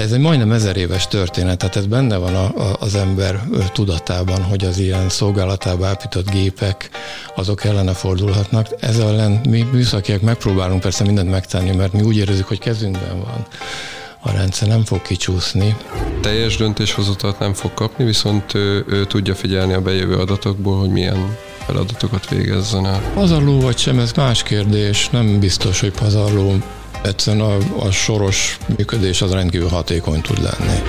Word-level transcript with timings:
Ez 0.00 0.12
egy 0.12 0.20
majdnem 0.20 0.52
ezer 0.52 0.76
éves 0.76 1.08
történet, 1.08 1.58
tehát 1.58 1.76
ez 1.76 1.86
benne 1.86 2.16
van 2.16 2.34
a, 2.34 2.44
a, 2.44 2.76
az 2.78 2.94
ember 2.94 3.42
tudatában, 3.72 4.42
hogy 4.42 4.64
az 4.64 4.78
ilyen 4.78 5.08
szolgálatába 5.08 5.90
épített 5.90 6.30
gépek, 6.30 6.90
azok 7.34 7.64
ellene 7.64 7.92
fordulhatnak. 7.92 8.66
Ez 8.80 8.98
ellen 8.98 9.40
mi 9.48 9.66
műszakiak 9.72 10.20
megpróbálunk 10.20 10.80
persze 10.80 11.04
mindent 11.04 11.30
megtenni, 11.30 11.76
mert 11.76 11.92
mi 11.92 12.02
úgy 12.02 12.16
érezzük, 12.16 12.48
hogy 12.48 12.58
kezünkben 12.58 13.18
van 13.18 13.46
a 14.22 14.30
rendszer 14.30 14.68
nem 14.68 14.84
fog 14.84 15.02
kicsúszni. 15.02 15.76
Teljes 16.20 16.56
döntéshozatat 16.56 17.38
nem 17.38 17.52
fog 17.54 17.74
kapni, 17.74 18.04
viszont 18.04 18.54
ő, 18.54 18.84
ő 18.88 19.04
tudja 19.04 19.34
figyelni 19.34 19.72
a 19.72 19.80
bejövő 19.80 20.16
adatokból, 20.16 20.78
hogy 20.78 20.90
milyen 20.90 21.36
feladatokat 21.66 22.28
végezzen 22.28 22.86
el. 22.86 23.00
Pazarló 23.14 23.60
vagy 23.60 23.78
sem, 23.78 23.98
ez 23.98 24.12
más 24.12 24.42
kérdés. 24.42 25.08
Nem 25.08 25.40
biztos, 25.40 25.80
hogy 25.80 25.92
pazarló. 25.92 26.56
Egyszerűen 27.02 27.44
a, 27.44 27.56
a 27.86 27.90
soros 27.90 28.58
működés 28.76 29.22
az 29.22 29.32
rendkívül 29.32 29.68
hatékony 29.68 30.20
tud 30.20 30.42
lenni. 30.42 30.80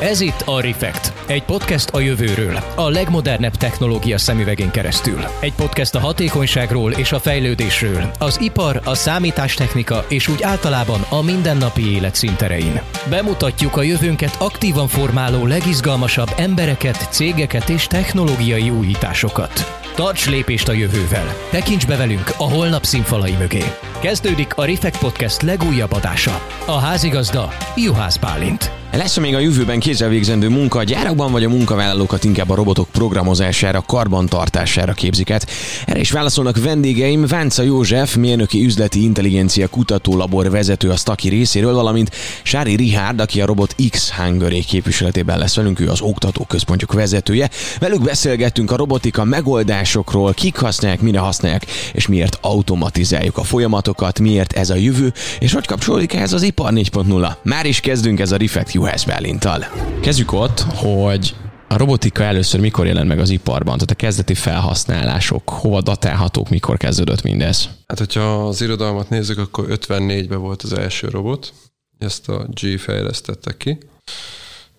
Ez 0.00 0.20
itt 0.20 0.42
a 0.44 0.60
Refekt, 0.60 1.12
egy 1.26 1.42
podcast 1.42 1.90
a 1.90 2.00
jövőről, 2.00 2.58
a 2.74 2.88
legmodernebb 2.88 3.56
technológia 3.56 4.18
szemüvegén 4.18 4.70
keresztül. 4.70 5.24
Egy 5.40 5.52
podcast 5.54 5.94
a 5.94 6.00
hatékonyságról 6.00 6.92
és 6.92 7.12
a 7.12 7.18
fejlődésről, 7.18 8.10
az 8.18 8.40
ipar, 8.40 8.80
a 8.84 8.94
számítástechnika 8.94 10.04
és 10.08 10.28
úgy 10.28 10.42
általában 10.42 11.00
a 11.08 11.22
mindennapi 11.22 11.94
élet 11.94 12.14
szinterein. 12.14 12.80
Bemutatjuk 13.10 13.76
a 13.76 13.82
jövőnket 13.82 14.36
aktívan 14.38 14.88
formáló 14.88 15.46
legizgalmasabb 15.46 16.28
embereket, 16.36 17.08
cégeket 17.10 17.68
és 17.68 17.86
technológiai 17.86 18.70
újításokat. 18.70 19.79
Tarts 20.00 20.28
lépést 20.28 20.68
a 20.68 20.72
jövővel! 20.72 21.34
Tekints 21.50 21.86
be 21.86 21.96
velünk 21.96 22.30
a 22.36 22.50
holnap 22.50 22.84
színfalai 22.84 23.32
mögé! 23.38 23.64
Kezdődik 23.98 24.54
a 24.54 24.64
Refekt 24.64 24.98
Podcast 24.98 25.42
legújabb 25.42 25.92
adása. 25.92 26.46
A 26.66 26.78
házigazda 26.78 27.48
Juhász 27.76 28.16
Bálint. 28.16 28.79
Lesz 28.92 29.16
még 29.16 29.34
a 29.34 29.38
jövőben 29.38 29.78
kézzelvégzendő 29.78 30.48
munka 30.48 30.78
a 30.78 30.82
gyárakban, 30.82 31.32
vagy 31.32 31.44
a 31.44 31.48
munkavállalókat 31.48 32.24
inkább 32.24 32.50
a 32.50 32.54
robotok 32.54 32.88
programozására, 32.92 33.82
karbantartására 33.86 34.92
képzik 34.92 35.30
át? 35.30 35.46
Erre 35.86 36.00
is 36.00 36.10
válaszolnak 36.10 36.62
vendégeim 36.62 37.26
Vánca 37.26 37.62
József, 37.62 38.14
mérnöki 38.14 38.64
üzleti 38.64 39.02
intelligencia 39.02 39.68
kutatólabor 39.68 40.50
vezető 40.50 40.90
a 40.90 40.96
Staki 40.96 41.28
részéről, 41.28 41.74
valamint 41.74 42.10
Sári 42.42 42.76
Rihárd, 42.76 43.20
aki 43.20 43.40
a 43.40 43.46
Robot 43.46 43.74
X 43.90 44.10
Hungary 44.10 44.64
képviseletében 44.64 45.38
lesz 45.38 45.56
velünk, 45.56 45.80
ő 45.80 45.88
az 45.88 46.00
oktatóközpontjuk 46.00 46.92
vezetője. 46.92 47.50
Velük 47.80 48.02
beszélgettünk 48.02 48.70
a 48.70 48.76
robotika 48.76 49.24
megoldásokról, 49.24 50.32
kik 50.32 50.56
használják, 50.56 51.00
mire 51.00 51.18
használják, 51.18 51.66
és 51.92 52.06
miért 52.06 52.38
automatizáljuk 52.40 53.36
a 53.36 53.42
folyamatokat, 53.42 54.18
miért 54.18 54.52
ez 54.52 54.70
a 54.70 54.74
jövő, 54.74 55.12
és 55.38 55.52
hogy 55.52 55.66
kapcsolódik 55.66 56.14
ehhez 56.14 56.32
az 56.32 56.42
ipar 56.42 56.72
4.0. 56.72 57.32
Már 57.42 57.66
is 57.66 57.80
kezdünk 57.80 58.20
ez 58.20 58.32
a 58.32 58.36
Reflect 58.36 58.78
Juhász 58.80 59.04
Bálintal. 59.04 59.64
Kezdjük 60.00 60.32
ott, 60.32 60.60
hogy 60.60 61.36
a 61.68 61.76
robotika 61.76 62.22
először 62.22 62.60
mikor 62.60 62.86
jelent 62.86 63.08
meg 63.08 63.18
az 63.18 63.30
iparban? 63.30 63.74
Tehát 63.74 63.90
a 63.90 63.94
kezdeti 63.94 64.34
felhasználások, 64.34 65.48
hova 65.48 65.80
datálhatók, 65.80 66.48
mikor 66.48 66.76
kezdődött 66.76 67.22
mindez? 67.22 67.68
Hát, 67.86 67.98
hogyha 67.98 68.46
az 68.46 68.60
irodalmat 68.60 69.08
nézzük, 69.08 69.38
akkor 69.38 69.66
54-ben 69.68 70.40
volt 70.40 70.62
az 70.62 70.72
első 70.72 71.08
robot, 71.08 71.52
ezt 71.98 72.28
a 72.28 72.46
G 72.60 72.78
fejlesztette 72.78 73.56
ki. 73.56 73.78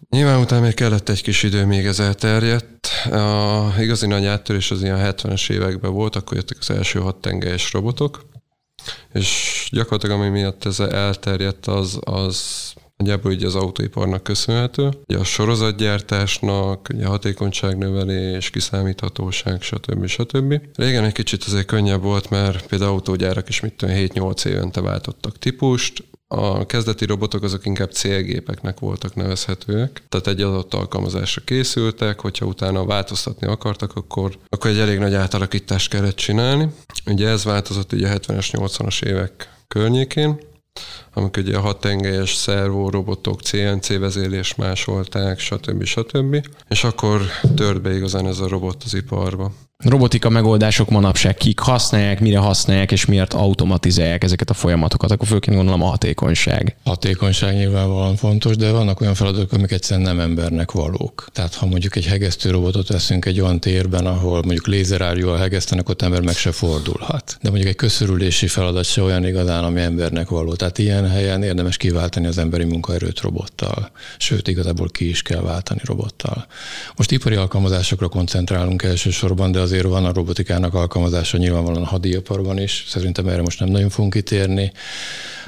Nyilván 0.09 0.39
utána 0.39 0.61
még 0.61 0.73
kellett 0.73 1.09
egy 1.09 1.21
kis 1.21 1.43
idő, 1.43 1.65
még 1.65 1.85
ez 1.85 1.99
elterjedt. 1.99 2.87
A 3.11 3.73
igazi 3.79 4.07
nagy 4.07 4.25
áttörés 4.25 4.71
az 4.71 4.83
ilyen 4.83 5.15
70-es 5.15 5.49
években 5.49 5.93
volt, 5.93 6.15
akkor 6.15 6.37
jöttek 6.37 6.57
az 6.59 6.69
első 6.69 6.99
hat 6.99 7.15
tengelyes 7.15 7.73
robotok, 7.73 8.25
és 9.13 9.67
gyakorlatilag 9.71 10.19
ami 10.19 10.29
miatt 10.29 10.65
ez 10.65 10.79
elterjedt, 10.79 11.65
az, 11.65 11.99
az 12.01 12.73
Nagyjából 13.01 13.31
ugye 13.31 13.45
az 13.45 13.55
autóiparnak 13.55 14.23
köszönhető. 14.23 14.89
Ugye 15.07 15.17
a 15.17 15.23
sorozatgyártásnak, 15.23 16.87
ugye 16.93 17.05
hatékonyságnövelés, 17.05 18.49
kiszámíthatóság, 18.49 19.61
stb. 19.61 20.05
stb. 20.05 20.61
Régen 20.75 21.03
egy 21.03 21.13
kicsit 21.13 21.43
azért 21.43 21.65
könnyebb 21.65 22.01
volt, 22.01 22.29
mert 22.29 22.67
például 22.67 22.91
autógyárak 22.91 23.49
is 23.49 23.59
mit 23.59 23.73
tudom, 23.73 23.95
7-8 23.95 24.45
évente 24.45 24.81
váltottak 24.81 25.37
típust, 25.37 26.03
a 26.27 26.65
kezdeti 26.65 27.05
robotok 27.05 27.43
azok 27.43 27.65
inkább 27.65 27.91
célgépeknek 27.91 28.79
voltak 28.79 29.15
nevezhetőek, 29.15 30.03
tehát 30.09 30.27
egy 30.27 30.41
adott 30.41 30.73
alkalmazásra 30.73 31.41
készültek, 31.45 32.19
hogyha 32.19 32.45
utána 32.45 32.85
változtatni 32.85 33.47
akartak, 33.47 33.95
akkor, 33.95 34.37
akkor 34.49 34.69
egy 34.69 34.79
elég 34.79 34.99
nagy 34.99 35.13
átalakítást 35.13 35.89
kellett 35.89 36.15
csinálni. 36.15 36.69
Ugye 37.05 37.27
ez 37.27 37.43
változott 37.43 37.93
ugye 37.93 38.09
a 38.09 38.17
70-es, 38.19 38.47
80-as 38.51 39.03
évek 39.05 39.53
környékén, 39.67 40.39
amikor 41.13 41.43
ugye 41.43 41.57
a 41.57 41.61
hat 41.61 41.79
tengelyes 41.79 42.33
szervó 42.33 42.89
robotok 42.89 43.41
CNC 43.41 43.97
vezélés 43.97 44.55
másolták, 44.55 45.39
stb. 45.39 45.83
stb. 45.83 46.47
És 46.69 46.83
akkor 46.83 47.21
tört 47.55 47.81
be 47.81 47.95
igazán 47.95 48.27
ez 48.27 48.39
a 48.39 48.47
robot 48.47 48.83
az 48.83 48.93
iparba 48.93 49.51
robotika 49.83 50.29
megoldások 50.29 50.89
manapság 50.89 51.35
kik 51.35 51.59
használják, 51.59 52.19
mire 52.19 52.37
használják, 52.37 52.91
és 52.91 53.05
miért 53.05 53.33
automatizálják 53.33 54.23
ezeket 54.23 54.49
a 54.49 54.53
folyamatokat, 54.53 55.11
akkor 55.11 55.27
főként 55.27 55.55
gondolom 55.55 55.81
a 55.81 55.87
hatékonyság. 55.87 56.75
Hatékonyság 56.83 57.55
nyilvánvalóan 57.55 58.15
fontos, 58.15 58.55
de 58.55 58.71
vannak 58.71 59.01
olyan 59.01 59.13
feladatok, 59.13 59.51
amik 59.51 59.71
egyszerűen 59.71 60.05
nem 60.05 60.19
embernek 60.19 60.71
valók. 60.71 61.27
Tehát 61.33 61.55
ha 61.55 61.65
mondjuk 61.65 61.95
egy 61.95 62.05
hegesztő 62.05 62.49
robotot 62.49 62.87
veszünk 62.87 63.25
egy 63.25 63.41
olyan 63.41 63.59
térben, 63.59 64.05
ahol 64.05 64.41
mondjuk 64.41 64.67
lézerárjúval 64.67 65.37
hegesztenek, 65.37 65.89
ott 65.89 66.01
ember 66.01 66.21
meg 66.21 66.35
se 66.35 66.51
fordulhat. 66.51 67.37
De 67.41 67.49
mondjuk 67.49 67.69
egy 67.69 67.75
köszörülési 67.75 68.47
feladat 68.47 68.85
se 68.85 69.01
olyan 69.01 69.25
igazán, 69.25 69.63
ami 69.63 69.81
embernek 69.81 70.29
való. 70.29 70.53
Tehát 70.53 70.77
ilyen 70.77 71.00
helyen 71.09 71.43
érdemes 71.43 71.77
kiváltani 71.77 72.27
az 72.27 72.37
emberi 72.37 72.63
munkaerőt 72.63 73.19
robottal. 73.19 73.91
Sőt, 74.17 74.47
igazából 74.47 74.89
ki 74.89 75.09
is 75.09 75.21
kell 75.21 75.41
váltani 75.41 75.81
robottal. 75.83 76.45
Most 76.95 77.11
ipari 77.11 77.35
alkalmazásokra 77.35 78.07
koncentrálunk 78.07 78.83
elsősorban, 78.83 79.51
de 79.51 79.59
az 79.59 79.71
azért 79.71 79.89
van 79.89 80.05
a 80.05 80.13
robotikának 80.13 80.73
alkalmazása 80.73 81.37
nyilvánvalóan 81.37 81.83
a 81.83 81.87
hadiiparban 81.87 82.59
is, 82.59 82.85
szerintem 82.87 83.27
erre 83.27 83.41
most 83.41 83.59
nem 83.59 83.69
nagyon 83.69 83.89
fogunk 83.89 84.13
kitérni. 84.13 84.71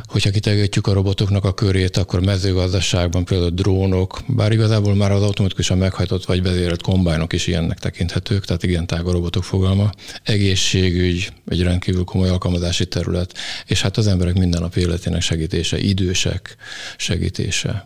Hogyha 0.06 0.30
kitegetjük 0.30 0.88
a 0.88 0.94
robotoknak 0.94 1.46
a 1.46 1.54
körét, 1.54 1.98
akkor 1.98 2.20
mezőgazdaságban 2.20 3.26
például 3.26 3.50
drónok, 3.50 4.20
bár 4.28 4.52
igazából 4.52 4.96
már 4.96 5.12
az 5.12 5.22
automatikusan 5.22 5.78
meghajtott 5.78 6.26
vagy 6.26 6.44
vezérelt 6.44 6.82
kombájnok 6.82 7.34
is 7.34 7.48
ilyennek 7.48 7.80
tekinthetők, 7.80 8.46
tehát 8.46 8.64
igen 8.64 8.88
tág 8.88 9.06
a 9.06 9.12
robotok 9.12 9.44
fogalma. 9.44 9.90
Egészségügy, 10.24 11.34
egy 11.48 11.62
rendkívül 11.62 12.04
komoly 12.04 12.30
alkalmazási 12.30 12.86
terület, 12.86 13.34
és 13.66 13.82
hát 13.82 13.98
az 13.98 14.08
emberek 14.08 14.38
mindennapi 14.38 14.80
életének 14.80 15.22
segítése, 15.44 15.78
idősek 15.78 16.56
segítése 16.98 17.86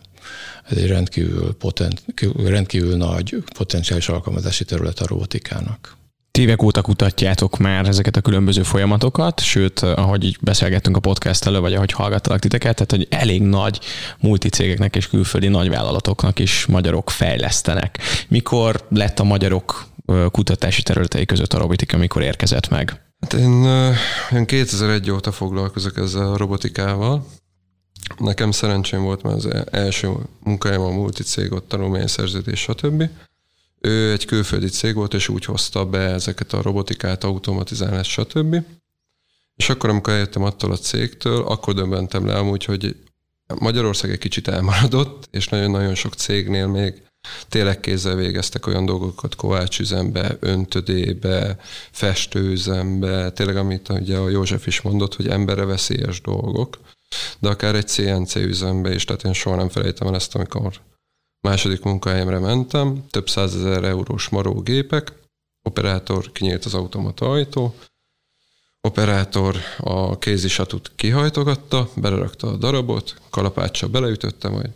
ez 0.68 0.76
egy 0.76 0.86
rendkívül, 0.86 1.54
potent, 1.54 2.02
rendkívül 2.44 2.96
nagy 2.96 3.36
potenciális 3.54 4.08
alkalmazási 4.08 4.64
terület 4.64 4.98
a 4.98 5.06
robotikának. 5.06 5.96
Évek 6.38 6.62
óta 6.62 6.82
kutatjátok 6.82 7.58
már 7.58 7.86
ezeket 7.86 8.16
a 8.16 8.20
különböző 8.20 8.62
folyamatokat, 8.62 9.40
sőt, 9.40 9.80
ahogy 9.80 10.24
így 10.24 10.36
beszélgettünk 10.40 10.96
a 10.96 11.00
podcast 11.00 11.46
elő, 11.46 11.60
vagy 11.60 11.74
ahogy 11.74 11.92
hallgattalak 11.92 12.40
titeket, 12.40 12.74
tehát 12.74 12.90
hogy 12.90 13.06
elég 13.20 13.42
nagy 13.42 13.80
multicégeknek 14.20 14.96
és 14.96 15.08
külföldi 15.08 15.48
nagyvállalatoknak 15.48 16.38
is 16.38 16.66
magyarok 16.66 17.10
fejlesztenek. 17.10 17.98
Mikor 18.28 18.86
lett 18.88 19.18
a 19.18 19.24
magyarok 19.24 19.86
kutatási 20.30 20.82
területei 20.82 21.24
között 21.24 21.52
a 21.52 21.58
robotika, 21.58 21.96
mikor 21.96 22.22
érkezett 22.22 22.68
meg? 22.68 23.00
Hát 23.20 23.32
én, 23.32 23.64
én 24.32 24.46
2001 24.46 25.10
óta 25.10 25.32
foglalkozok 25.32 25.96
ezzel 25.96 26.32
a 26.32 26.36
robotikával. 26.36 27.26
Nekem 28.16 28.50
szerencsém 28.50 29.02
volt, 29.02 29.22
mert 29.22 29.36
az 29.36 29.48
első 29.70 30.12
munkájám 30.42 30.80
a 30.80 30.90
multicég, 30.90 31.52
ott 31.52 31.68
tanulmányszerződés, 31.68 32.60
stb. 32.60 33.04
Ő 33.80 34.12
egy 34.12 34.24
külföldi 34.24 34.68
cég 34.68 34.94
volt, 34.94 35.14
és 35.14 35.28
úgy 35.28 35.44
hozta 35.44 35.86
be 35.86 35.98
ezeket 35.98 36.52
a 36.52 36.62
robotikát, 36.62 37.24
automatizálást, 37.24 38.10
stb. 38.10 38.56
És 39.56 39.68
akkor, 39.68 39.90
amikor 39.90 40.12
eljöttem 40.12 40.42
attól 40.42 40.72
a 40.72 40.76
cégtől, 40.76 41.42
akkor 41.42 41.74
döbbentem 41.74 42.26
le 42.26 42.38
amúgy, 42.38 42.64
hogy 42.64 42.96
Magyarország 43.58 44.10
egy 44.10 44.18
kicsit 44.18 44.48
elmaradott, 44.48 45.28
és 45.30 45.48
nagyon-nagyon 45.48 45.94
sok 45.94 46.14
cégnél 46.14 46.66
még 46.66 47.02
tényleg 47.48 47.80
kézzel 47.80 48.14
végeztek 48.14 48.66
olyan 48.66 48.84
dolgokat 48.84 49.34
kovácsüzembe, 49.34 50.36
öntödébe, 50.40 51.58
festőüzembe, 51.90 53.30
tényleg 53.30 53.56
amit 53.56 53.88
ugye 53.88 54.16
a 54.16 54.28
József 54.28 54.66
is 54.66 54.80
mondott, 54.80 55.14
hogy 55.14 55.28
emberre 55.28 55.64
veszélyes 55.64 56.20
dolgok, 56.20 56.78
de 57.38 57.48
akár 57.48 57.74
egy 57.74 57.88
CNC 57.88 58.34
üzembe 58.34 58.94
is, 58.94 59.04
tehát 59.04 59.24
én 59.24 59.32
soha 59.32 59.56
nem 59.56 59.68
felejtem 59.68 60.08
el 60.08 60.14
ezt, 60.14 60.34
amikor 60.34 60.80
Második 61.40 61.82
munkahelyemre 61.82 62.38
mentem, 62.38 63.04
több 63.10 63.28
százezer 63.28 63.84
eurós 63.84 64.28
maró 64.28 64.60
gépek, 64.60 65.12
operátor 65.62 66.32
kinyílt 66.32 66.64
az 66.64 66.74
automata 66.74 67.30
ajtó, 67.30 67.74
operátor 68.80 69.56
a 69.78 70.18
kézisatut 70.18 70.92
kihajtogatta, 70.96 71.90
belerakta 71.96 72.48
a 72.48 72.56
darabot, 72.56 73.20
kalapáccsal 73.30 73.88
beleütötte, 73.88 74.48
majd 74.48 74.70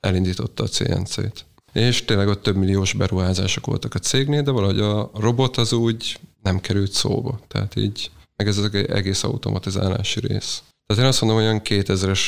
elindította 0.00 0.62
a 0.62 0.68
CNC-t. 0.68 1.44
És 1.72 2.04
tényleg 2.04 2.28
ott 2.28 2.42
több 2.42 2.56
milliós 2.56 2.92
beruházások 2.92 3.66
voltak 3.66 3.94
a 3.94 3.98
cégnél, 3.98 4.42
de 4.42 4.50
valahogy 4.50 4.80
a 4.80 5.10
robot 5.14 5.56
az 5.56 5.72
úgy 5.72 6.18
nem 6.42 6.60
került 6.60 6.92
szóba. 6.92 7.40
Tehát 7.48 7.76
így, 7.76 8.10
meg 8.36 8.46
ez 8.46 8.58
az 8.58 8.74
egész 8.74 9.22
automatizálási 9.22 10.20
rész. 10.20 10.62
Tehát 10.90 11.04
én 11.04 11.10
azt 11.10 11.20
mondom, 11.20 11.40
olyan 11.40 11.60
2000-es 11.64 12.20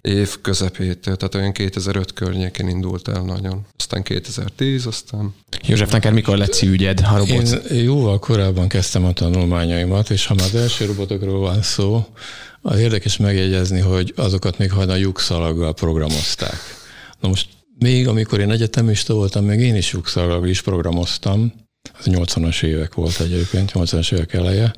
év 0.00 0.40
közepét, 0.40 0.98
tehát 0.98 1.34
olyan 1.34 1.52
2005 1.52 2.12
környékén 2.12 2.68
indult 2.68 3.08
el 3.08 3.22
nagyon. 3.22 3.66
Aztán 3.76 4.02
2010, 4.02 4.86
aztán... 4.86 5.34
József, 5.66 5.92
neked 5.92 6.12
mikor 6.12 6.36
lett 6.36 6.52
szívügyed 6.52 7.00
a 7.04 7.16
robot? 7.16 7.52
Én 7.70 7.82
jóval 7.82 8.18
korábban 8.18 8.68
kezdtem 8.68 9.04
a 9.04 9.12
tanulmányaimat, 9.12 10.10
és 10.10 10.26
ha 10.26 10.34
már 10.34 10.46
az 10.46 10.54
első 10.54 10.84
robotokról 10.84 11.40
van 11.40 11.62
szó, 11.62 12.06
az 12.62 12.78
érdekes 12.78 13.16
megjegyezni, 13.16 13.80
hogy 13.80 14.12
azokat 14.16 14.58
még 14.58 14.72
hajdan 14.72 14.98
lyukszalaggal 14.98 15.74
programozták. 15.74 16.58
Na 17.20 17.28
most 17.28 17.48
még 17.78 18.08
amikor 18.08 18.40
én 18.40 18.50
egyetemista 18.50 19.14
voltam, 19.14 19.44
még 19.44 19.60
én 19.60 19.76
is 19.76 19.92
lyukszalaggal 19.92 20.48
is 20.48 20.62
programoztam, 20.62 21.52
80-as 22.04 22.62
évek 22.62 22.94
volt 22.94 23.20
egyébként, 23.20 23.70
80-as 23.74 24.12
évek 24.12 24.32
eleje. 24.32 24.74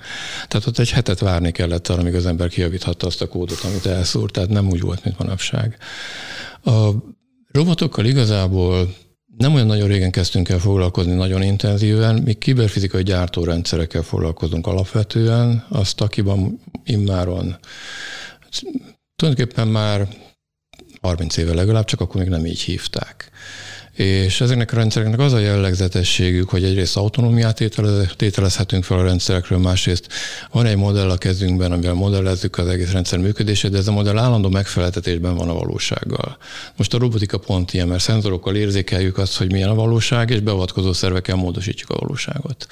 Tehát 0.49 0.67
ott 0.67 0.79
egy 0.79 0.91
hetet 0.91 1.19
várni 1.19 1.51
kellett 1.51 1.89
arra, 1.89 2.01
amíg 2.01 2.15
az 2.15 2.27
ember 2.27 2.49
kijavíthatta 2.49 3.07
azt 3.07 3.23
a 3.23 3.29
kódot, 3.29 3.61
amit 3.65 3.87
elszúrt, 3.87 4.33
tehát 4.33 4.49
nem 4.49 4.69
úgy 4.69 4.81
volt, 4.81 5.05
mint 5.05 5.19
manapság. 5.19 5.77
A 6.65 6.91
robotokkal 7.53 8.05
igazából 8.05 8.95
nem 9.37 9.55
olyan 9.55 9.67
nagyon 9.67 9.89
régen 9.89 10.11
kezdtünk 10.11 10.49
el 10.49 10.59
foglalkozni 10.59 11.13
nagyon 11.13 11.43
intenzíven, 11.43 12.23
mi 12.23 12.33
kiberfizikai 12.33 13.03
gyártórendszerekkel 13.03 14.03
foglalkozunk 14.03 14.67
alapvetően, 14.67 15.67
azt 15.69 16.01
akiban 16.01 16.61
immáron 16.85 17.57
tulajdonképpen 19.17 19.69
már 19.69 20.09
30 21.01 21.37
éve 21.37 21.55
legalább, 21.55 21.85
csak 21.85 22.01
akkor 22.01 22.21
még 22.21 22.31
nem 22.31 22.47
így 22.47 22.61
hívták. 22.61 23.31
És 23.93 24.41
ezeknek 24.41 24.73
a 24.73 24.77
rendszereknek 24.77 25.19
az 25.19 25.33
a 25.33 25.39
jellegzetességük, 25.39 26.49
hogy 26.49 26.65
egyrészt 26.65 26.97
autonómiát 26.97 27.63
tételezhetünk 28.17 28.85
fel 28.85 28.99
a 28.99 29.03
rendszerekről, 29.03 29.59
másrészt 29.59 30.07
van 30.51 30.67
egy 30.67 30.77
modell 30.77 31.11
a 31.11 31.17
kezünkben, 31.17 31.73
amivel 31.73 31.95
modellezzük 31.95 32.59
az 32.59 32.67
egész 32.67 32.91
rendszer 32.93 33.19
működését, 33.19 33.71
de 33.71 33.79
ez 33.79 33.89
a 33.89 33.93
modell 33.93 34.19
állandó 34.19 34.49
megfeleltetésben 34.49 35.35
van 35.35 35.49
a 35.49 35.55
valósággal. 35.55 36.37
Most 36.77 36.95
a 36.95 36.99
robotika 36.99 37.39
pont 37.39 37.73
ilyen, 37.73 37.89
mert 37.89 38.03
szenzorokkal 38.03 38.57
érzékeljük 38.57 39.19
azt, 39.19 39.37
hogy 39.37 39.53
milyen 39.53 39.69
a 39.69 39.75
valóság, 39.75 40.31
és 40.31 40.41
beavatkozó 40.41 40.93
szervekkel 40.93 41.37
módosítjuk 41.37 41.91
a 41.91 41.99
valóságot. 41.99 42.67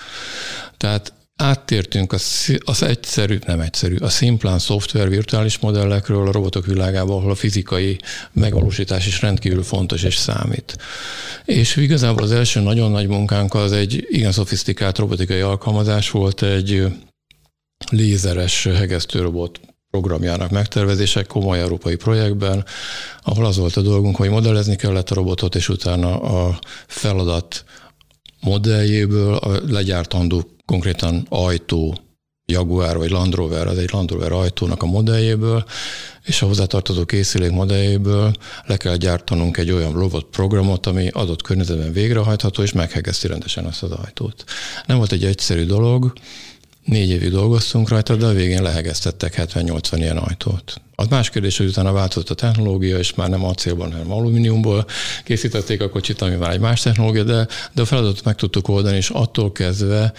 Tehát 0.76 1.12
áttértünk 1.40 2.12
az, 2.12 2.58
az 2.64 2.82
egyszerű, 2.82 3.38
nem 3.46 3.60
egyszerű, 3.60 3.96
a 3.96 4.08
szimplán 4.08 4.58
szoftver 4.58 5.08
virtuális 5.08 5.58
modellekről 5.58 6.28
a 6.28 6.32
robotok 6.32 6.66
világába, 6.66 7.16
ahol 7.16 7.30
a 7.30 7.34
fizikai 7.34 7.98
megvalósítás 8.32 9.06
is 9.06 9.20
rendkívül 9.20 9.62
fontos 9.62 10.02
és 10.02 10.16
számít. 10.16 10.76
És 11.44 11.76
igazából 11.76 12.22
az 12.22 12.32
első 12.32 12.60
nagyon 12.60 12.90
nagy 12.90 13.06
munkánk 13.06 13.54
az 13.54 13.72
egy 13.72 14.06
igen 14.08 14.32
szofisztikált 14.32 14.98
robotikai 14.98 15.40
alkalmazás 15.40 16.10
volt, 16.10 16.42
egy 16.42 16.86
lézeres 17.90 18.64
hegesztőrobot 18.64 19.60
programjának 19.90 20.50
megtervezése 20.50 21.22
komoly 21.22 21.60
európai 21.60 21.96
projektben, 21.96 22.64
ahol 23.22 23.46
az 23.46 23.56
volt 23.56 23.76
a 23.76 23.80
dolgunk, 23.80 24.16
hogy 24.16 24.30
modellezni 24.30 24.76
kellett 24.76 25.10
a 25.10 25.14
robotot, 25.14 25.54
és 25.54 25.68
utána 25.68 26.20
a 26.20 26.58
feladat 26.86 27.64
modelljéből 28.40 29.34
a 29.34 29.60
legyártandó 29.68 30.59
konkrétan 30.70 31.26
ajtó, 31.28 31.96
Jaguar 32.46 32.96
vagy 32.96 33.10
Land 33.10 33.34
Rover, 33.34 33.66
az 33.66 33.78
egy 33.78 33.92
Land 33.92 34.10
Rover 34.10 34.32
ajtónak 34.32 34.82
a 34.82 34.86
modelljéből, 34.86 35.64
és 36.24 36.42
a 36.42 36.46
hozzátartozó 36.46 37.04
készülék 37.04 37.50
modelljéből 37.50 38.32
le 38.66 38.76
kell 38.76 38.96
gyártanunk 38.96 39.56
egy 39.56 39.70
olyan 39.70 39.92
robot 39.92 40.24
programot, 40.24 40.86
ami 40.86 41.08
adott 41.08 41.42
környezetben 41.42 41.92
végrehajtható, 41.92 42.62
és 42.62 42.72
meghegeszti 42.72 43.26
rendesen 43.26 43.64
azt 43.64 43.82
az 43.82 43.90
ajtót. 43.90 44.44
Nem 44.86 44.96
volt 44.96 45.12
egy 45.12 45.24
egyszerű 45.24 45.64
dolog, 45.64 46.12
négy 46.84 47.08
évig 47.08 47.30
dolgoztunk 47.30 47.88
rajta, 47.88 48.16
de 48.16 48.26
a 48.26 48.32
végén 48.32 48.62
lehegeztettek 48.62 49.34
70-80 49.36 49.94
ilyen 49.96 50.16
ajtót. 50.16 50.80
Az 50.94 51.06
más 51.06 51.30
kérdés, 51.30 51.56
hogy 51.56 51.66
utána 51.66 51.92
változott 51.92 52.30
a 52.30 52.34
technológia, 52.34 52.98
és 52.98 53.14
már 53.14 53.28
nem 53.28 53.44
acélban, 53.44 53.92
hanem 53.92 54.12
alumíniumból 54.12 54.86
készítették 55.24 55.82
a 55.82 55.90
kocsit, 55.90 56.20
ami 56.20 56.34
már 56.34 56.50
egy 56.50 56.60
más 56.60 56.80
technológia, 56.80 57.22
de, 57.22 57.46
de 57.72 57.82
a 57.82 57.84
feladatot 57.84 58.24
meg 58.24 58.34
tudtuk 58.34 58.68
oldani, 58.68 58.96
és 58.96 59.10
attól 59.10 59.52
kezdve 59.52 60.12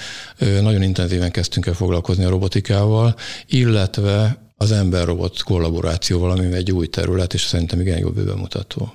nagyon 0.61 0.81
intenzíven 0.81 1.31
kezdtünk 1.31 1.65
el 1.65 1.73
foglalkozni 1.73 2.23
a 2.23 2.29
robotikával, 2.29 3.15
illetve 3.47 4.37
az 4.57 4.71
ember-robot 4.71 5.43
kollaborációval, 5.43 6.31
ami 6.31 6.53
egy 6.53 6.71
új 6.71 6.87
terület, 6.87 7.33
és 7.33 7.41
szerintem 7.41 7.79
igen 7.79 7.97
jó 7.97 8.09
bemutató. 8.09 8.93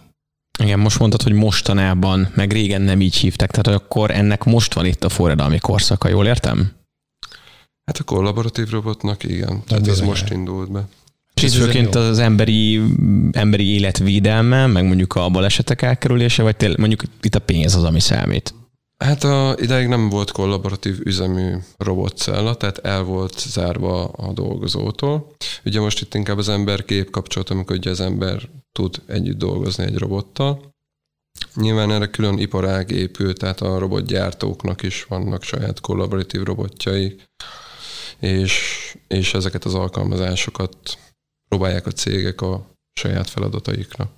Igen, 0.59 0.79
most 0.79 0.99
mondtad, 0.99 1.23
hogy 1.23 1.33
mostanában, 1.33 2.33
meg 2.35 2.53
régen 2.53 2.83
nem 2.83 3.01
így 3.01 3.17
hívták, 3.17 3.51
tehát 3.51 3.81
akkor 3.81 4.11
ennek 4.11 4.45
most 4.45 4.75
van 4.75 4.87
itt 4.87 5.05
a 5.05 5.09
forradalmi 5.09 5.59
korszaka, 5.59 6.09
jól 6.09 6.27
értem? 6.27 6.73
Hát 7.87 7.99
a 7.99 8.05
kollaboratív 8.05 8.69
robotnak 8.69 9.25
igen, 9.25 9.63
tehát 9.67 9.89
ez 9.89 10.01
most 10.01 10.31
indult 10.31 10.73
be. 10.73 10.89
És 11.35 11.43
ez 11.43 11.55
főként 11.55 11.95
az 11.95 12.19
emberi, 12.19 12.81
emberi 13.33 13.69
életvédelme, 13.73 14.67
meg 14.67 14.85
mondjuk 14.85 15.15
a 15.15 15.29
balesetek 15.29 15.83
elkerülése, 15.83 16.43
vagy 16.43 16.57
tényleg 16.57 16.79
mondjuk 16.79 17.03
itt 17.23 17.35
a 17.35 17.39
pénz 17.39 17.75
az, 17.75 17.83
ami 17.85 18.01
számít? 18.01 18.55
Hát 18.99 19.25
a, 19.25 19.57
ideig 19.61 19.89
nem 19.89 20.09
volt 20.09 20.31
kollaboratív 20.31 21.01
üzemű 21.05 21.57
robotcella, 21.77 22.55
tehát 22.55 22.79
el 22.79 23.03
volt 23.03 23.39
zárva 23.39 24.05
a 24.05 24.33
dolgozótól. 24.33 25.35
Ugye 25.65 25.81
most 25.81 26.01
itt 26.01 26.15
inkább 26.15 26.39
az 26.39 26.49
ember 26.49 26.85
kép 26.85 27.11
kapcsolat, 27.11 27.51
amikor 27.51 27.77
ugye 27.77 27.91
az 27.91 28.01
ember 28.01 28.49
tud 28.73 29.03
együtt 29.07 29.39
dolgozni 29.39 29.85
egy 29.85 29.97
robottal. 29.99 30.75
Nyilván 31.55 31.91
erre 31.91 32.07
külön 32.07 32.39
iparág 32.39 32.91
épül, 32.91 33.35
tehát 33.35 33.61
a 33.61 33.79
robotgyártóknak 33.79 34.83
is 34.83 35.05
vannak 35.05 35.43
saját 35.43 35.81
kollaboratív 35.81 36.43
robotjai, 36.43 37.17
és, 38.21 38.97
és 39.09 39.35
ezeket 39.35 39.65
az 39.65 39.75
alkalmazásokat 39.75 40.99
próbálják 41.49 41.87
a 41.87 41.91
cégek 41.91 42.41
a 42.41 42.67
saját 42.93 43.31
feladataikra. 43.31 44.11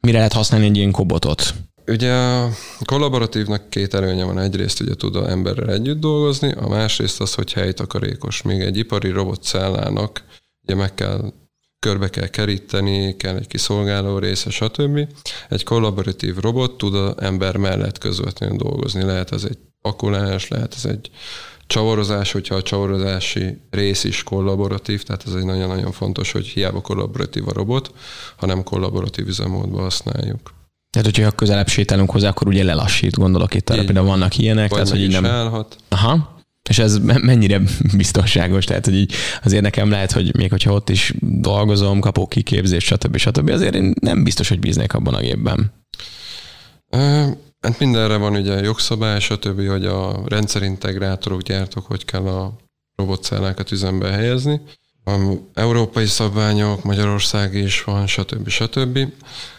Mire 0.00 0.16
lehet 0.16 0.32
használni 0.32 0.66
egy 0.66 0.76
ilyen 0.76 0.90
kobotot? 0.90 1.54
Ugye 1.86 2.12
a 2.12 2.50
kollaboratívnak 2.84 3.70
két 3.70 3.94
előnye 3.94 4.24
van. 4.24 4.38
Egyrészt 4.38 4.80
ugye 4.80 4.94
tud 4.94 5.16
a 5.16 5.30
emberrel 5.30 5.70
együtt 5.70 6.00
dolgozni, 6.00 6.52
a 6.52 6.68
másrészt 6.68 7.20
az, 7.20 7.34
hogy 7.34 7.52
helytakarékos. 7.52 8.42
Még 8.42 8.60
egy 8.60 8.76
ipari 8.76 9.10
robotcellának 9.10 10.24
ugye 10.62 10.74
meg 10.74 10.94
kell 10.94 11.32
körbe 11.78 12.08
kell 12.08 12.26
keríteni, 12.26 13.16
kell 13.16 13.36
egy 13.36 13.46
kiszolgáló 13.46 14.18
része, 14.18 14.50
stb. 14.50 15.08
Egy 15.48 15.64
kollaboratív 15.64 16.36
robot 16.36 16.76
tud 16.76 16.94
az 16.94 17.14
ember 17.18 17.56
mellett 17.56 17.98
közvetlenül 17.98 18.56
dolgozni. 18.56 19.02
Lehet 19.02 19.32
ez 19.32 19.44
egy 19.44 19.58
pakolás, 19.80 20.48
lehet 20.48 20.74
ez 20.74 20.84
egy 20.84 21.10
csavarozás, 21.72 22.32
hogyha 22.32 22.54
a 22.54 22.62
csavarozási 22.62 23.58
rész 23.70 24.04
is 24.04 24.22
kollaboratív, 24.22 25.02
tehát 25.02 25.24
ez 25.26 25.32
egy 25.34 25.44
nagyon-nagyon 25.44 25.92
fontos, 25.92 26.32
hogy 26.32 26.46
hiába 26.46 26.80
kollaboratív 26.80 27.48
a 27.48 27.52
robot, 27.52 27.94
hanem 28.36 28.62
kollaboratív 28.62 29.28
üzemmódban 29.28 29.82
használjuk. 29.82 30.54
Tehát, 30.90 31.06
hogyha 31.06 31.30
közelebb 31.30 31.68
sétálunk 31.68 32.10
hozzá, 32.10 32.28
akkor 32.28 32.46
ugye 32.46 32.64
lelassít, 32.64 33.16
gondolok 33.16 33.54
itt 33.54 33.70
arra, 33.70 33.84
például 33.84 34.06
vannak 34.06 34.38
ilyenek. 34.38 34.70
Vagy 34.70 34.78
tehát, 34.78 34.92
hogy 34.92 35.02
így 35.02 35.10
nem... 35.10 35.24
állhat. 35.26 35.76
Aha. 35.88 36.40
És 36.68 36.78
ez 36.78 36.98
mennyire 36.98 37.60
biztonságos? 37.96 38.64
Tehát, 38.64 38.84
hogy 38.84 38.94
így 38.94 39.12
azért 39.44 39.62
nekem 39.62 39.90
lehet, 39.90 40.12
hogy 40.12 40.36
még 40.36 40.50
hogyha 40.50 40.72
ott 40.72 40.88
is 40.88 41.14
dolgozom, 41.20 42.00
kapok 42.00 42.28
kiképzést, 42.28 42.86
stb. 42.86 43.16
stb. 43.16 43.48
azért 43.48 43.74
én 43.74 43.94
nem 44.00 44.24
biztos, 44.24 44.48
hogy 44.48 44.58
bíznék 44.58 44.94
abban 44.94 45.14
a 45.14 45.20
gépben. 45.20 45.72
Hát 47.62 47.78
mindenre 47.78 48.16
van 48.16 48.36
ugye 48.36 48.60
jogszabály, 48.60 49.20
stb., 49.20 49.68
hogy 49.68 49.86
a 49.86 50.22
rendszerintegrátorok, 50.26 51.42
gyártók, 51.42 51.86
hogy 51.86 52.04
kell 52.04 52.26
a 52.26 52.56
robotcellákat 52.96 53.70
üzembe 53.70 54.10
helyezni. 54.10 54.60
A 55.04 55.12
európai 55.54 56.06
szabványok, 56.06 56.84
Magyarország 56.84 57.54
is 57.54 57.84
van, 57.84 58.06
stb. 58.06 58.48
stb. 58.48 58.98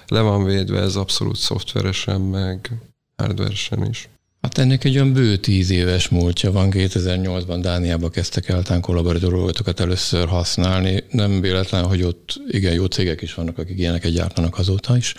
Le 0.07 0.21
van 0.21 0.43
védve 0.43 0.79
ez 0.79 0.95
abszolút 0.95 1.35
szoftveresen, 1.35 2.21
meg 2.21 2.71
hardveresen 3.15 3.85
is. 3.89 4.09
Hát 4.41 4.57
ennek 4.57 4.83
egy 4.83 4.95
olyan 4.95 5.13
bő 5.13 5.37
tíz 5.37 5.69
éves 5.69 6.09
múltja 6.09 6.51
van. 6.51 6.69
2008-ban 6.71 7.57
Dániában 7.61 8.09
kezdtek 8.09 8.49
el 8.49 8.63
tán 8.63 8.81
kollaboratív 8.81 9.79
először 9.79 10.27
használni. 10.27 11.03
Nem 11.09 11.41
véletlen, 11.41 11.83
hogy 11.85 12.03
ott 12.03 12.41
igen 12.47 12.73
jó 12.73 12.85
cégek 12.85 13.21
is 13.21 13.33
vannak, 13.33 13.57
akik 13.57 13.79
ilyeneket 13.79 14.11
gyártanak 14.11 14.57
azóta 14.57 14.97
is. 14.97 15.15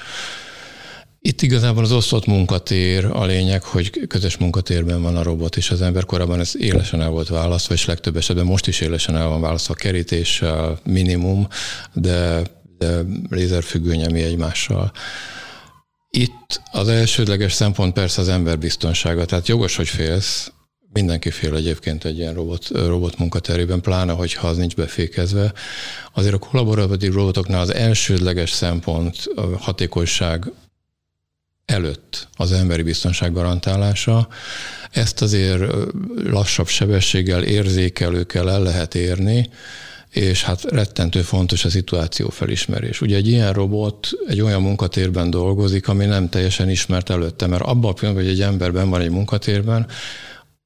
Itt 1.26 1.42
igazából 1.42 1.84
az 1.84 1.92
osztott 1.92 2.26
munkatér 2.26 3.04
a 3.04 3.24
lényeg, 3.24 3.62
hogy 3.62 4.06
közös 4.06 4.36
munkatérben 4.36 5.02
van 5.02 5.16
a 5.16 5.22
robot, 5.22 5.56
és 5.56 5.70
az 5.70 5.82
ember 5.82 6.04
korábban 6.04 6.40
ez 6.40 6.56
élesen 6.56 7.00
el 7.00 7.08
volt 7.08 7.28
választva, 7.28 7.74
és 7.74 7.84
legtöbb 7.84 8.16
esetben 8.16 8.44
most 8.44 8.66
is 8.66 8.80
élesen 8.80 9.16
el 9.16 9.28
van 9.28 9.40
választva 9.40 9.74
kerítéssel, 9.74 10.78
minimum, 10.84 11.48
de, 11.92 12.42
de 12.78 13.00
lézerfüggőnyemi 13.30 14.22
egymással. 14.22 14.92
Itt 16.10 16.60
az 16.72 16.88
elsődleges 16.88 17.52
szempont 17.52 17.92
persze 17.92 18.20
az 18.20 18.28
ember 18.28 18.58
biztonsága, 18.58 19.24
tehát 19.24 19.48
jogos, 19.48 19.76
hogy 19.76 19.88
félsz, 19.88 20.52
mindenki 20.92 21.30
fél 21.30 21.54
egyébként 21.54 22.04
egy 22.04 22.18
ilyen 22.18 22.34
robot, 22.34 22.68
robot 22.68 23.18
munkaterében, 23.18 23.80
pláne, 23.80 24.12
hogyha 24.12 24.48
az 24.48 24.56
nincs 24.56 24.76
befékezve. 24.76 25.52
Azért 26.12 26.34
a 26.34 26.38
kollaboratív 26.38 27.12
robotoknál 27.12 27.60
az 27.60 27.74
elsődleges 27.74 28.50
szempont 28.50 29.16
a 29.34 29.40
hatékonyság 29.58 30.52
előtt 31.66 32.28
az 32.36 32.52
emberi 32.52 32.82
biztonság 32.82 33.32
garantálása. 33.32 34.28
Ezt 34.90 35.22
azért 35.22 35.62
lassabb 36.24 36.68
sebességgel, 36.68 37.42
érzékelőkkel 37.42 38.50
el 38.50 38.62
lehet 38.62 38.94
érni, 38.94 39.50
és 40.10 40.42
hát 40.42 40.62
rettentő 40.62 41.22
fontos 41.22 41.64
a 41.64 41.70
szituáció 41.70 42.28
felismerés. 42.28 43.00
Ugye 43.00 43.16
egy 43.16 43.28
ilyen 43.28 43.52
robot 43.52 44.08
egy 44.28 44.40
olyan 44.40 44.62
munkatérben 44.62 45.30
dolgozik, 45.30 45.88
ami 45.88 46.04
nem 46.04 46.28
teljesen 46.28 46.70
ismert 46.70 47.10
előtte, 47.10 47.46
mert 47.46 47.62
abban 47.62 47.90
a 47.90 47.92
pillanatban, 47.92 48.28
hogy 48.28 48.40
egy 48.40 48.42
emberben 48.42 48.90
van 48.90 49.00
egy 49.00 49.10
munkatérben, 49.10 49.86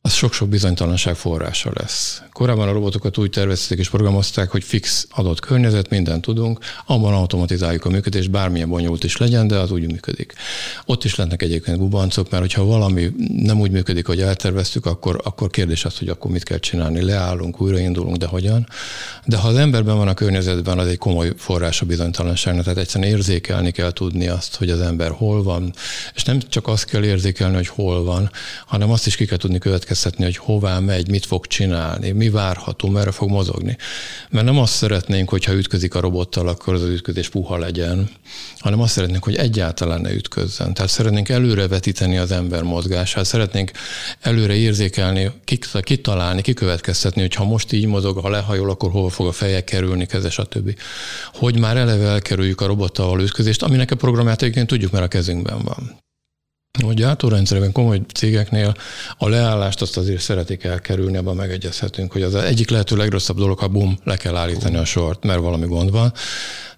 az 0.00 0.12
sok-sok 0.12 0.48
bizonytalanság 0.48 1.14
forrása 1.14 1.70
lesz. 1.74 2.22
Korábban 2.32 2.68
a 2.68 2.72
robotokat 2.72 3.18
úgy 3.18 3.30
tervezték 3.30 3.78
és 3.78 3.88
programozták, 3.88 4.50
hogy 4.50 4.64
fix 4.64 5.06
adott 5.10 5.40
környezet, 5.40 5.88
mindent 5.88 6.22
tudunk, 6.22 6.58
abban 6.86 7.14
automatizáljuk 7.14 7.84
a 7.84 7.88
működést, 7.88 8.30
bármilyen 8.30 8.68
bonyolult 8.68 9.04
is 9.04 9.16
legyen, 9.16 9.48
de 9.48 9.58
az 9.58 9.70
úgy 9.70 9.86
működik. 9.86 10.32
Ott 10.86 11.04
is 11.04 11.14
lennek 11.14 11.42
egyébként 11.42 11.78
gubancok, 11.78 12.30
mert 12.30 12.42
hogyha 12.42 12.64
valami 12.64 13.10
nem 13.32 13.60
úgy 13.60 13.70
működik, 13.70 14.06
hogy 14.06 14.20
elterveztük, 14.20 14.86
akkor, 14.86 15.20
akkor 15.24 15.50
kérdés 15.50 15.84
az, 15.84 15.98
hogy 15.98 16.08
akkor 16.08 16.30
mit 16.30 16.42
kell 16.42 16.58
csinálni. 16.58 17.02
Leállunk, 17.02 17.60
újraindulunk, 17.60 18.16
de 18.16 18.26
hogyan. 18.26 18.66
De 19.24 19.36
ha 19.36 19.48
az 19.48 19.56
emberben 19.56 19.96
van 19.96 20.08
a 20.08 20.14
környezetben, 20.14 20.78
az 20.78 20.86
egy 20.86 20.98
komoly 20.98 21.32
forrás 21.36 21.80
a 21.80 21.86
bizonytalanságnak, 21.86 22.64
tehát 22.64 22.78
egyszerűen 22.78 23.12
érzékelni 23.12 23.70
kell 23.70 23.92
tudni 23.92 24.28
azt, 24.28 24.56
hogy 24.56 24.70
az 24.70 24.80
ember 24.80 25.10
hol 25.10 25.42
van, 25.42 25.72
és 26.14 26.24
nem 26.24 26.40
csak 26.48 26.66
azt 26.66 26.84
kell 26.84 27.04
érzékelni, 27.04 27.54
hogy 27.54 27.68
hol 27.68 28.04
van, 28.04 28.30
hanem 28.66 28.90
azt 28.90 29.06
is 29.06 29.16
ki 29.16 29.24
kell 29.24 29.38
tudni 29.38 29.58
következni 29.58 29.86
következtetni, 29.88 30.24
hogy 30.24 30.36
hová 30.36 30.78
megy, 30.78 31.10
mit 31.10 31.26
fog 31.26 31.46
csinálni, 31.46 32.10
mi 32.10 32.30
várható, 32.30 32.88
merre 32.88 33.10
fog 33.10 33.30
mozogni. 33.30 33.76
Mert 34.30 34.46
nem 34.46 34.58
azt 34.58 34.72
szeretnénk, 34.72 35.28
hogyha 35.28 35.52
ütközik 35.52 35.94
a 35.94 36.00
robottal, 36.00 36.48
akkor 36.48 36.74
az, 36.74 36.82
ütközés 36.82 37.28
puha 37.28 37.56
legyen, 37.56 38.08
hanem 38.58 38.80
azt 38.80 38.92
szeretnénk, 38.92 39.24
hogy 39.24 39.36
egyáltalán 39.36 40.00
ne 40.00 40.12
ütközzen. 40.12 40.74
Tehát 40.74 40.90
szeretnénk 40.90 41.28
előrevetíteni 41.28 42.18
az 42.18 42.30
ember 42.30 42.62
mozgását, 42.62 43.24
szeretnénk 43.24 43.70
előre 44.20 44.54
érzékelni, 44.54 45.30
kitalálni, 45.82 46.42
kikövetkeztetni, 46.42 47.20
hogy 47.20 47.34
ha 47.34 47.44
most 47.44 47.72
így 47.72 47.86
mozog, 47.86 48.18
ha 48.18 48.28
lehajol, 48.28 48.70
akkor 48.70 48.90
hova 48.90 49.08
fog 49.08 49.26
a 49.26 49.32
feje 49.32 49.64
kerülni, 49.64 50.06
keze, 50.06 50.30
stb. 50.30 50.78
Hogy 51.34 51.58
már 51.58 51.76
eleve 51.76 52.06
elkerüljük 52.08 52.60
a 52.60 52.66
robottal 52.66 53.08
való 53.08 53.22
ütközést, 53.22 53.62
aminek 53.62 53.90
a 53.90 53.96
programját 53.96 54.42
egyébként 54.42 54.66
tudjuk, 54.66 54.92
mert 54.92 55.04
a 55.04 55.08
kezünkben 55.08 55.58
van 55.64 56.06
hogy 56.84 56.94
gyártórendszerben 56.94 57.72
komoly 57.72 58.00
cégeknél 58.14 58.74
a 59.18 59.28
leállást 59.28 59.82
azt 59.82 59.96
azért 59.96 60.20
szeretik 60.20 60.64
elkerülni, 60.64 61.16
abban 61.16 61.36
megegyezhetünk, 61.36 62.12
hogy 62.12 62.22
az 62.22 62.34
egyik 62.34 62.70
lehető 62.70 62.96
legrosszabb 62.96 63.36
dolog, 63.36 63.58
ha 63.58 63.68
bum, 63.68 63.98
le 64.04 64.16
kell 64.16 64.36
állítani 64.36 64.76
a 64.76 64.84
sort, 64.84 65.24
mert 65.24 65.40
valami 65.40 65.66
gond 65.66 65.90
van. 65.90 66.12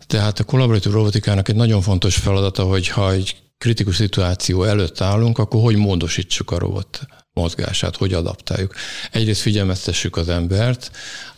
Tehát 0.06 0.38
a 0.38 0.44
kollaboratív 0.44 0.92
robotikának 0.92 1.48
egy 1.48 1.56
nagyon 1.56 1.80
fontos 1.80 2.16
feladata, 2.16 2.62
hogy 2.62 2.88
ha 2.88 3.12
egy 3.12 3.36
kritikus 3.58 3.96
szituáció 3.96 4.62
előtt 4.62 5.00
állunk, 5.00 5.38
akkor 5.38 5.62
hogy 5.62 5.76
módosítsuk 5.76 6.50
a 6.50 6.58
robot 6.58 7.00
mozgását, 7.32 7.96
hogy 7.96 8.12
adaptáljuk. 8.12 8.74
Egyrészt 9.10 9.40
figyelmeztessük 9.40 10.16
az 10.16 10.28
embert, 10.28 10.90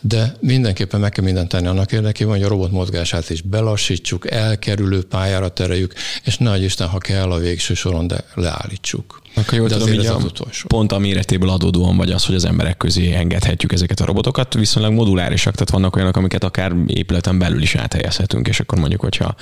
de 0.05 0.35
mindenképpen 0.39 0.99
meg 0.99 1.11
kell 1.11 1.23
mindent 1.23 1.49
tenni 1.49 1.67
annak 1.67 1.91
érdekében, 1.91 2.33
hogy 2.33 2.43
a 2.43 2.47
robot 2.47 2.71
mozgását 2.71 3.29
is 3.29 3.41
belassítsuk, 3.41 4.31
elkerülő 4.31 5.03
pályára 5.03 5.49
tereljük, 5.49 5.93
és 6.23 6.37
ne 6.37 6.63
Isten, 6.63 6.87
ha 6.87 6.97
kell 6.97 7.31
a 7.31 7.37
végső 7.37 7.73
soron, 7.73 8.07
de 8.07 8.23
leállítsuk. 8.33 9.21
Akkor 9.35 9.57
jól 9.57 9.67
de 9.67 9.77
tudom, 9.77 9.95
hogy 9.95 10.05
az 10.05 10.23
utolsó. 10.23 10.67
pont 10.67 10.91
a 10.91 10.97
méretéből 10.97 11.49
adódóan 11.49 11.97
vagy 11.97 12.11
az, 12.11 12.25
hogy 12.25 12.35
az 12.35 12.45
emberek 12.45 12.77
közé 12.77 13.13
engedhetjük 13.13 13.71
ezeket 13.71 13.99
a 13.99 14.05
robotokat, 14.05 14.53
viszonylag 14.53 14.93
modulárisak, 14.93 15.53
tehát 15.53 15.69
vannak 15.69 15.95
olyanok, 15.95 16.17
amiket 16.17 16.43
akár 16.43 16.73
épületen 16.87 17.39
belül 17.39 17.61
is 17.61 17.75
áthelyezhetünk, 17.75 18.47
és 18.47 18.59
akkor 18.59 18.79
mondjuk, 18.79 19.01
hogyha 19.01 19.35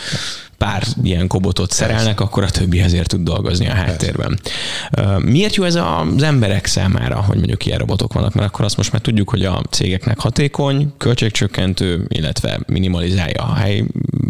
pár 0.57 0.83
ilyen 1.03 1.27
kobotot 1.27 1.71
szerelnek, 1.71 2.19
akkor 2.19 2.43
a 2.43 2.49
többi 2.49 2.79
ezért 2.79 3.07
tud 3.07 3.21
dolgozni 3.21 3.67
a 3.67 3.73
háttérben. 3.73 4.39
Miért 5.17 5.55
jó 5.55 5.63
ez 5.63 5.75
az 5.75 6.23
emberek 6.23 6.65
számára, 6.65 7.21
hogy 7.21 7.37
mondjuk 7.37 7.65
ilyen 7.65 7.77
robotok 7.77 8.13
vannak? 8.13 8.33
Mert 8.33 8.47
akkor 8.47 8.65
azt 8.65 8.77
most 8.77 8.91
már 8.91 9.01
tudjuk, 9.01 9.29
hogy 9.29 9.45
a 9.45 9.63
cégeknek 9.69 10.19
hatékony, 10.51 10.93
költségcsökkentő, 10.97 12.05
illetve 12.07 12.59
minimalizálja 12.67 13.43
a 13.43 13.53
hely 13.53 13.83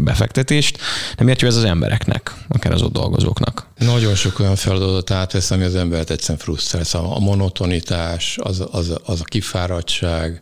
befektetést. 0.03 0.77
De 1.17 1.23
miért 1.23 1.41
jó 1.41 1.47
ez 1.47 1.55
az 1.55 1.63
embereknek, 1.63 2.33
akár 2.47 2.73
az 2.73 2.81
ott 2.81 2.93
dolgozóknak? 2.93 3.67
Nagyon 3.77 4.15
sok 4.15 4.39
olyan 4.39 4.55
feladatot 4.55 5.11
átvesz, 5.11 5.51
ami 5.51 5.63
az 5.63 5.75
embert 5.75 6.09
egyszerűen 6.09 6.39
frusztrál. 6.39 6.83
Szóval 6.83 7.15
a 7.15 7.19
monotonitás, 7.19 8.37
az, 8.41 8.63
az, 8.71 8.93
az 9.03 9.19
a 9.21 9.23
kifáradtság, 9.23 10.39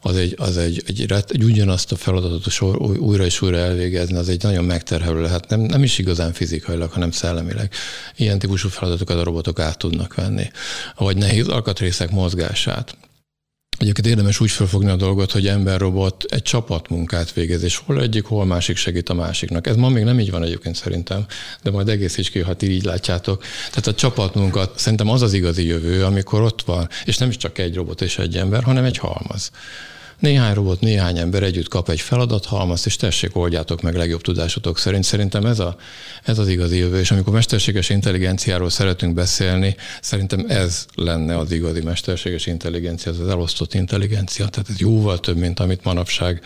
az 0.00 0.16
egy, 0.16 0.34
az 0.38 0.56
egy, 0.56 0.82
egy, 0.86 1.12
egy 1.28 1.44
ugyanazt 1.44 1.92
a 1.92 1.96
feladatot 1.96 2.50
sor, 2.50 2.80
újra 2.80 3.24
és 3.24 3.42
újra 3.42 3.56
elvégezni, 3.56 4.16
az 4.16 4.28
egy 4.28 4.42
nagyon 4.42 4.64
megterhelő 4.64 5.20
lehet, 5.20 5.48
nem, 5.48 5.60
nem 5.60 5.82
is 5.82 5.98
igazán 5.98 6.32
fizikailag, 6.32 6.90
hanem 6.90 7.10
szellemileg. 7.10 7.72
Ilyen 8.16 8.38
típusú 8.38 8.68
feladatokat 8.68 9.16
a 9.16 9.24
robotok 9.24 9.58
át 9.58 9.78
tudnak 9.78 10.14
venni. 10.14 10.50
Vagy 10.96 11.16
nehéz 11.16 11.48
alkatrészek 11.48 12.10
mozgását. 12.10 12.96
Egyébként 13.78 14.06
érdemes 14.06 14.40
úgy 14.40 14.50
felfogni 14.50 14.90
a 14.90 14.96
dolgot, 14.96 15.32
hogy 15.32 15.46
ember-robot 15.46 16.24
egy 16.28 16.42
csapatmunkát 16.42 17.32
végez, 17.32 17.62
és 17.62 17.76
hol 17.76 18.02
egyik, 18.02 18.24
hol 18.24 18.44
másik 18.44 18.76
segít 18.76 19.08
a 19.08 19.14
másiknak. 19.14 19.66
Ez 19.66 19.76
ma 19.76 19.88
még 19.88 20.04
nem 20.04 20.20
így 20.20 20.30
van 20.30 20.42
egyébként 20.42 20.76
szerintem, 20.76 21.26
de 21.62 21.70
majd 21.70 21.88
egész 21.88 22.16
is 22.16 22.30
ki, 22.30 22.40
ha 22.40 22.54
ti 22.54 22.70
így 22.70 22.84
látjátok. 22.84 23.42
Tehát 23.68 23.86
a 23.86 23.94
csapatmunka 23.94 24.72
szerintem 24.76 25.08
az 25.08 25.22
az 25.22 25.32
igazi 25.32 25.66
jövő, 25.66 26.04
amikor 26.04 26.42
ott 26.42 26.62
van, 26.62 26.88
és 27.04 27.18
nem 27.18 27.28
is 27.28 27.36
csak 27.36 27.58
egy 27.58 27.74
robot 27.74 28.00
és 28.00 28.18
egy 28.18 28.36
ember, 28.36 28.62
hanem 28.62 28.84
egy 28.84 28.98
halmaz. 28.98 29.50
Néhány 30.18 30.54
robot, 30.54 30.80
néhány 30.80 31.18
ember 31.18 31.42
együtt 31.42 31.68
kap 31.68 31.88
egy 31.88 32.00
feladathalmazt, 32.00 32.86
és 32.86 32.96
tessék, 32.96 33.36
oldjátok 33.36 33.82
meg 33.82 33.94
legjobb 33.94 34.20
tudásotok 34.20 34.78
szerint. 34.78 35.04
Szerintem 35.04 35.46
ez, 35.46 35.58
a, 35.58 35.76
ez 36.24 36.38
az 36.38 36.48
igazi 36.48 36.76
jövő, 36.76 36.98
és 36.98 37.10
amikor 37.10 37.32
mesterséges 37.32 37.88
intelligenciáról 37.88 38.70
szeretünk 38.70 39.14
beszélni, 39.14 39.76
szerintem 40.00 40.44
ez 40.48 40.86
lenne 40.94 41.38
az 41.38 41.52
igazi 41.52 41.80
mesterséges 41.80 42.46
intelligencia, 42.46 43.12
az, 43.12 43.20
az 43.20 43.28
elosztott 43.28 43.74
intelligencia. 43.74 44.48
Tehát 44.48 44.68
ez 44.70 44.78
jóval 44.78 45.20
több, 45.20 45.36
mint 45.36 45.60
amit 45.60 45.84
manapság 45.84 46.42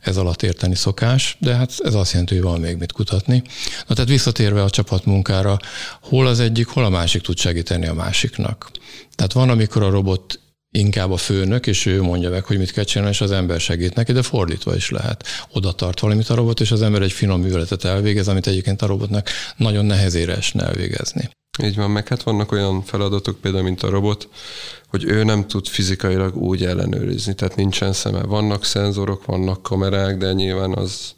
ez 0.00 0.16
alatt 0.16 0.42
érteni 0.42 0.74
szokás, 0.74 1.36
de 1.40 1.54
hát 1.54 1.72
ez 1.78 1.94
azt 1.94 2.12
jelenti, 2.12 2.34
hogy 2.34 2.44
van 2.44 2.60
még 2.60 2.76
mit 2.76 2.92
kutatni. 2.92 3.42
Na 3.86 3.94
tehát 3.94 4.10
visszatérve 4.10 4.62
a 4.62 4.70
csapatmunkára, 4.70 5.56
hol 6.02 6.26
az 6.26 6.40
egyik, 6.40 6.66
hol 6.66 6.84
a 6.84 6.88
másik 6.88 7.22
tud 7.22 7.38
segíteni 7.38 7.86
a 7.86 7.94
másiknak. 7.94 8.70
Tehát 9.14 9.32
van, 9.32 9.48
amikor 9.48 9.82
a 9.82 9.90
robot 9.90 10.40
inkább 10.70 11.10
a 11.10 11.16
főnök, 11.16 11.66
és 11.66 11.86
ő 11.86 12.02
mondja 12.02 12.30
meg, 12.30 12.44
hogy 12.44 12.58
mit 12.58 12.72
kell 12.72 12.84
csinálni, 12.84 13.12
és 13.12 13.20
az 13.20 13.30
ember 13.30 13.60
segít 13.60 13.94
neki, 13.94 14.12
de 14.12 14.22
fordítva 14.22 14.74
is 14.74 14.90
lehet. 14.90 15.24
Oda 15.52 15.72
tart 15.72 16.00
valamit 16.00 16.28
a 16.28 16.34
robot, 16.34 16.60
és 16.60 16.70
az 16.70 16.82
ember 16.82 17.02
egy 17.02 17.12
finom 17.12 17.40
műveletet 17.40 17.84
elvégez, 17.84 18.28
amit 18.28 18.46
egyébként 18.46 18.82
a 18.82 18.86
robotnak 18.86 19.28
nagyon 19.56 19.84
nehezére 19.84 20.36
esne 20.36 20.64
elvégezni. 20.64 21.30
Így 21.62 21.76
van, 21.76 21.90
meg 21.90 22.08
hát 22.08 22.22
vannak 22.22 22.52
olyan 22.52 22.82
feladatok, 22.82 23.40
például 23.40 23.64
mint 23.64 23.82
a 23.82 23.90
robot, 23.90 24.28
hogy 24.86 25.04
ő 25.04 25.24
nem 25.24 25.46
tud 25.46 25.66
fizikailag 25.66 26.36
úgy 26.36 26.64
ellenőrizni, 26.64 27.34
tehát 27.34 27.56
nincsen 27.56 27.92
szeme. 27.92 28.22
Vannak 28.22 28.64
szenzorok, 28.64 29.24
vannak 29.24 29.62
kamerák, 29.62 30.16
de 30.16 30.32
nyilván 30.32 30.72
az 30.72 31.14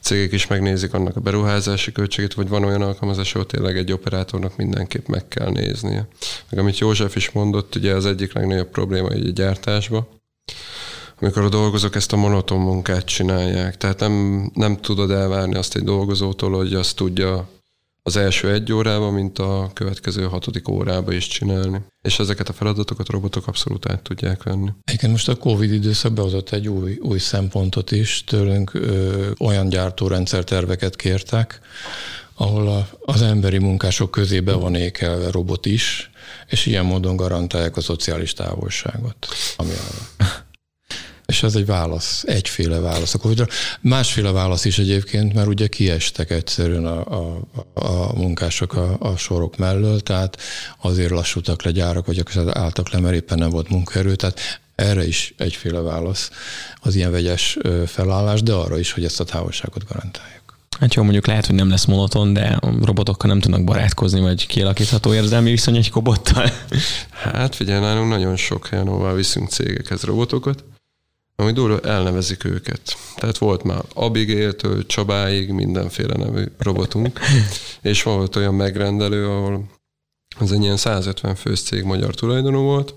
cégek 0.00 0.32
is 0.32 0.46
megnézik 0.46 0.94
annak 0.94 1.16
a 1.16 1.20
beruházási 1.20 1.92
költségét, 1.92 2.34
vagy 2.34 2.48
van 2.48 2.64
olyan 2.64 2.82
alkalmazás, 2.82 3.34
ahol 3.34 3.46
tényleg 3.46 3.76
egy 3.76 3.92
operátornak 3.92 4.56
mindenképp 4.56 5.06
meg 5.06 5.28
kell 5.28 5.50
néznie. 5.50 6.08
Meg 6.50 6.60
amit 6.60 6.78
József 6.78 7.16
is 7.16 7.30
mondott, 7.30 7.74
ugye 7.74 7.94
az 7.94 8.06
egyik 8.06 8.32
legnagyobb 8.32 8.70
probléma 8.70 9.10
egy 9.10 9.32
gyártásba, 9.32 10.08
amikor 11.20 11.42
a 11.42 11.48
dolgozók 11.48 11.94
ezt 11.94 12.12
a 12.12 12.16
monoton 12.16 12.60
munkát 12.60 13.04
csinálják. 13.04 13.76
Tehát 13.76 14.00
nem, 14.00 14.50
nem 14.54 14.76
tudod 14.76 15.10
elvárni 15.10 15.54
azt 15.54 15.76
egy 15.76 15.84
dolgozótól, 15.84 16.52
hogy 16.52 16.74
azt 16.74 16.96
tudja 16.96 17.48
az 18.06 18.16
első 18.16 18.52
egy 18.52 18.72
órában, 18.72 19.12
mint 19.12 19.38
a 19.38 19.70
következő 19.74 20.24
hatodik 20.24 20.68
órába 20.68 21.12
is 21.12 21.26
csinálni. 21.26 21.80
És 22.02 22.18
ezeket 22.18 22.48
a 22.48 22.52
feladatokat 22.52 23.08
robotok 23.08 23.46
abszolút 23.46 23.86
át 23.86 24.02
tudják 24.02 24.42
venni. 24.42 24.70
Igen, 24.92 25.10
most 25.10 25.28
a 25.28 25.36
Covid 25.36 25.72
időszak 25.72 26.12
behozott 26.12 26.50
egy 26.50 26.68
új, 26.68 26.98
új 27.02 27.18
szempontot 27.18 27.90
is. 27.90 28.24
Tőlünk 28.24 28.74
ö, 28.74 29.30
olyan 29.38 29.68
gyártórendszerterveket 29.68 30.96
kértek, 30.96 31.60
ahol 32.34 32.68
a, 32.68 32.88
az 33.00 33.22
emberi 33.22 33.58
munkások 33.58 34.10
közé 34.10 34.40
be 34.40 34.52
van 34.52 34.74
ékelve 34.74 35.30
robot 35.30 35.66
is, 35.66 36.10
és 36.46 36.66
ilyen 36.66 36.84
módon 36.84 37.16
garantálják 37.16 37.76
a 37.76 37.80
szociális 37.80 38.32
távolságot. 38.32 39.26
Ami. 39.56 39.72
És 41.26 41.42
ez 41.42 41.54
egy 41.54 41.66
válasz, 41.66 42.24
egyféle 42.26 42.78
válasz 42.78 43.14
a 43.14 43.18
covid 43.18 43.46
Másféle 43.80 44.30
válasz 44.30 44.64
is 44.64 44.78
egyébként, 44.78 45.34
mert 45.34 45.46
ugye 45.46 45.66
kiestek 45.66 46.30
egyszerűen 46.30 46.86
a, 46.86 47.00
a, 47.00 47.42
a 47.74 48.12
munkások 48.14 48.74
a, 48.74 48.96
a 48.98 49.16
sorok 49.16 49.56
mellől, 49.56 50.00
tehát 50.00 50.38
azért 50.80 51.10
lassultak 51.10 51.62
le 51.62 51.70
gyárak, 51.70 52.06
vagy 52.06 52.18
akkor 52.18 52.58
álltak 52.58 52.90
le, 52.90 53.00
mert 53.00 53.14
éppen 53.14 53.38
nem 53.38 53.50
volt 53.50 53.68
munkaerő, 53.68 54.14
tehát 54.14 54.40
erre 54.74 55.06
is 55.06 55.34
egyféle 55.36 55.80
válasz 55.80 56.30
az 56.80 56.94
ilyen 56.94 57.10
vegyes 57.10 57.58
felállás, 57.86 58.42
de 58.42 58.52
arra 58.52 58.78
is, 58.78 58.92
hogy 58.92 59.04
ezt 59.04 59.20
a 59.20 59.24
távolságot 59.24 59.84
garantáljuk. 59.88 60.58
Hát 60.80 60.94
jó, 60.94 61.02
mondjuk 61.02 61.26
lehet, 61.26 61.46
hogy 61.46 61.54
nem 61.54 61.70
lesz 61.70 61.84
monoton, 61.84 62.32
de 62.32 62.58
a 62.60 62.84
robotokkal 62.84 63.30
nem 63.30 63.40
tudnak 63.40 63.64
barátkozni, 63.64 64.20
vagy 64.20 64.46
kialakítható 64.46 65.14
érzelmi 65.14 65.50
viszony 65.50 65.76
egy 65.76 65.90
kobottal. 65.90 66.50
Hát 67.10 67.54
figyelj, 67.54 67.80
nálunk 67.80 68.08
nagyon 68.10 68.36
sok 68.36 68.66
helyen, 68.66 68.86
ahová 68.86 69.12
viszünk 69.12 69.48
cégekhez 69.48 70.02
robotokat, 70.02 70.64
ami 71.36 71.52
durva, 71.52 71.80
elnevezik 71.80 72.44
őket. 72.44 72.96
Tehát 73.16 73.38
volt 73.38 73.62
már 73.62 73.82
Abigail-től 73.94 74.86
Csabáig 74.86 75.50
mindenféle 75.50 76.16
nevű 76.16 76.44
robotunk, 76.58 77.20
és 77.82 78.02
volt 78.02 78.36
olyan 78.36 78.54
megrendelő, 78.54 79.26
ahol 79.26 79.74
Ez 80.40 80.50
egy 80.50 80.62
ilyen 80.62 80.76
150 80.76 81.34
fős 81.34 81.62
cég 81.62 81.82
magyar 81.82 82.14
tulajdonú 82.14 82.60
volt. 82.60 82.94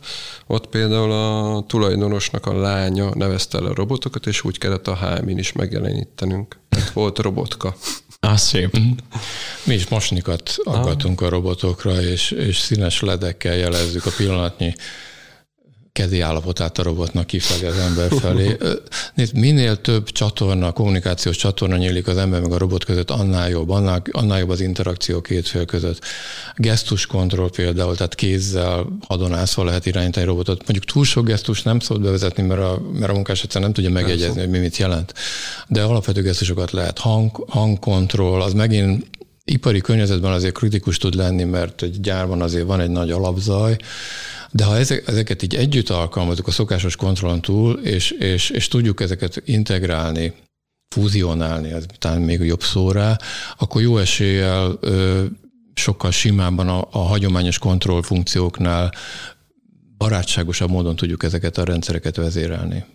Ott 0.47 0.67
például 0.67 1.11
a 1.11 1.63
tulajdonosnak 1.67 2.45
a 2.45 2.59
lánya 2.59 3.15
nevezte 3.15 3.57
el 3.57 3.65
a 3.65 3.73
robotokat, 3.73 4.27
és 4.27 4.43
úgy 4.43 4.57
kellett 4.57 4.87
a 4.87 4.95
HM-in 4.95 5.37
is 5.37 5.51
megjelenítenünk. 5.51 6.59
Tehát 6.69 6.91
volt 6.91 7.17
robotka. 7.17 7.75
Az 8.19 8.41
szép. 8.41 8.77
Mi 9.63 9.73
is 9.73 9.87
mosnikat 9.87 10.55
aggatunk 10.63 11.21
a 11.21 11.29
robotokra, 11.29 12.01
és, 12.01 12.31
és 12.31 12.57
színes 12.57 13.01
ledekkel 13.01 13.55
jelezzük 13.55 14.05
a 14.05 14.11
pillanatnyi 14.17 14.73
kezi 15.99 16.19
állapotát 16.19 16.77
a 16.77 16.83
robotnak 16.83 17.25
kifelé 17.25 17.67
az 17.67 17.77
ember 17.77 18.11
felé. 18.19 18.57
Nézd, 19.15 19.35
minél 19.35 19.81
több 19.81 20.09
csatorna, 20.11 20.71
kommunikációs 20.71 21.37
csatorna 21.37 21.77
nyílik 21.77 22.07
az 22.07 22.17
ember 22.17 22.41
meg 22.41 22.51
a 22.51 22.57
robot 22.57 22.85
között, 22.85 23.09
annál 23.09 23.49
jobb, 23.49 23.69
annál, 23.69 24.01
annál 24.11 24.39
jobb 24.39 24.49
az 24.49 24.59
interakció 24.59 25.21
két 25.21 25.47
fél 25.47 25.65
között. 25.65 25.99
Gesztus 26.55 27.05
kontroll 27.05 27.49
például, 27.49 27.95
tehát 27.95 28.15
kézzel, 28.15 28.87
hadonászva 29.07 29.63
lehet 29.63 29.85
irányítani 29.85 30.25
robotot. 30.25 30.57
Mondjuk 30.57 30.85
túl 30.85 31.05
sok 31.05 31.25
gesztus 31.25 31.61
nem 31.61 31.79
szabad 31.79 32.03
bevezetni, 32.03 32.43
mert 32.43 32.61
a, 32.61 32.81
mert 32.93 33.11
a 33.11 33.13
munkás 33.13 33.43
egyszerűen 33.43 33.71
nem 33.71 33.83
tudja 33.83 33.99
megjegyezni, 33.99 34.39
hogy 34.39 34.49
mi 34.49 34.59
mit 34.59 34.77
jelent. 34.77 35.13
De 35.67 35.81
alapvető 35.81 36.21
gesztusokat 36.21 36.71
lehet. 36.71 36.97
Hang, 36.99 37.45
hangkontroll, 37.49 38.41
az 38.41 38.53
megint 38.53 39.05
ipari 39.43 39.81
környezetben 39.81 40.31
azért 40.31 40.53
kritikus 40.53 40.97
tud 40.97 41.15
lenni, 41.15 41.43
mert 41.43 41.81
egy 41.81 41.99
gyárban 41.99 42.41
azért 42.41 42.65
van 42.65 42.79
egy 42.79 42.89
nagy 42.89 43.11
alapzaj, 43.11 43.77
de 44.51 44.63
ha 44.63 44.77
ezek, 44.77 45.07
ezeket 45.07 45.43
így 45.43 45.55
együtt 45.55 45.89
alkalmazunk 45.89 46.47
a 46.47 46.51
szokásos 46.51 46.95
kontrollon 46.95 47.41
túl, 47.41 47.73
és, 47.73 48.11
és, 48.11 48.49
és 48.49 48.67
tudjuk 48.67 49.01
ezeket 49.01 49.41
integrálni, 49.45 50.33
fúzionálni, 50.95 51.71
ez 51.71 51.85
talán 51.97 52.21
még 52.21 52.39
jobb 52.39 52.63
szó 52.63 52.91
rá, 52.91 53.17
akkor 53.57 53.81
jó 53.81 53.97
eséllyel 53.97 54.77
ö, 54.81 55.25
sokkal 55.73 56.11
simábban 56.11 56.67
a, 56.67 56.87
a 56.91 56.97
hagyományos 56.97 57.57
kontrollfunkcióknál 57.57 58.93
barátságosabb 59.97 60.69
módon 60.69 60.95
tudjuk 60.95 61.23
ezeket 61.23 61.57
a 61.57 61.63
rendszereket 61.63 62.15
vezérelni 62.15 62.85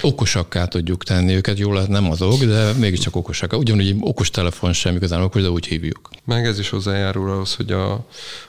okosakká 0.00 0.64
tudjuk 0.64 1.04
tenni 1.04 1.34
őket, 1.34 1.58
jól 1.58 1.74
lehet 1.74 1.88
nem 1.88 2.10
azok, 2.10 2.44
de 2.44 2.72
mégiscsak 2.72 3.16
okosak. 3.16 3.52
Ugyanúgy 3.52 3.96
okos 4.00 4.30
telefon 4.30 4.72
sem 4.72 4.96
igazán 4.96 5.22
okos, 5.22 5.42
de 5.42 5.50
úgy 5.50 5.66
hívjuk. 5.66 6.10
Meg 6.24 6.46
ez 6.46 6.58
is 6.58 6.68
hozzájárul 6.68 7.30
ahhoz, 7.30 7.54
hogy 7.54 7.72
a 7.72 8.06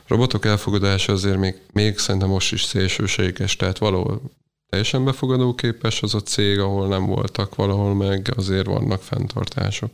robotok 0.08 0.46
elfogadása 0.46 1.14
azért 1.14 1.38
még, 1.38 1.56
még 1.74 1.98
szerintem 1.98 2.30
most 2.30 2.54
is 2.54 2.64
szélsőséges, 2.64 3.56
tehát 3.56 3.78
valahol 3.78 4.22
teljesen 4.70 5.06
befogadóképes 5.06 6.02
az 6.02 6.16
a 6.16 6.22
cég, 6.22 6.60
ahol 6.60 6.88
nem 6.88 7.06
voltak, 7.06 7.56
valahol 7.56 7.96
meg 7.96 8.34
azért 8.38 8.66
vannak 8.66 9.02
fenntartások. 9.02 9.92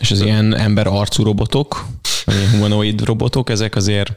És 0.00 0.10
az 0.10 0.20
ilyen 0.20 0.56
ember 0.56 0.86
arcú 0.86 1.22
robotok, 1.22 1.84
vagy 2.24 2.48
humanoid 2.50 3.04
robotok, 3.04 3.50
ezek 3.50 3.76
azért 3.76 4.10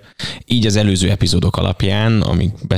így 0.46 0.66
az 0.66 0.76
előző 0.76 1.10
epizódok 1.10 1.58
alapján, 1.58 2.22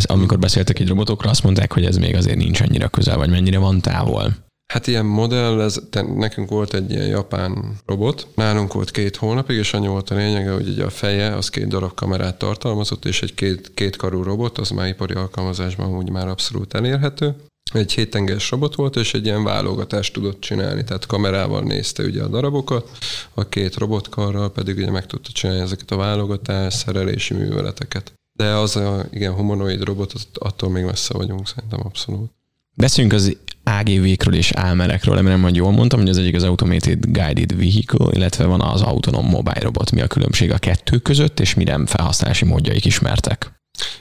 amikor 0.06 0.40
beszéltek 0.40 0.80
egy 0.80 0.88
robotokra, 0.88 1.30
azt 1.30 1.44
mondták, 1.44 1.72
hogy 1.74 1.86
ez 1.86 1.98
még 1.98 2.16
azért 2.16 2.38
nincs 2.38 2.62
annyira 2.62 2.88
közel, 2.88 3.18
vagy 3.18 3.30
mennyire 3.30 3.58
van 3.58 3.82
távol. 3.82 4.44
Hát 4.74 4.88
ilyen 4.88 5.06
modell, 5.06 5.62
ez, 5.62 5.80
te, 5.90 6.02
nekünk 6.02 6.50
volt 6.50 6.74
egy 6.74 6.92
ilyen 6.92 7.08
japán 7.08 7.78
robot, 7.86 8.28
nálunk 8.36 8.74
volt 8.74 8.92
két 8.92 9.16
hónapig, 9.16 9.58
és 9.58 9.74
annyi 9.74 9.88
volt 9.88 10.10
a 10.10 10.16
lényege, 10.16 10.52
hogy 10.52 10.68
ugye 10.68 10.84
a 10.84 10.90
feje 10.90 11.36
az 11.36 11.50
két 11.50 11.68
darab 11.68 11.94
kamerát 11.94 12.38
tartalmazott, 12.38 13.06
és 13.06 13.22
egy 13.22 13.34
két 13.74 13.96
karú 13.96 14.24
robot, 14.24 14.58
az 14.58 14.70
már 14.70 14.88
ipari 14.88 15.14
alkalmazásban 15.14 15.98
úgy 15.98 16.10
már 16.10 16.28
abszolút 16.28 16.74
elérhető 16.74 17.36
egy 17.74 17.94
hétenges 17.94 18.50
robot 18.50 18.76
volt, 18.76 18.96
és 18.96 19.14
egy 19.14 19.26
ilyen 19.26 19.44
válogatást 19.44 20.14
tudott 20.14 20.40
csinálni, 20.40 20.84
tehát 20.84 21.06
kamerával 21.06 21.62
nézte 21.62 22.04
ugye 22.04 22.24
a 22.24 22.28
darabokat, 22.28 22.90
a 23.34 23.50
két 23.50 23.76
robotkarral 23.76 24.52
pedig 24.52 24.78
ugye 24.78 24.92
meg 24.92 25.06
tudta 25.06 25.30
csinálni 25.32 25.62
ezeket 25.62 25.92
a 25.92 25.96
válogatás, 25.96 26.74
szerelési 26.74 27.34
műveleteket. 27.34 28.14
De 28.34 28.46
az 28.46 28.76
a 28.76 29.06
igen, 29.12 29.34
humanoid 29.34 29.84
robot, 29.84 30.14
attól 30.34 30.70
még 30.70 30.84
messze 30.84 31.14
vagyunk 31.14 31.48
szerintem 31.48 31.80
abszolút. 31.84 32.32
Beszéljünk 32.74 33.16
az 33.16 33.38
AGV-kről 33.64 34.36
és 34.36 34.52
AMR-ekről, 34.52 35.16
remélem, 35.16 35.42
hogy 35.42 35.56
jól 35.56 35.72
mondtam, 35.72 36.00
hogy 36.00 36.10
az 36.10 36.18
egyik 36.18 36.36
az 36.36 36.44
Automated 36.44 37.06
Guided 37.06 37.56
Vehicle, 37.56 38.08
illetve 38.12 38.46
van 38.46 38.62
az 38.62 38.82
Autonom 38.82 39.26
Mobile 39.26 39.60
Robot. 39.60 39.92
Mi 39.92 40.02
a 40.02 40.08
különbség 40.08 40.52
a 40.52 40.58
kettő 40.58 40.98
között, 40.98 41.40
és 41.40 41.54
milyen 41.54 41.86
felhasználási 41.86 42.46
módjaik 42.46 42.86
ismertek? 42.86 43.52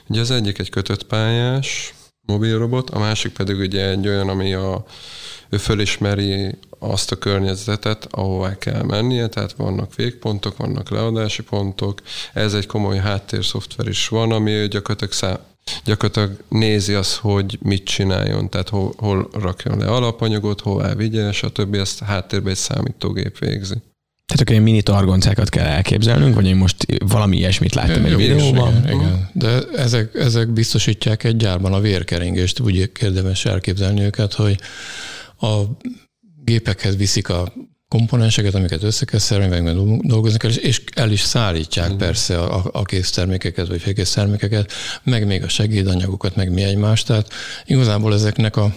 Ugye 0.07 0.19
az 0.19 0.31
egyik 0.31 0.57
egy 0.57 0.69
kötött 0.69 1.03
pályás, 1.03 1.94
mobilrobot, 2.25 2.89
a 2.89 2.99
másik 2.99 3.33
pedig 3.33 3.59
ugye 3.59 3.89
egy 3.89 4.07
olyan, 4.07 4.29
ami 4.29 4.53
a, 4.53 4.85
ő 5.49 5.57
fölismeri 5.57 6.57
azt 6.79 7.11
a 7.11 7.15
környezetet, 7.15 8.07
ahová 8.11 8.57
kell 8.57 8.83
mennie, 8.83 9.27
tehát 9.27 9.53
vannak 9.53 9.95
végpontok, 9.95 10.57
vannak 10.57 10.89
leadási 10.89 11.43
pontok, 11.43 12.01
ez 12.33 12.53
egy 12.53 12.65
komoly 12.65 12.97
háttérszoftver 12.97 13.87
is 13.87 14.07
van, 14.07 14.31
ami 14.31 14.67
gyakorlatilag, 14.67 15.13
szá, 15.13 15.39
gyakorlatilag 15.83 16.37
nézi 16.49 16.93
azt, 16.93 17.15
hogy 17.15 17.59
mit 17.61 17.83
csináljon, 17.83 18.49
tehát 18.49 18.69
hol, 18.69 18.93
hol 18.97 19.29
rakjon 19.31 19.77
le 19.77 19.85
alapanyagot, 19.85 20.61
hová 20.61 20.93
vigye, 20.93 21.31
stb. 21.31 21.73
ezt 21.73 21.99
háttérben 21.99 22.51
egy 22.51 22.57
számítógép 22.57 23.37
végzi. 23.37 23.75
Tehát 24.25 24.41
akkor 24.41 24.51
ilyen 24.51 24.63
mini 24.63 24.81
targoncákat 24.81 25.49
kell 25.49 25.65
elképzelnünk, 25.65 26.35
vagy 26.35 26.45
én 26.45 26.55
most 26.55 26.85
valami 27.05 27.37
ilyesmit 27.37 27.75
láttam 27.75 28.05
egy 28.05 28.15
videóban? 28.15 28.77
Igen, 28.83 28.99
igen, 28.99 29.29
de 29.33 29.61
ezek, 29.75 30.13
ezek 30.13 30.53
biztosítják 30.53 31.23
egy 31.23 31.35
gyárban 31.35 31.73
a 31.73 31.79
vérkeringést, 31.79 32.59
úgy 32.59 32.91
érdemes 33.01 33.45
elképzelni 33.45 34.01
őket, 34.01 34.33
hogy 34.33 34.59
a 35.39 35.61
gépekhez 36.43 36.95
viszik 36.95 37.29
a 37.29 37.53
komponenseket, 37.87 38.55
amiket 38.55 38.83
össze 38.83 39.05
kell 39.05 39.19
szerelni, 39.19 39.59
meg 39.59 39.75
dolgozni 40.01 40.37
kell, 40.37 40.51
és 40.51 40.81
el 40.95 41.11
is 41.11 41.21
szállítják 41.21 41.93
mm. 41.93 41.97
persze 41.97 42.39
a, 42.39 42.69
a 42.71 42.83
késztermékeket, 42.83 43.67
vagy 43.67 43.81
félkész 43.81 44.11
termékeket, 44.11 44.71
meg 45.03 45.25
még 45.25 45.43
a 45.43 45.47
segédanyagokat, 45.47 46.35
meg 46.35 46.51
mi 46.51 46.63
egymást. 46.63 47.07
Tehát 47.07 47.33
igazából 47.65 48.13
ezeknek 48.13 48.55
a 48.55 48.73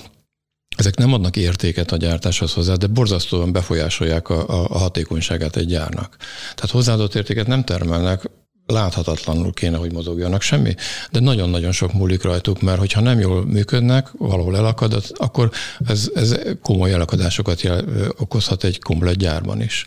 ezek 0.78 0.96
nem 0.96 1.12
adnak 1.12 1.36
értéket 1.36 1.92
a 1.92 1.96
gyártáshoz 1.96 2.52
hozzá, 2.52 2.74
de 2.74 2.86
borzasztóan 2.86 3.52
befolyásolják 3.52 4.28
a, 4.28 4.48
a, 4.48 4.66
a 4.70 4.78
hatékonyságát 4.78 5.56
egy 5.56 5.66
gyárnak. 5.66 6.16
Tehát 6.54 6.70
hozzáadott 6.70 7.14
értéket 7.14 7.46
nem 7.46 7.64
termelnek, 7.64 8.30
láthatatlanul 8.66 9.52
kéne, 9.52 9.76
hogy 9.76 9.92
mozogjanak 9.92 10.42
semmi, 10.42 10.74
de 11.10 11.20
nagyon-nagyon 11.20 11.72
sok 11.72 11.92
múlik 11.92 12.22
rajtuk, 12.22 12.60
mert 12.60 12.78
hogyha 12.78 13.00
nem 13.00 13.18
jól 13.18 13.46
működnek, 13.46 14.08
valahol 14.18 14.56
elakad, 14.56 15.04
akkor 15.14 15.50
ez, 15.86 16.10
ez 16.14 16.34
komoly 16.62 16.92
elakadásokat 16.92 17.60
jel, 17.60 17.84
okozhat 18.18 18.64
egy 18.64 18.78
komplet 18.80 19.16
gyárban 19.16 19.62
is. 19.62 19.86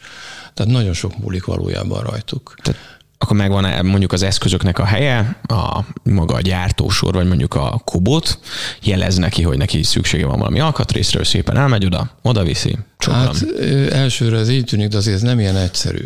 Tehát 0.54 0.72
nagyon 0.72 0.94
sok 0.94 1.18
múlik 1.18 1.46
valójában 1.46 2.04
rajtuk. 2.04 2.56
Tehát 2.62 2.91
akkor 3.32 3.50
megvan 3.50 3.86
mondjuk 3.86 4.12
az 4.12 4.22
eszközöknek 4.22 4.80
a 4.80 4.86
helye, 4.86 5.40
a 5.42 5.80
maga 6.04 6.34
a 6.34 6.42
gyártósor, 6.42 7.14
vagy 7.14 7.28
mondjuk 7.28 7.54
a 7.54 7.82
kobot, 7.86 8.40
jelez 8.82 9.18
neki, 9.18 9.42
hogy 9.42 9.58
neki 9.58 9.84
szüksége 9.84 10.26
van 10.26 10.40
valami 10.40 10.60
alkatrészről, 10.60 11.24
szépen 11.24 11.58
elmegy 11.58 11.86
oda, 11.86 12.18
oda 12.22 12.44
viszi. 12.44 12.78
Csokram. 12.98 13.22
Hát 13.22 13.44
elsőre 13.92 14.38
ez 14.38 14.50
így 14.50 14.64
tűnik, 14.64 14.88
de 14.88 14.98
azért 14.98 15.16
ez 15.16 15.22
nem 15.22 15.40
ilyen 15.40 15.56
egyszerű. 15.56 16.06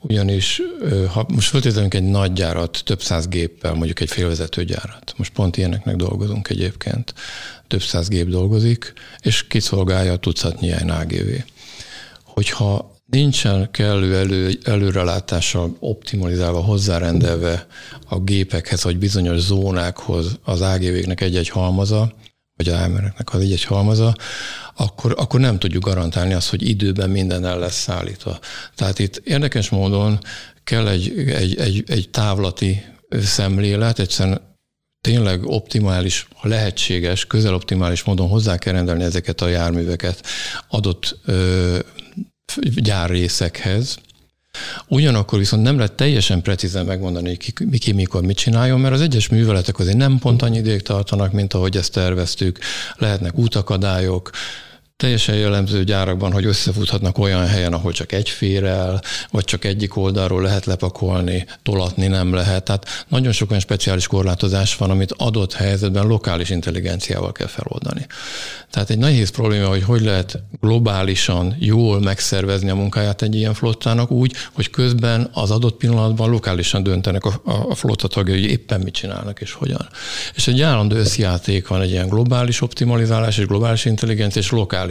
Ugyanis, 0.00 0.62
ha 1.12 1.26
most 1.28 1.48
feltételünk 1.48 1.94
egy 1.94 2.02
nagy 2.02 2.32
gyárat, 2.32 2.82
több 2.84 3.02
száz 3.02 3.28
géppel, 3.28 3.74
mondjuk 3.74 4.00
egy 4.00 4.10
félvezető 4.10 4.64
gyárat, 4.64 5.14
most 5.16 5.32
pont 5.32 5.56
ilyeneknek 5.56 5.96
dolgozunk 5.96 6.48
egyébként, 6.48 7.14
több 7.68 7.82
száz 7.82 8.08
gép 8.08 8.28
dolgozik, 8.28 8.92
és 9.20 9.46
kiszolgálja 9.46 10.12
a 10.12 10.16
tucatnyi 10.16 10.66
ilyen 10.66 10.90
AGV. 10.90 11.28
Hogyha 12.24 12.98
nincsen 13.10 13.70
kellő 13.70 14.16
elő, 14.16 14.58
előrelátással 14.64 15.76
optimalizálva, 15.78 16.60
hozzárendelve 16.60 17.66
a 18.08 18.18
gépekhez, 18.18 18.84
vagy 18.84 18.98
bizonyos 18.98 19.38
zónákhoz 19.38 20.38
az 20.44 20.60
AGV-knek 20.60 21.20
egy-egy 21.20 21.48
halmaza, 21.48 22.12
vagy 22.56 22.68
a 22.68 22.82
AMR-eknek 22.82 23.34
az 23.34 23.40
egy-egy 23.40 23.64
halmaza, 23.64 24.14
akkor, 24.76 25.14
akkor 25.18 25.40
nem 25.40 25.58
tudjuk 25.58 25.84
garantálni 25.84 26.32
azt, 26.32 26.50
hogy 26.50 26.68
időben 26.68 27.10
minden 27.10 27.44
el 27.44 27.58
lesz 27.58 27.80
szállítva. 27.80 28.38
Tehát 28.74 28.98
itt 28.98 29.16
érdekes 29.24 29.68
módon 29.68 30.18
kell 30.64 30.88
egy, 30.88 31.28
egy, 31.28 31.56
egy, 31.58 31.84
egy 31.86 32.08
távlati 32.10 32.84
szemlélet, 33.22 33.98
egyszerűen 33.98 34.48
tényleg 35.00 35.44
optimális, 35.44 36.28
ha 36.34 36.48
lehetséges, 36.48 37.26
közeloptimális 37.26 38.02
módon 38.04 38.28
hozzá 38.28 38.58
kell 38.58 38.72
rendelni 38.72 39.02
ezeket 39.02 39.40
a 39.40 39.48
járműveket 39.48 40.26
adott 40.68 41.18
ö, 41.24 41.78
gyárrészekhez, 42.74 43.98
Ugyanakkor 44.88 45.38
viszont 45.38 45.62
nem 45.62 45.76
lehet 45.76 45.92
teljesen 45.92 46.42
precízen 46.42 46.86
megmondani, 46.86 47.28
hogy 47.28 47.36
ki, 47.36 47.52
ki, 47.52 47.78
ki 47.78 47.92
mikor 47.92 48.22
mit 48.22 48.36
csináljon, 48.36 48.80
mert 48.80 48.94
az 48.94 49.00
egyes 49.00 49.28
műveletek 49.28 49.78
azért 49.78 49.96
nem 49.96 50.18
pont 50.18 50.42
annyi 50.42 50.58
ideig 50.58 50.82
tartanak, 50.82 51.32
mint 51.32 51.54
ahogy 51.54 51.76
ezt 51.76 51.92
terveztük. 51.92 52.58
Lehetnek 52.96 53.38
útakadályok, 53.38 54.30
teljesen 55.00 55.34
jellemző 55.34 55.84
gyárakban, 55.84 56.32
hogy 56.32 56.44
összefuthatnak 56.44 57.18
olyan 57.18 57.46
helyen, 57.46 57.72
ahol 57.72 57.92
csak 57.92 58.12
egy 58.12 58.28
férel, 58.28 59.00
vagy 59.30 59.44
csak 59.44 59.64
egyik 59.64 59.96
oldalról 59.96 60.42
lehet 60.42 60.64
lepakolni, 60.64 61.46
tolatni 61.62 62.06
nem 62.06 62.34
lehet. 62.34 62.64
Tehát 62.64 63.04
nagyon 63.08 63.32
sok 63.32 63.50
olyan 63.50 63.62
speciális 63.62 64.06
korlátozás 64.06 64.76
van, 64.76 64.90
amit 64.90 65.14
adott 65.16 65.52
helyzetben 65.52 66.06
lokális 66.06 66.50
intelligenciával 66.50 67.32
kell 67.32 67.46
feloldani. 67.46 68.06
Tehát 68.70 68.90
egy 68.90 68.98
nehéz 68.98 69.30
probléma, 69.30 69.68
hogy 69.68 69.82
hogy 69.82 70.00
lehet 70.00 70.42
globálisan 70.60 71.56
jól 71.58 72.00
megszervezni 72.00 72.70
a 72.70 72.74
munkáját 72.74 73.22
egy 73.22 73.34
ilyen 73.34 73.54
flottának 73.54 74.10
úgy, 74.10 74.34
hogy 74.52 74.70
közben 74.70 75.30
az 75.32 75.50
adott 75.50 75.76
pillanatban 75.76 76.30
lokálisan 76.30 76.82
döntenek 76.82 77.24
a, 77.24 77.40
a 77.68 77.74
flotta 77.74 78.08
tagjai, 78.08 78.40
hogy 78.40 78.50
éppen 78.50 78.80
mit 78.80 78.94
csinálnak 78.94 79.40
és 79.40 79.52
hogyan. 79.52 79.88
És 80.34 80.48
egy 80.48 80.60
állandó 80.60 80.96
összjáték 80.96 81.68
van 81.68 81.80
egy 81.80 81.90
ilyen 81.90 82.08
globális 82.08 82.60
optimalizálás 82.60 83.38
és 83.38 83.46
globális 83.46 83.84
intelligencia 83.84 84.40
és 84.40 84.50
lokális 84.50 84.88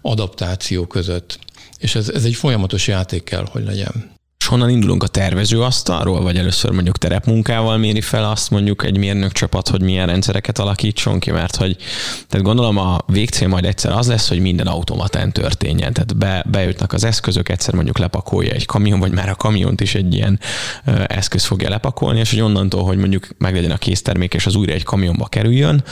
adaptáció 0.00 0.86
között. 0.86 1.38
És 1.78 1.94
ez, 1.94 2.08
ez 2.08 2.24
egy 2.24 2.34
folyamatos 2.34 2.88
játék 2.88 3.24
kell, 3.24 3.46
hogy 3.50 3.64
legyen 3.64 4.18
honnan 4.50 4.70
indulunk 4.70 5.02
a 5.02 5.06
tervező 5.06 5.62
asztalról, 5.62 6.22
vagy 6.22 6.36
először 6.36 6.70
mondjuk 6.70 6.98
terepmunkával 6.98 7.76
méri 7.76 8.00
fel 8.00 8.24
azt 8.24 8.50
mondjuk 8.50 8.84
egy 8.84 8.98
mérnök 8.98 9.32
csapat, 9.32 9.68
hogy 9.68 9.82
milyen 9.82 10.06
rendszereket 10.06 10.58
alakítson 10.58 11.18
ki, 11.18 11.30
mert 11.30 11.56
hogy 11.56 11.76
tehát 12.28 12.46
gondolom 12.46 12.76
a 12.76 12.98
végcél 13.06 13.48
majd 13.48 13.64
egyszer 13.64 13.92
az 13.92 14.08
lesz, 14.08 14.28
hogy 14.28 14.40
minden 14.40 14.66
automatán 14.66 15.32
történjen. 15.32 15.92
Tehát 15.92 16.16
be, 16.16 16.44
beütnek 16.50 16.92
az 16.92 17.04
eszközök, 17.04 17.48
egyszer 17.48 17.74
mondjuk 17.74 17.98
lepakolja 17.98 18.52
egy 18.52 18.66
kamion, 18.66 18.98
vagy 18.98 19.12
már 19.12 19.28
a 19.28 19.34
kamiont 19.34 19.80
is 19.80 19.94
egy 19.94 20.14
ilyen 20.14 20.40
eszköz 21.06 21.44
fogja 21.44 21.68
lepakolni, 21.68 22.18
és 22.18 22.30
hogy 22.30 22.40
onnantól, 22.40 22.84
hogy 22.84 22.98
mondjuk 22.98 23.28
meglegyen 23.38 23.70
a 23.70 23.78
késztermék, 23.78 24.34
és 24.34 24.46
az 24.46 24.54
újra 24.54 24.72
egy 24.72 24.84
kamionba 24.84 25.26
kerüljön, 25.26 25.84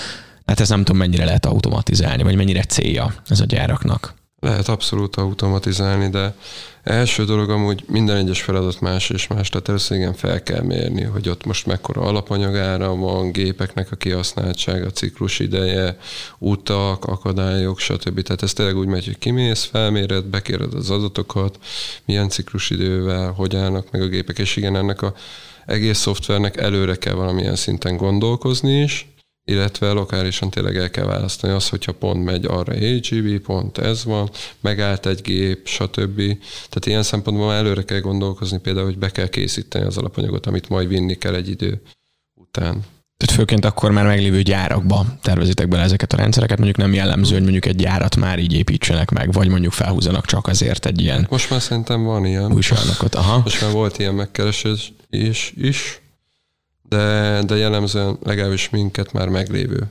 hát 0.49 0.61
ez 0.61 0.69
nem 0.69 0.85
tudom 0.85 0.97
mennyire 0.97 1.25
lehet 1.25 1.47
automatizálni, 1.47 2.23
vagy 2.23 2.37
mennyire 2.37 2.63
célja 2.63 3.15
ez 3.29 3.41
a 3.41 3.45
gyáraknak. 3.45 4.15
Lehet 4.41 4.69
abszolút 4.69 5.17
automatizálni, 5.17 6.09
de 6.09 6.35
első 6.83 7.25
dolog 7.25 7.51
amúgy 7.51 7.85
minden 7.87 8.17
egyes 8.17 8.43
feladat 8.43 8.81
más 8.81 9.11
és 9.11 9.27
más, 9.27 9.49
tehát 9.49 9.69
először 9.69 9.97
igen 9.97 10.15
fel 10.15 10.43
kell 10.43 10.63
mérni, 10.63 11.03
hogy 11.03 11.29
ott 11.29 11.45
most 11.45 11.67
mekkora 11.67 12.01
alapanyagára 12.03 12.95
van, 12.95 13.33
gépeknek 13.33 13.93
a 13.93 13.97
kihasználtsága, 13.97 14.91
ciklus 14.91 15.39
ideje, 15.39 15.99
utak, 16.39 17.05
akadályok, 17.05 17.79
stb. 17.79 18.23
Tehát 18.23 18.43
ez 18.43 18.53
tényleg 18.53 18.77
úgy 18.77 18.87
megy, 18.87 19.05
hogy 19.05 19.19
kimész, 19.19 19.65
felméred, 19.65 20.25
bekéred 20.25 20.75
az 20.75 20.91
adatokat, 20.91 21.59
milyen 22.05 22.29
ciklusidővel, 22.29 23.33
hogy 23.33 23.57
állnak 23.57 23.91
meg 23.91 24.03
a 24.03 24.07
gépek, 24.07 24.39
és 24.39 24.57
igen, 24.57 24.77
ennek 24.77 25.03
a 25.03 25.15
egész 25.67 25.99
szoftvernek 25.99 26.57
előre 26.57 26.95
kell 26.95 27.15
valamilyen 27.15 27.57
szinten 27.57 27.97
gondolkozni 27.97 28.81
is, 28.81 29.07
illetve 29.49 29.91
lokálisan 29.91 30.51
tényleg 30.51 30.77
el 30.77 30.91
kell 30.91 31.05
választani 31.05 31.53
azt, 31.53 31.69
hogyha 31.69 31.93
pont 31.93 32.25
megy 32.25 32.45
arra 32.45 32.73
AGB, 32.73 33.39
pont 33.39 33.79
ez 33.79 34.05
van, 34.05 34.31
megállt 34.61 35.07
egy 35.07 35.21
gép, 35.21 35.67
stb. 35.67 36.17
Tehát 36.47 36.87
ilyen 36.87 37.03
szempontból 37.03 37.47
már 37.47 37.57
előre 37.57 37.83
kell 37.83 38.01
gondolkozni, 38.01 38.59
például, 38.59 38.87
hogy 38.87 38.99
be 38.99 39.11
kell 39.11 39.29
készíteni 39.29 39.85
az 39.85 39.97
alapanyagot, 39.97 40.47
amit 40.47 40.69
majd 40.69 40.89
vinni 40.89 41.15
kell 41.15 41.35
egy 41.35 41.49
idő 41.49 41.83
után. 42.35 42.85
Tehát 43.17 43.35
főként 43.35 43.65
akkor 43.65 43.91
már 43.91 44.07
meglévő 44.07 44.43
gyárakba 44.43 45.07
tervezitek 45.23 45.69
bele 45.69 45.83
ezeket 45.83 46.13
a 46.13 46.17
rendszereket, 46.17 46.57
mondjuk 46.57 46.77
nem 46.77 46.95
jellemző, 46.95 47.33
hogy 47.33 47.43
mondjuk 47.43 47.67
egy 47.67 47.77
gyárat 47.77 48.17
már 48.17 48.39
így 48.39 48.53
építsenek 48.53 49.11
meg, 49.11 49.33
vagy 49.33 49.49
mondjuk 49.49 49.73
felhúzanak 49.73 50.27
csak 50.27 50.47
azért 50.47 50.87
egy 50.87 51.01
ilyen... 51.01 51.27
Most 51.31 51.51
már 51.51 51.61
szerintem 51.61 52.03
van 52.03 52.25
ilyen. 52.25 52.53
Új 52.53 52.61
aha. 53.11 53.41
Most 53.45 53.61
már 53.61 53.73
volt 53.73 53.99
ilyen 53.99 54.15
megkeresés 54.15 54.93
is, 55.11 55.53
is 55.57 56.01
de, 56.89 57.43
de 57.47 57.57
jellemzően 57.57 58.19
legalábbis 58.23 58.71
minket 58.71 59.13
már 59.13 59.29
meglévő 59.29 59.91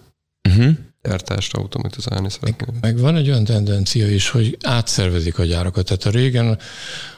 uh-huh. 0.49 0.71
gyártást 1.03 1.53
automatizálni 1.53 2.29
szeretném. 2.29 2.67
Meg, 2.81 2.93
meg 2.93 3.01
van 3.01 3.15
egy 3.15 3.29
olyan 3.29 3.43
tendencia 3.43 4.07
is, 4.07 4.29
hogy 4.29 4.57
átszervezik 4.63 5.39
a 5.39 5.43
gyárakat. 5.43 5.85
Tehát 5.85 6.05
a 6.05 6.09
régen 6.09 6.59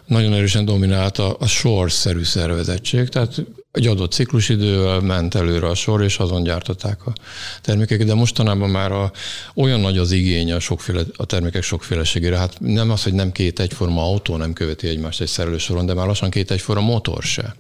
nagyon 0.06 0.34
erősen 0.34 0.66
dominált 0.66 1.18
a, 1.18 1.36
a 1.40 1.48
sorszerű 1.48 2.24
szervezettség, 2.24 3.10
tehát 3.10 3.44
egy 3.72 3.88
adott 3.88 4.12
ciklusidővel 4.12 5.00
ment 5.00 5.36
előre 5.36 5.68
a 5.68 5.76
sor, 5.76 6.04
és 6.04 6.18
azon 6.18 6.44
gyártották 6.44 7.06
a 7.06 7.14
termékeket, 7.62 8.08
de 8.08 8.14
mostanában 8.14 8.70
már 8.70 8.92
a, 8.92 9.12
olyan 9.56 9.80
nagy 9.80 9.98
az 9.98 10.12
igény 10.12 10.52
a, 10.52 10.60
sokféle, 10.60 11.02
a 11.16 11.26
termékek 11.26 11.64
sokféleségére. 11.64 12.38
Hát 12.38 12.60
nem 12.60 12.90
az, 12.90 13.04
hogy 13.04 13.14
nem 13.14 13.32
két 13.32 13.60
egyforma 13.60 14.02
autó 14.02 14.38
nem 14.38 14.54
követi 14.54 14.88
egymást 14.88 15.22
egy 15.22 15.28
szerelősoron, 15.28 15.86
de 15.86 15.94
már 15.94 16.08
lassan 16.08 16.30
két 16.30 16.52
egyforma 16.52 16.82
motor 16.82 17.24
se 17.24 17.56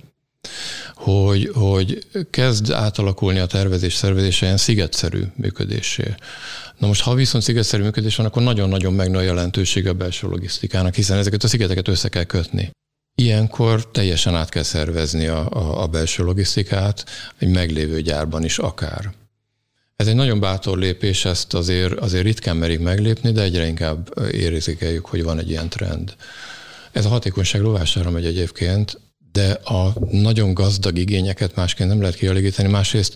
hogy, 0.95 1.52
hogy 1.54 2.06
kezd 2.30 2.71
átalakulni 2.71 3.39
a 3.39 3.45
tervezés 3.45 3.93
szervezése 3.93 4.45
ilyen 4.45 4.58
szigetszerű 4.58 5.23
működésé. 5.36 6.15
Na 6.78 6.88
most, 6.88 7.02
ha 7.02 7.13
viszont 7.13 7.43
szigetszerű 7.43 7.84
működés 7.84 8.15
van, 8.15 8.25
akkor 8.25 8.41
nagyon-nagyon 8.41 8.93
megnő 8.93 9.17
a 9.17 9.21
jelentősége 9.21 9.89
a 9.89 9.93
belső 9.93 10.28
logisztikának, 10.28 10.95
hiszen 10.95 11.17
ezeket 11.17 11.43
a 11.43 11.47
szigeteket 11.47 11.88
össze 11.88 12.10
kell 12.10 12.23
kötni. 12.23 12.69
Ilyenkor 13.15 13.91
teljesen 13.91 14.36
át 14.36 14.49
kell 14.49 14.63
szervezni 14.63 15.28
a, 15.28 15.49
a, 15.49 15.82
a 15.82 15.88
belső 15.88 16.23
logisztikát, 16.23 17.06
egy 17.38 17.49
meglévő 17.49 18.02
gyárban 18.02 18.43
is 18.43 18.58
akár. 18.58 19.13
Ez 19.95 20.08
egy 20.08 20.15
nagyon 20.15 20.39
bátor 20.39 20.78
lépés, 20.78 21.25
ezt 21.25 21.54
azért, 21.54 21.93
azért 21.93 22.23
ritkán 22.23 22.58
merik 22.58 22.80
meglépni, 22.80 23.32
de 23.32 23.41
egyre 23.41 23.67
inkább 23.67 24.13
érzékeljük, 24.32 25.06
hogy 25.06 25.23
van 25.23 25.39
egy 25.39 25.49
ilyen 25.49 25.69
trend. 25.69 26.15
Ez 26.91 27.06
a 27.06 27.10
hatékonyság 27.10 27.62
rovására 27.62 28.10
megy 28.10 28.25
egyébként, 28.25 28.99
de 29.32 29.52
a 29.52 29.94
nagyon 30.12 30.54
gazdag 30.54 30.98
igényeket 30.98 31.56
másként 31.56 31.89
nem 31.89 32.00
lehet 32.02 32.15
kielégíteni. 32.15 32.70
Másrészt 32.70 33.15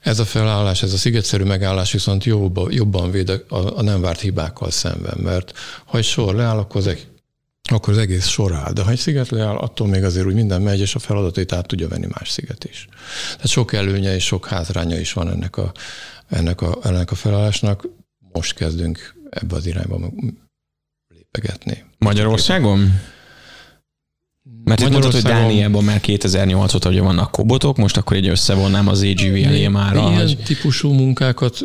ez 0.00 0.18
a 0.18 0.24
felállás, 0.24 0.82
ez 0.82 0.92
a 0.92 0.96
szigetszerű 0.96 1.44
megállás 1.44 1.92
viszont 1.92 2.24
jobban, 2.24 2.72
jobban 2.72 3.10
véd 3.10 3.28
a, 3.28 3.78
a 3.78 3.82
nem 3.82 4.00
várt 4.00 4.20
hibákkal 4.20 4.70
szemben, 4.70 5.18
mert 5.22 5.52
ha 5.84 5.98
egy 5.98 6.04
sor 6.04 6.34
leáll, 6.34 6.58
akkor 6.58 6.76
az, 6.76 6.86
egy, 6.86 7.06
akkor 7.70 7.92
az 7.92 7.98
egész 7.98 8.26
sor 8.26 8.52
áll. 8.52 8.72
De 8.72 8.82
ha 8.82 8.90
egy 8.90 8.98
sziget 8.98 9.28
leáll, 9.28 9.56
attól 9.56 9.86
még 9.86 10.04
azért 10.04 10.26
úgy 10.26 10.34
minden 10.34 10.62
megy, 10.62 10.80
és 10.80 10.94
a 10.94 10.98
feladatait 10.98 11.52
át 11.52 11.66
tudja 11.66 11.88
venni 11.88 12.06
más 12.18 12.30
sziget 12.30 12.64
is. 12.64 12.88
Tehát 13.30 13.46
sok 13.46 13.72
előnye 13.72 14.14
és 14.14 14.24
sok 14.24 14.46
hátránya 14.46 14.98
is 14.98 15.12
van 15.12 15.30
ennek 15.30 15.56
a, 15.56 15.72
ennek 16.28 16.60
a, 16.60 16.78
ennek 16.82 17.10
a 17.10 17.14
felállásnak. 17.14 17.88
Most 18.32 18.54
kezdünk 18.54 19.14
ebbe 19.30 19.56
az 19.56 19.66
irányba 19.66 20.00
lépegetni. 21.08 21.84
Magyarországon? 21.98 23.00
Mert 24.64 24.80
itt 24.80 24.90
mondtad, 24.90 25.12
hogy 25.12 25.22
Dániában 25.22 25.84
már 25.84 26.00
2008 26.00 26.74
óta 26.74 26.88
ugye 26.88 27.00
vannak 27.00 27.30
kobotok, 27.30 27.76
most 27.76 27.96
akkor 27.96 28.16
egy 28.16 28.28
összevonnám 28.28 28.88
az 28.88 29.02
AGV 29.02 29.34
elé 29.34 29.68
már. 29.68 29.94
Ilyen 29.94 30.16
hogy... 30.16 30.38
típusú 30.44 30.92
munkákat, 30.92 31.60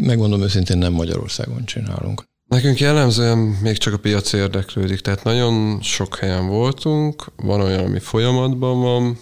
megmondom 0.00 0.42
őszintén, 0.42 0.78
nem 0.78 0.92
Magyarországon 0.92 1.64
csinálunk. 1.64 2.24
Nekünk 2.48 2.80
jellemzően 2.80 3.38
még 3.38 3.76
csak 3.76 3.94
a 3.94 3.98
piac 3.98 4.32
érdeklődik, 4.32 5.00
tehát 5.00 5.24
nagyon 5.24 5.82
sok 5.82 6.16
helyen 6.16 6.46
voltunk, 6.46 7.24
van 7.36 7.60
olyan, 7.60 7.84
ami 7.84 7.98
folyamatban 7.98 8.80
van. 8.80 9.18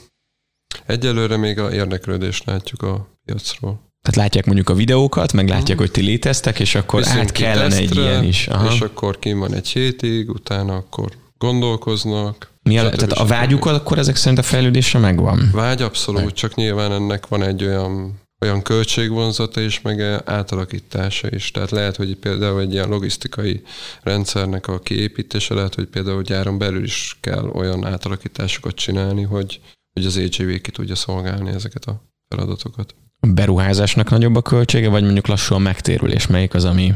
Egyelőre 0.87 1.37
még 1.37 1.59
a 1.59 1.73
érdeklődést 1.73 2.45
látjuk 2.45 2.83
a 2.83 3.09
piacról. 3.25 3.91
Tehát 4.03 4.17
látják 4.17 4.47
mondjuk 4.47 4.69
a 4.69 4.75
videókat, 4.75 5.33
meg 5.33 5.49
látják, 5.49 5.67
hmm. 5.67 5.87
hogy 5.87 5.91
ti 5.91 6.01
léteztek, 6.01 6.61
és 6.61 6.75
akkor 6.75 7.01
Viszont 7.01 7.19
át 7.19 7.33
kellene 7.33 7.77
tesztre, 7.77 7.85
egy 7.85 7.97
ilyen 7.97 8.25
is. 8.25 8.47
Aha. 8.49 8.73
És 8.73 8.81
akkor 8.81 9.19
kim 9.19 9.39
van 9.39 9.55
egy 9.55 9.69
hétig, 9.69 10.31
utána 10.31 10.75
akkor 10.75 11.13
gondolkoznak, 11.39 12.52
mi 12.63 12.79
a, 12.79 12.91
tehát 12.91 13.13
a 13.13 13.25
vágyuk 13.25 13.65
akkor 13.65 13.99
ezek 13.99 14.17
szerint 14.17 14.39
a 14.39 14.43
fejlődése 14.43 14.99
megvan? 14.99 15.51
Vágy 15.53 15.83
abszolút, 15.83 16.35
csak 16.35 16.55
nyilván 16.55 16.93
ennek 16.93 17.29
van 17.29 17.43
egy 17.43 17.65
olyan 17.65 18.21
olyan 18.43 18.63
költségvonzata 18.63 19.61
is, 19.61 19.81
meg 19.81 20.01
átalakítása 20.25 21.29
is. 21.31 21.51
Tehát 21.51 21.71
lehet, 21.71 21.97
hogy 21.97 22.17
például 22.17 22.61
egy 22.61 22.73
ilyen 22.73 22.89
logisztikai 22.89 23.63
rendszernek 24.03 24.67
a 24.67 24.79
kiépítése, 24.79 25.55
lehet, 25.55 25.75
hogy 25.75 25.87
például 25.87 26.23
gyáron 26.23 26.59
belül 26.59 26.83
is 26.83 27.17
kell 27.21 27.45
olyan 27.45 27.87
átalakításokat 27.87 28.75
csinálni, 28.75 29.23
hogy, 29.23 29.61
hogy 29.93 30.07
az 30.07 30.17
AGV 30.17 30.61
ki 30.61 30.71
tudja 30.71 30.95
szolgálni 30.95 31.51
ezeket 31.51 31.85
a 31.85 32.03
feladatokat. 32.29 32.95
A 33.21 33.27
beruházásnak 33.27 34.11
nagyobb 34.11 34.37
a 34.37 34.43
költsége, 34.43 34.89
vagy 34.89 35.03
mondjuk 35.03 35.27
lassú 35.27 35.55
a 35.55 35.59
megtérülés? 35.59 36.27
Melyik 36.27 36.55
az, 36.55 36.65
ami 36.65 36.95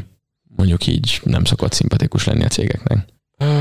mondjuk 0.57 0.87
így 0.87 1.21
nem 1.25 1.45
szokott 1.45 1.73
szimpatikus 1.73 2.25
lenni 2.25 2.45
a 2.45 2.49
cégeknek? 2.49 3.15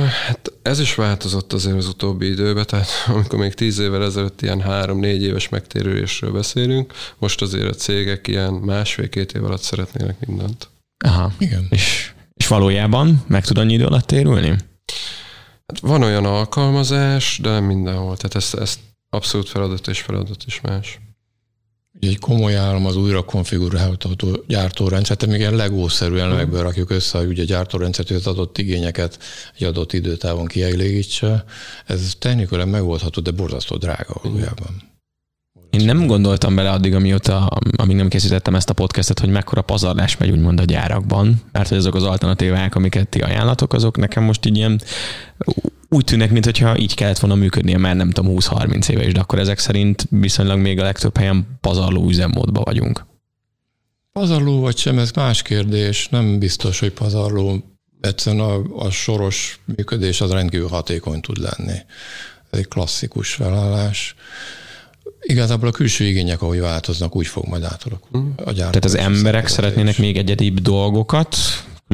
Hát 0.05 0.51
ez 0.61 0.79
is 0.79 0.95
változott 0.95 1.53
azért 1.53 1.77
az 1.77 1.87
utóbbi 1.87 2.25
időben, 2.25 2.65
tehát 2.65 2.87
amikor 3.13 3.39
még 3.39 3.53
tíz 3.53 3.79
évvel 3.79 4.03
ezelőtt 4.03 4.41
ilyen 4.41 4.61
három-négy 4.61 5.21
éves 5.21 5.49
megtérülésről 5.49 6.31
beszélünk, 6.31 6.93
most 7.17 7.41
azért 7.41 7.69
a 7.69 7.73
cégek 7.73 8.27
ilyen 8.27 8.53
másfél-két 8.53 9.31
év 9.31 9.43
alatt 9.43 9.61
szeretnének 9.61 10.27
mindent. 10.27 10.69
Aha, 11.05 11.31
igen. 11.37 11.67
És, 11.69 12.11
és 12.33 12.47
valójában 12.47 13.23
meg 13.27 13.45
tud 13.45 13.57
annyi 13.57 13.73
idő 13.73 13.85
alatt 13.85 14.05
térülni? 14.05 14.49
Hát 15.67 15.79
van 15.81 16.03
olyan 16.03 16.25
alkalmazás, 16.25 17.39
de 17.41 17.49
nem 17.49 17.63
mindenhol. 17.63 18.17
Tehát 18.17 18.35
ez, 18.35 18.59
ez 18.59 18.79
abszolút 19.09 19.49
feladat 19.49 19.87
és 19.87 20.01
feladat 20.01 20.43
is 20.45 20.61
más 20.61 20.99
egy 22.07 22.19
komoly 22.19 22.55
állam 22.55 22.85
az 22.85 22.95
újra 22.95 23.21
konfigurálható 23.21 24.43
gyártórendszer, 24.47 25.17
tehát 25.17 25.33
még 25.35 25.43
ilyen 25.43 25.55
legószerűen 25.55 26.29
megből 26.29 26.61
rakjuk 26.61 26.89
össze, 26.89 27.17
hogy 27.17 27.27
ugye 27.27 27.41
a 27.41 27.45
gyártórendszert, 27.45 28.07
hogy 28.07 28.17
az 28.17 28.27
adott 28.27 28.57
igényeket 28.57 29.19
egy 29.57 29.63
adott 29.63 29.93
időtávon 29.93 30.45
kielégítse. 30.45 31.43
Ez 31.85 32.13
technikailag 32.19 32.67
megoldható, 32.67 33.21
de 33.21 33.31
borzasztó 33.31 33.75
drága 33.75 34.19
valójában. 34.23 34.93
Én 35.69 35.85
nem 35.85 36.07
gondoltam 36.07 36.55
bele 36.55 36.71
addig, 36.71 36.93
amióta, 36.93 37.45
amíg 37.77 37.95
nem 37.95 38.07
készítettem 38.07 38.55
ezt 38.55 38.69
a 38.69 38.73
podcastet, 38.73 39.19
hogy 39.19 39.29
mekkora 39.29 39.61
pazarlás 39.61 40.17
megy 40.17 40.29
úgymond 40.29 40.59
a 40.59 40.63
gyárakban, 40.63 41.41
mert 41.51 41.69
hogy 41.69 41.77
azok 41.77 41.95
az 41.95 42.03
alternatívák, 42.03 42.75
amiket 42.75 43.07
ti 43.07 43.19
ajánlatok, 43.19 43.73
azok 43.73 43.97
nekem 43.97 44.23
most 44.23 44.45
így 44.45 44.57
ilyen 44.57 44.81
úgy 45.95 46.03
tűnik, 46.03 46.31
mintha 46.31 46.77
így 46.77 46.93
kellett 46.93 47.19
volna 47.19 47.35
működnie 47.35 47.77
már 47.77 47.95
nem 47.95 48.11
tudom 48.11 48.35
20-30 48.39 48.89
éve 48.89 49.05
is, 49.05 49.13
de 49.13 49.19
akkor 49.19 49.39
ezek 49.39 49.59
szerint 49.59 50.07
viszonylag 50.09 50.59
még 50.59 50.79
a 50.79 50.83
legtöbb 50.83 51.17
helyen 51.17 51.57
pazarló 51.61 52.09
üzemmódban 52.09 52.63
vagyunk. 52.65 53.05
Pazarló 54.11 54.59
vagy 54.59 54.77
sem, 54.77 54.99
ez 54.99 55.11
más 55.11 55.41
kérdés. 55.41 56.07
Nem 56.07 56.39
biztos, 56.39 56.79
hogy 56.79 56.91
pazarló. 56.91 57.63
Egyszerűen 58.01 58.43
a, 58.43 58.85
a 58.85 58.89
soros 58.89 59.59
működés 59.75 60.21
az 60.21 60.31
rendkívül 60.31 60.67
hatékony 60.67 61.21
tud 61.21 61.37
lenni. 61.37 61.77
Ez 62.51 62.59
egy 62.59 62.67
klasszikus 62.67 63.33
felállás. 63.33 64.15
Igazából 65.21 65.67
a 65.67 65.71
külső 65.71 66.05
igények, 66.05 66.41
ahogy 66.41 66.59
változnak, 66.59 67.15
úgy 67.15 67.27
fog 67.27 67.47
majd 67.47 67.63
átalakulni. 67.63 68.29
A 68.37 68.53
Tehát 68.53 68.85
az 68.85 68.95
emberek 68.95 69.47
szeretnének 69.47 69.97
még 69.97 70.17
egyedibb 70.17 70.59
dolgokat, 70.59 71.37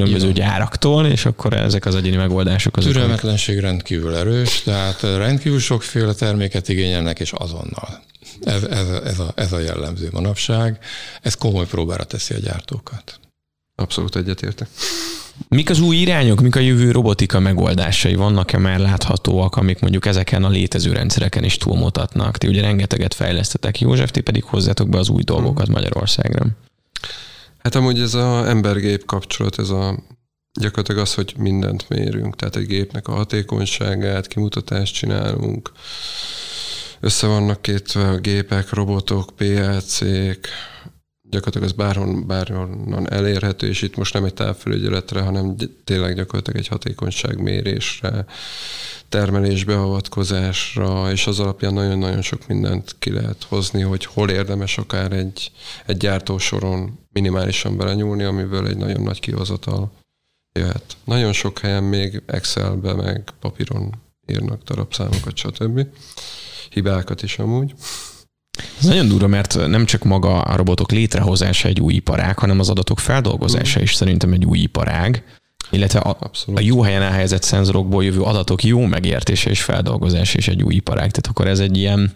különböző 0.03 0.29
Igen. 0.29 0.47
gyáraktól, 0.47 1.05
és 1.05 1.25
akkor 1.25 1.53
ezek 1.53 1.85
az 1.85 1.95
egyéni 1.95 2.15
megoldások 2.15 2.77
azok. 2.77 2.91
Türelmetlenség 2.91 3.59
rendkívül 3.59 4.15
erős, 4.15 4.61
tehát 4.61 5.01
rendkívül 5.01 5.59
sokféle 5.59 6.13
terméket 6.13 6.69
igényelnek, 6.69 7.19
és 7.19 7.31
azonnal. 7.31 8.03
Ez, 8.43 8.63
ez, 8.63 8.87
ez, 8.89 9.19
a, 9.19 9.31
ez 9.35 9.53
a 9.53 9.59
jellemző 9.59 10.09
manapság. 10.11 10.79
Ez 11.21 11.35
komoly 11.35 11.65
próbára 11.65 12.03
teszi 12.03 12.33
a 12.33 12.37
gyártókat. 12.37 13.19
Abszolút 13.75 14.15
egyetértek. 14.15 14.67
Mik 15.47 15.69
az 15.69 15.79
új 15.79 15.95
irányok, 15.95 16.41
mik 16.41 16.55
a 16.55 16.59
jövő 16.59 16.91
robotika 16.91 17.39
megoldásai? 17.39 18.15
Vannak-e 18.15 18.57
már 18.57 18.79
láthatóak, 18.79 19.55
amik 19.55 19.79
mondjuk 19.79 20.05
ezeken 20.05 20.43
a 20.43 20.49
létező 20.49 20.91
rendszereken 20.91 21.43
is 21.43 21.57
túlmutatnak? 21.57 22.37
Ti 22.37 22.47
ugye 22.47 22.61
rengeteget 22.61 23.13
fejlesztetek, 23.13 23.79
József, 23.79 24.11
ti 24.11 24.21
pedig 24.21 24.43
hozzátok 24.43 24.89
be 24.89 24.97
az 24.97 25.09
új 25.09 25.23
dolgokat 25.23 25.67
Magyarországra. 25.67 26.45
Hát 27.63 27.75
amúgy 27.75 27.99
ez 27.99 28.13
a 28.13 28.47
ember-gép 28.47 29.05
kapcsolat, 29.05 29.59
ez 29.59 29.69
a 29.69 30.03
gyakorlatilag 30.59 31.01
az, 31.01 31.13
hogy 31.13 31.33
mindent 31.37 31.89
mérünk, 31.89 32.35
tehát 32.35 32.55
egy 32.55 32.65
gépnek 32.65 33.07
a 33.07 33.11
hatékonyságát, 33.11 34.27
kimutatást 34.27 34.93
csinálunk, 34.93 35.71
össze 36.99 37.27
vannak 37.27 37.61
kétve 37.61 38.09
a 38.09 38.17
gépek, 38.17 38.69
robotok, 38.69 39.29
PLC-k, 39.35 40.47
gyakorlatilag 41.21 41.67
ez 41.67 41.71
bárhon, 41.71 42.27
bárhonnan 42.27 43.11
elérhető, 43.11 43.67
és 43.67 43.81
itt 43.81 43.95
most 43.95 44.13
nem 44.13 44.25
egy 44.25 44.33
távfelügyeletre, 44.33 45.21
hanem 45.21 45.55
tényleg 45.83 46.15
gyakorlatilag 46.15 46.59
egy 46.59 46.67
hatékonyságmérésre, 46.67 48.25
termelésbeavatkozásra, 49.09 51.11
és 51.11 51.27
az 51.27 51.39
alapján 51.39 51.73
nagyon-nagyon 51.73 52.21
sok 52.21 52.47
mindent 52.47 52.95
ki 52.99 53.11
lehet 53.11 53.45
hozni, 53.47 53.81
hogy 53.81 54.05
hol 54.05 54.29
érdemes 54.29 54.77
akár 54.77 55.11
egy, 55.11 55.51
egy 55.85 55.97
gyártósoron 55.97 56.99
minimálisan 57.13 57.77
belenyúlni, 57.77 58.23
amiből 58.23 58.67
egy 58.67 58.77
nagyon 58.77 59.01
nagy 59.01 59.19
kihozatal 59.19 59.91
jöhet. 60.53 60.97
Nagyon 61.03 61.33
sok 61.33 61.59
helyen 61.59 61.83
még 61.83 62.21
Excelbe, 62.25 62.93
meg 62.93 63.29
papíron 63.39 63.89
írnak 64.27 64.63
darabszámokat, 64.63 65.37
stb. 65.37 65.87
Hibákat 66.69 67.23
is 67.23 67.39
amúgy. 67.39 67.73
Ez 68.79 68.85
nagyon 68.85 69.07
durva, 69.07 69.27
mert 69.27 69.67
nem 69.67 69.85
csak 69.85 70.03
maga 70.03 70.41
a 70.41 70.55
robotok 70.55 70.91
létrehozása 70.91 71.67
egy 71.67 71.79
új 71.79 71.93
iparág, 71.93 72.39
hanem 72.39 72.59
az 72.59 72.69
adatok 72.69 72.99
feldolgozása 72.99 73.79
mm. 73.79 73.83
is 73.83 73.93
szerintem 73.93 74.33
egy 74.33 74.45
új 74.45 74.59
iparág, 74.59 75.23
illetve 75.69 75.99
a, 75.99 76.17
a 76.53 76.59
jó 76.59 76.81
helyen 76.81 77.01
elhelyezett 77.01 77.43
szenzorokból 77.43 78.03
jövő 78.03 78.21
adatok 78.21 78.63
jó 78.63 78.85
megértése 78.85 79.49
és 79.49 79.61
feldolgozása 79.61 80.37
is 80.37 80.47
egy 80.47 80.63
új 80.63 80.73
iparág. 80.73 81.11
Tehát 81.11 81.27
akkor 81.27 81.47
ez 81.47 81.59
egy 81.59 81.77
ilyen, 81.77 82.13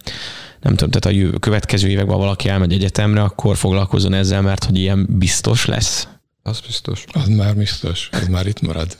nem 0.66 0.76
tudom, 0.76 0.90
tehát 0.90 1.18
a 1.18 1.20
jövő, 1.20 1.38
következő 1.38 1.88
években 1.88 2.18
valaki 2.18 2.50
elmegy 2.50 2.74
egyetemre, 2.74 3.22
akkor 3.22 3.58
foglalkozzon 3.58 4.14
ezzel, 4.14 4.42
mert 4.42 4.64
hogy 4.64 4.78
ilyen 4.78 5.08
biztos 5.10 5.66
lesz. 5.66 6.08
Az 6.44 6.60
biztos. 6.60 7.06
Az 7.14 7.28
már 7.28 7.56
biztos, 7.56 8.10
ez 8.12 8.28
már 8.28 8.48
itt 8.48 8.62
marad. 8.62 8.96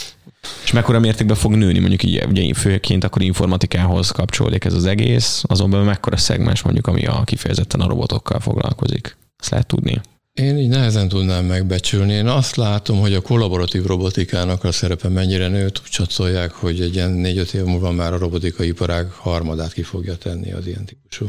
És 0.64 0.72
mekkora 0.72 1.00
mértékben 1.00 1.36
fog 1.36 1.56
nőni, 1.56 1.80
mondjuk 1.80 2.04
így, 2.04 2.26
ugye 2.30 2.54
főként 2.54 3.04
akkor 3.04 3.22
informatikához 3.22 4.10
kapcsolódik 4.10 4.66
ez 4.66 4.74
az 4.74 4.86
egész, 4.86 5.44
azon 5.48 5.70
belül 5.70 5.86
mekkora 5.86 6.18
szegmens 6.18 6.62
mondjuk, 6.62 6.88
ami 6.88 7.06
a 7.06 7.24
kifejezetten 7.24 7.82
a 7.82 7.88
robotokkal 7.88 8.40
foglalkozik. 8.40 9.18
Ezt 9.40 9.50
lehet 9.50 9.68
tudni. 9.68 10.02
Én 10.42 10.58
így 10.58 10.70
nehezen 10.70 11.08
tudnám 11.08 11.46
megbecsülni. 11.46 12.14
Én 12.14 12.28
azt 12.28 12.56
látom, 12.56 13.00
hogy 13.00 13.14
a 13.14 13.22
kollaboratív 13.22 13.86
robotikának 13.86 14.64
a 14.64 14.72
szerepe 14.72 15.10
mennyire 15.10 15.48
nőtt, 15.48 15.80
úgy 15.84 15.90
csatszolják, 15.90 16.52
hogy 16.52 16.82
egy 16.82 16.96
ilyen 16.96 17.12
négy-öt 17.12 17.54
év 17.54 17.64
múlva 17.64 17.92
már 17.92 18.14
a 18.14 18.18
robotikai 18.18 18.68
iparág 18.68 19.12
harmadát 19.12 19.74
ki 19.74 19.84
fogja 19.84 20.16
tenni 20.16 20.52
az 20.52 20.68
ilyen 20.68 20.86
típusú 20.86 21.28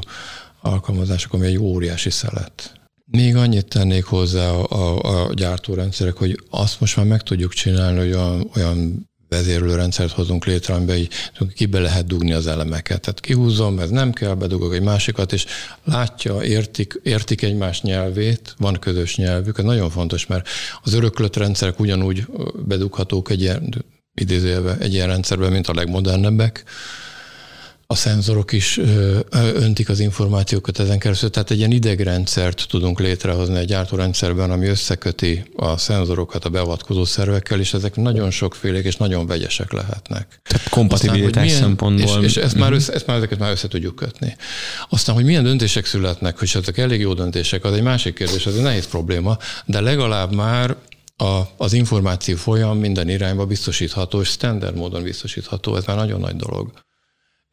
alkalmazások, 0.61 1.33
ami 1.33 1.47
egy 1.47 1.59
óriási 1.59 2.11
szelet. 2.11 2.73
Még 3.05 3.37
annyit 3.37 3.69
tennék 3.69 4.05
hozzá 4.05 4.51
a, 4.51 4.67
a, 4.71 5.27
a 5.27 5.35
gyártórendszerek, 5.35 6.17
hogy 6.17 6.41
azt 6.51 6.81
most 6.81 6.97
már 6.97 7.07
meg 7.07 7.23
tudjuk 7.23 7.53
csinálni, 7.53 7.99
hogy 7.99 8.13
olyan, 8.13 8.51
olyan 8.55 9.09
vezérlőrendszert 9.29 10.13
hozunk 10.13 10.45
létre, 10.45 10.75
amiben 10.75 10.97
így 10.97 11.13
kibe 11.55 11.81
lehet 11.81 12.07
dugni 12.07 12.33
az 12.33 12.47
elemeket. 12.47 13.01
Tehát 13.01 13.21
kihúzom, 13.21 13.79
ez 13.79 13.91
nem 13.91 14.13
kell, 14.13 14.35
bedugok 14.35 14.75
egy 14.75 14.83
másikat, 14.83 15.33
és 15.33 15.47
látja, 15.85 16.43
értik, 16.43 17.01
értik 17.03 17.43
egymás 17.43 17.83
nyelvét, 17.83 18.55
van 18.59 18.77
közös 18.81 19.17
nyelvük. 19.17 19.59
Ez 19.59 19.65
nagyon 19.65 19.91
fontos, 19.91 20.27
mert 20.27 20.49
az 20.83 20.93
öröklött 20.93 21.37
rendszerek 21.37 21.81
ugyanúgy 21.81 22.27
bedughatók 22.67 23.31
egy 23.31 23.41
ilyen, 23.41 23.85
idézőjelbe, 24.15 24.77
egy 24.79 24.93
ilyen 24.93 25.07
rendszerbe, 25.07 25.49
mint 25.49 25.67
a 25.67 25.75
legmodernebbek 25.75 26.65
a 27.89 27.95
szenzorok 27.95 28.53
is 28.53 28.81
öntik 29.55 29.89
az 29.89 30.01
információkat 30.01 30.79
ezen 30.79 30.99
keresztül, 30.99 31.31
tehát 31.31 31.51
egy 31.51 31.59
ilyen 31.59 31.71
idegrendszert 31.71 32.67
tudunk 32.69 33.01
létrehozni 33.01 33.57
egy 33.59 33.67
gyártórendszerben, 33.67 34.51
ami 34.51 34.67
összeköti 34.67 35.45
a 35.57 35.77
szenzorokat 35.77 36.45
a 36.45 36.49
beavatkozó 36.49 37.05
szervekkel, 37.05 37.61
és 37.61 37.75
ezek 37.75 37.97
nagyon 37.97 38.31
sokfélék 38.31 38.85
és 38.85 38.97
nagyon 38.97 39.27
vegyesek 39.27 39.73
lehetnek. 39.73 40.41
Tehát 40.43 40.69
kompatibilitás 40.69 41.45
Aztán, 41.45 41.61
szempontból. 41.61 42.25
És, 42.25 42.37
és 42.37 42.43
ezt, 42.43 42.55
már 42.55 42.69
mhm. 42.69 42.79
össze, 42.79 42.93
ezt 42.93 43.07
már 43.07 43.17
ezeket 43.17 43.39
már 43.39 43.51
össze 43.51 43.69
tudjuk 43.69 43.97
kötni. 43.97 44.37
Aztán, 44.89 45.15
hogy 45.15 45.25
milyen 45.25 45.45
döntések 45.45 45.87
születnek, 45.87 46.39
hogy 46.39 46.51
ezek 46.55 46.79
elég 46.79 47.01
jó 47.01 47.15
döntések, 47.15 47.65
az 47.65 47.73
egy 47.73 47.83
másik 47.83 48.15
kérdés, 48.15 48.47
az 48.47 48.57
egy 48.57 48.63
nehéz 48.63 48.87
probléma, 48.87 49.39
de 49.65 49.81
legalább 49.81 50.35
már 50.35 50.77
a, 51.17 51.41
az 51.57 51.73
információ 51.73 52.37
folyam 52.37 52.79
minden 52.79 53.09
irányba 53.09 53.47
biztosítható, 53.47 54.21
és 54.21 54.29
standard 54.29 54.77
módon 54.77 55.03
biztosítható, 55.03 55.77
ez 55.77 55.85
már 55.85 55.97
nagyon 55.97 56.21
nagy 56.21 56.37
dolog. 56.37 56.85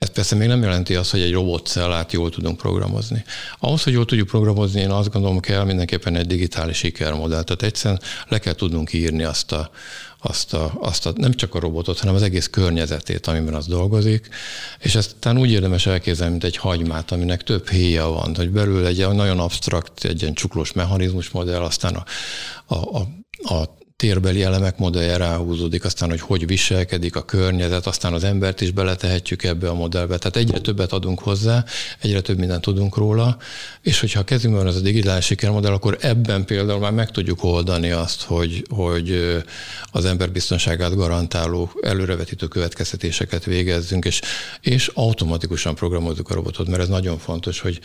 Ez 0.03 0.09
persze 0.09 0.35
még 0.35 0.47
nem 0.47 0.61
jelenti 0.61 0.95
azt, 0.95 1.11
hogy 1.11 1.21
egy 1.21 1.31
robotcellát 1.31 2.11
jól 2.11 2.29
tudunk 2.29 2.57
programozni. 2.57 3.23
Ahhoz, 3.59 3.83
hogy 3.83 3.93
jól 3.93 4.05
tudjuk 4.05 4.27
programozni, 4.27 4.81
én 4.81 4.89
azt 4.89 5.11
gondolom, 5.11 5.39
kell 5.39 5.63
mindenképpen 5.63 6.15
egy 6.15 6.27
digitális 6.27 6.77
sikermodell. 6.77 7.43
Tehát 7.43 7.63
egyszerűen 7.63 8.01
le 8.27 8.39
kell 8.39 8.53
tudnunk 8.53 8.93
írni 8.93 9.23
azt 9.23 9.51
a, 9.51 9.69
azt 10.19 10.53
a, 10.53 10.73
azt 10.79 11.05
a, 11.05 11.13
nem 11.15 11.33
csak 11.33 11.55
a 11.55 11.59
robotot, 11.59 11.99
hanem 11.99 12.15
az 12.15 12.21
egész 12.21 12.47
környezetét, 12.47 13.27
amiben 13.27 13.53
az 13.53 13.67
dolgozik, 13.67 14.29
és 14.79 14.95
ezt 14.95 15.15
talán 15.19 15.39
úgy 15.39 15.51
érdemes 15.51 15.85
elképzelni, 15.85 16.31
mint 16.31 16.43
egy 16.43 16.57
hagymát, 16.57 17.11
aminek 17.11 17.43
több 17.43 17.69
héja 17.69 18.07
van, 18.07 18.35
hogy 18.35 18.49
belül 18.49 18.85
egy 18.85 19.07
nagyon 19.07 19.39
absztrakt, 19.39 20.05
egy 20.05 20.21
ilyen 20.21 20.33
csuklós 20.33 20.71
mechanizmus 20.71 21.29
modell, 21.29 21.61
aztán 21.61 21.95
a, 21.95 22.03
a, 22.75 22.75
a, 22.75 23.53
a 23.53 23.81
térbeli 24.03 24.43
elemek 24.43 24.77
modellje 24.77 25.17
ráhúzódik, 25.17 25.83
aztán, 25.83 26.09
hogy 26.09 26.21
hogy 26.21 26.47
viselkedik 26.47 27.15
a 27.15 27.25
környezet, 27.25 27.87
aztán 27.87 28.13
az 28.13 28.23
embert 28.23 28.61
is 28.61 28.71
beletehetjük 28.71 29.43
ebbe 29.43 29.69
a 29.69 29.73
modellbe. 29.73 30.17
Tehát 30.17 30.35
egyre 30.35 30.59
többet 30.59 30.91
adunk 30.91 31.19
hozzá, 31.19 31.65
egyre 32.01 32.21
több 32.21 32.37
mindent 32.37 32.61
tudunk 32.61 32.95
róla, 32.97 33.37
és 33.81 33.99
hogyha 33.99 34.19
a 34.19 34.23
kezünkben 34.23 34.67
ez 34.67 34.75
a 34.75 34.79
digitális 34.79 35.25
sikermodell, 35.25 35.71
akkor 35.71 35.97
ebben 36.01 36.45
például 36.45 36.79
már 36.79 36.91
meg 36.91 37.11
tudjuk 37.11 37.43
oldani 37.43 37.91
azt, 37.91 38.21
hogy, 38.21 38.65
hogy 38.69 39.37
az 39.91 40.05
ember 40.05 40.31
biztonságát 40.31 40.95
garantáló, 40.95 41.71
előrevetítő 41.81 42.47
következtetéseket 42.47 43.45
végezzünk, 43.45 44.05
és, 44.05 44.21
és 44.61 44.91
automatikusan 44.93 45.75
programozzuk 45.75 46.29
a 46.29 46.33
robotot, 46.33 46.67
mert 46.67 46.81
ez 46.81 46.87
nagyon 46.87 47.17
fontos, 47.17 47.59
hogy 47.59 47.79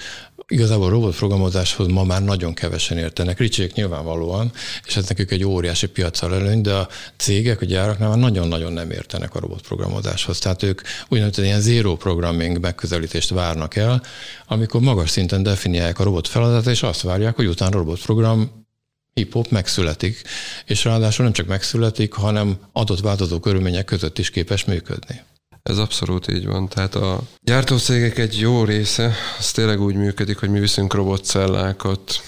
igazából 0.48 0.90
robotprogramozáshoz 0.90 1.86
ma 1.86 2.04
már 2.04 2.24
nagyon 2.24 2.54
kevesen 2.54 2.98
értenek. 2.98 3.38
Ricsék 3.38 3.72
nyilvánvalóan, 3.72 4.52
és 4.86 4.96
ez 4.96 5.08
nekük 5.08 5.30
egy 5.30 5.44
óriási 5.44 5.86
piacsal 6.10 6.34
előny, 6.34 6.60
de 6.60 6.74
a 6.74 6.88
cégek, 7.16 7.60
a 7.60 7.64
gyáraknál 7.64 8.08
már 8.08 8.18
nagyon-nagyon 8.18 8.72
nem 8.72 8.90
értenek 8.90 9.34
a 9.34 9.40
robotprogramozáshoz. 9.40 10.38
Tehát 10.38 10.62
ők 10.62 10.80
úgynevezett 11.08 11.44
ilyen 11.44 11.60
zero 11.60 11.96
programming 11.96 12.58
megközelítést 12.58 13.30
várnak 13.30 13.76
el, 13.76 14.02
amikor 14.46 14.80
magas 14.80 15.10
szinten 15.10 15.42
definiálják 15.42 15.98
a 15.98 16.04
robot 16.04 16.28
feladatát, 16.28 16.72
és 16.72 16.82
azt 16.82 17.00
várják, 17.00 17.36
hogy 17.36 17.46
utána 17.46 17.76
robotprogram 17.76 18.66
hip-hop 19.14 19.48
megszületik, 19.48 20.22
és 20.66 20.84
ráadásul 20.84 21.24
nem 21.24 21.34
csak 21.34 21.46
megszületik, 21.46 22.12
hanem 22.12 22.58
adott 22.72 23.00
változó 23.00 23.40
körülmények 23.40 23.84
között 23.84 24.18
is 24.18 24.30
képes 24.30 24.64
működni. 24.64 25.22
Ez 25.62 25.78
abszolút 25.78 26.28
így 26.28 26.46
van. 26.46 26.68
Tehát 26.68 26.94
a 26.94 27.20
gyártócégek 27.42 28.18
egy 28.18 28.38
jó 28.38 28.64
része, 28.64 29.14
az 29.38 29.50
tényleg 29.50 29.80
úgy 29.80 29.94
működik, 29.94 30.38
hogy 30.38 30.50
mi 30.50 30.60
viszünk 30.60 30.94
robotcellákat. 30.94 32.22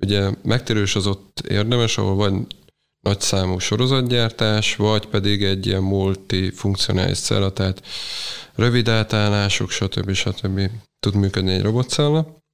Ugye 0.00 0.30
megtérős 0.42 0.96
az 0.96 1.06
ott 1.06 1.40
érdemes, 1.48 1.98
ahol 1.98 2.14
vagy 2.14 2.32
nagy 3.00 3.20
számú 3.20 3.58
sorozatgyártás, 3.58 4.76
vagy 4.76 5.06
pedig 5.06 5.44
egy 5.44 5.66
ilyen 5.66 5.82
multifunkcionális 5.82 7.18
cella, 7.18 7.52
tehát 7.52 7.82
rövid 8.54 8.88
átállások, 8.88 9.70
stb. 9.70 10.12
stb. 10.12 10.70
tud 10.98 11.14
működni 11.14 11.52
egy 11.52 11.62
robotcella. 11.62 12.44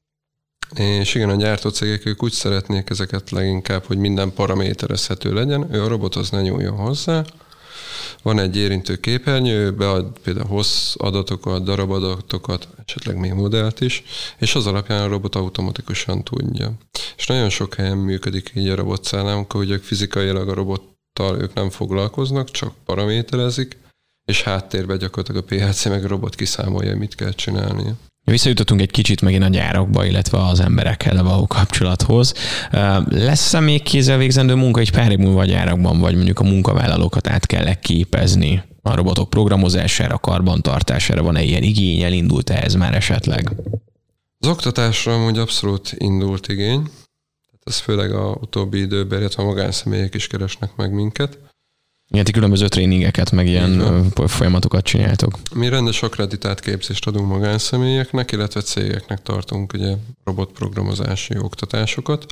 És 0.74 1.14
igen, 1.14 1.28
a 1.28 1.36
gyártócégek 1.36 2.06
ők 2.06 2.22
úgy 2.22 2.32
szeretnék 2.32 2.90
ezeket 2.90 3.30
leginkább, 3.30 3.84
hogy 3.84 3.98
minden 3.98 4.32
paraméterezhető 4.32 5.32
legyen, 5.34 5.74
ő 5.74 5.82
a 5.82 5.88
robothoz 5.88 6.30
ne 6.30 6.40
nyúljon 6.40 6.76
hozzá, 6.76 7.24
van 8.22 8.38
egy 8.38 8.56
érintő 8.56 8.96
képernyő, 8.96 9.72
bead 9.72 10.18
például 10.22 10.46
hossz 10.46 10.94
adatokat, 10.98 11.64
darabadatokat, 11.64 12.68
esetleg 12.86 13.16
még 13.16 13.32
modellt 13.32 13.80
is, 13.80 14.04
és 14.38 14.54
az 14.54 14.66
alapján 14.66 15.02
a 15.02 15.08
robot 15.08 15.34
automatikusan 15.34 16.22
tudja. 16.22 16.72
És 17.16 17.26
nagyon 17.26 17.50
sok 17.50 17.74
helyen 17.74 17.98
működik 17.98 18.52
így 18.54 18.68
a 18.68 18.74
robotszállánk, 18.74 19.52
hogy 19.52 19.70
ők 19.70 19.82
fizikailag 19.82 20.48
a 20.48 20.54
robottal 20.54 21.40
ők 21.40 21.54
nem 21.54 21.70
foglalkoznak, 21.70 22.50
csak 22.50 22.74
paraméterezik, 22.84 23.76
és 24.24 24.42
háttérben 24.42 24.98
gyakorlatilag 24.98 25.42
a 25.42 25.54
PLC 25.54 25.84
meg 25.84 26.04
a 26.04 26.08
robot 26.08 26.34
kiszámolja, 26.34 26.96
mit 26.96 27.14
kell 27.14 27.32
csinálnia. 27.32 27.96
Visszajutottunk 28.24 28.80
egy 28.80 28.90
kicsit 28.90 29.20
megint 29.20 29.44
a 29.44 29.48
gyárakba, 29.48 30.04
illetve 30.04 30.46
az 30.46 30.60
emberekkel 30.60 31.22
való 31.22 31.46
kapcsolathoz. 31.46 32.34
Lesz-e 33.08 33.60
még 33.60 33.82
kézzel 33.82 34.18
végzendő 34.18 34.54
munka 34.54 34.80
egy 34.80 34.92
pár 34.92 35.10
év 35.10 35.18
múlva 35.18 35.40
a 35.40 35.44
gyárakban, 35.44 35.98
vagy 35.98 36.14
mondjuk 36.14 36.38
a 36.38 36.44
munkavállalókat 36.44 37.28
át 37.28 37.46
kell 37.46 37.74
képezni 37.74 38.62
a 38.82 38.94
robotok 38.94 39.30
programozására, 39.30 40.18
karbantartására? 40.18 41.22
Van-e 41.22 41.42
ilyen 41.42 41.62
igény? 41.62 42.02
Elindult 42.02 42.50
-e 42.50 42.62
ez 42.62 42.74
már 42.74 42.94
esetleg? 42.94 43.52
Az 44.38 44.48
oktatásra 44.48 45.14
amúgy 45.14 45.38
abszolút 45.38 45.94
indult 45.98 46.48
igény. 46.48 46.88
Ez 47.64 47.78
főleg 47.78 48.12
a 48.14 48.36
utóbbi 48.40 48.78
időben, 48.78 49.18
illetve 49.18 49.42
a 49.42 49.46
magánszemélyek 49.46 50.14
is 50.14 50.26
keresnek 50.26 50.76
meg 50.76 50.92
minket. 50.92 51.38
Igen, 52.12 52.24
ti 52.24 52.32
különböző 52.32 52.68
tréningeket, 52.68 53.30
meg 53.30 53.46
ilyen 53.46 54.04
folyamatokat 54.26 54.84
csináltok. 54.84 55.38
Mi 55.54 55.68
rendes 55.68 56.02
akreditált 56.02 56.60
képzést 56.60 57.06
adunk 57.06 57.28
magánszemélyeknek, 57.28 58.32
illetve 58.32 58.60
cégeknek 58.60 59.22
tartunk 59.22 59.72
ugye 59.72 59.94
robotprogramozási 60.24 61.38
oktatásokat. 61.38 62.26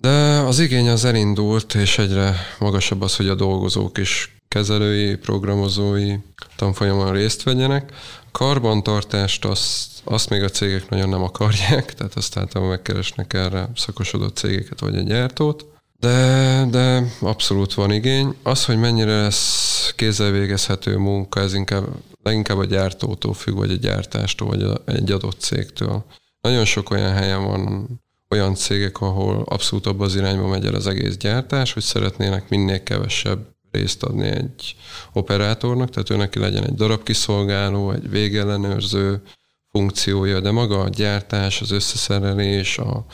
De 0.00 0.38
az 0.38 0.58
igény 0.58 0.88
az 0.88 1.04
elindult, 1.04 1.74
és 1.74 1.98
egyre 1.98 2.34
magasabb 2.58 3.02
az, 3.02 3.16
hogy 3.16 3.28
a 3.28 3.34
dolgozók 3.34 3.98
is 3.98 4.36
kezelői, 4.48 5.14
programozói 5.16 6.14
tanfolyamon 6.56 7.12
részt 7.12 7.42
vegyenek. 7.42 7.92
Karbantartást 8.32 9.44
azt, 9.44 9.86
azt 10.04 10.30
még 10.30 10.42
a 10.42 10.48
cégek 10.48 10.88
nagyon 10.88 11.08
nem 11.08 11.22
akarják, 11.22 11.92
tehát 11.94 12.14
azt 12.14 12.36
általában 12.36 12.74
megkeresnek 12.74 13.32
erre 13.32 13.68
szakosodott 13.76 14.36
cégeket 14.36 14.80
vagy 14.80 14.94
egy 14.94 15.06
gyártót. 15.06 15.66
De, 16.04 16.66
de 16.70 17.04
abszolút 17.20 17.74
van 17.74 17.90
igény. 17.90 18.36
Az, 18.42 18.64
hogy 18.64 18.78
mennyire 18.78 19.22
lesz 19.22 19.92
kézzel 19.96 20.30
végezhető 20.30 20.96
munka, 20.96 21.40
ez 21.40 21.54
inkább, 21.54 21.86
leginkább 22.22 22.58
a 22.58 22.64
gyártótól 22.64 23.34
függ, 23.34 23.54
vagy 23.54 23.70
a 23.70 23.74
gyártástól, 23.76 24.48
vagy 24.48 24.62
a, 24.62 24.82
egy 24.86 25.10
adott 25.10 25.40
cégtől. 25.40 26.04
Nagyon 26.40 26.64
sok 26.64 26.90
olyan 26.90 27.12
helyen 27.12 27.44
van 27.44 27.88
olyan 28.30 28.54
cégek, 28.54 29.00
ahol 29.00 29.42
abszolút 29.48 29.86
abban 29.86 30.06
az 30.06 30.16
irányba 30.16 30.46
megy 30.46 30.66
el 30.66 30.74
az 30.74 30.86
egész 30.86 31.16
gyártás, 31.16 31.72
hogy 31.72 31.82
szeretnének 31.82 32.48
minél 32.48 32.82
kevesebb 32.82 33.48
részt 33.70 34.02
adni 34.02 34.26
egy 34.26 34.76
operátornak, 35.12 35.90
tehát 35.90 36.10
ő 36.10 36.16
neki 36.16 36.38
legyen 36.38 36.64
egy 36.64 36.74
darab 36.74 37.02
kiszolgáló, 37.02 37.90
egy 37.90 38.10
végellenőrző 38.10 39.22
funkciója, 39.70 40.40
de 40.40 40.50
maga 40.50 40.80
a 40.80 40.88
gyártás, 40.88 41.60
az 41.60 41.70
összeszerelés, 41.70 42.78
a, 42.78 43.06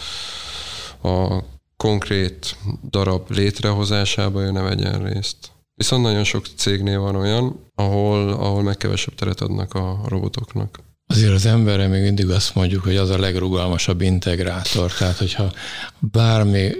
a 1.09 1.45
konkrét 1.81 2.57
darab 2.91 3.31
létrehozásában 3.31 4.43
ő 4.43 4.51
ne 4.51 4.61
vegyen 4.61 5.03
részt. 5.03 5.37
Viszont 5.75 6.03
nagyon 6.03 6.25
sok 6.25 6.47
cégnél 6.57 7.01
van 7.01 7.15
olyan, 7.17 7.67
ahol, 7.75 8.33
ahol 8.33 8.63
meg 8.63 8.77
kevesebb 8.77 9.15
teret 9.15 9.41
adnak 9.41 9.75
a 9.75 10.01
robotoknak. 10.09 10.79
Azért 11.07 11.33
az 11.33 11.47
emberre 11.47 11.87
még 11.87 12.03
mindig 12.03 12.31
azt 12.31 12.55
mondjuk, 12.55 12.83
hogy 12.83 12.97
az 12.97 13.11
a 13.11 13.19
legrugalmasabb 13.19 14.01
integrátor. 14.01 14.93
Tehát, 14.93 15.17
hogyha 15.17 15.53
bármi 15.99 16.71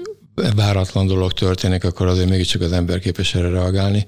váratlan 0.55 1.07
dolog 1.07 1.33
történik, 1.33 1.85
akkor 1.85 2.07
azért 2.07 2.29
mégiscsak 2.29 2.61
az 2.61 2.73
ember 2.73 2.99
képes 2.99 3.35
erre 3.35 3.49
reagálni. 3.49 4.05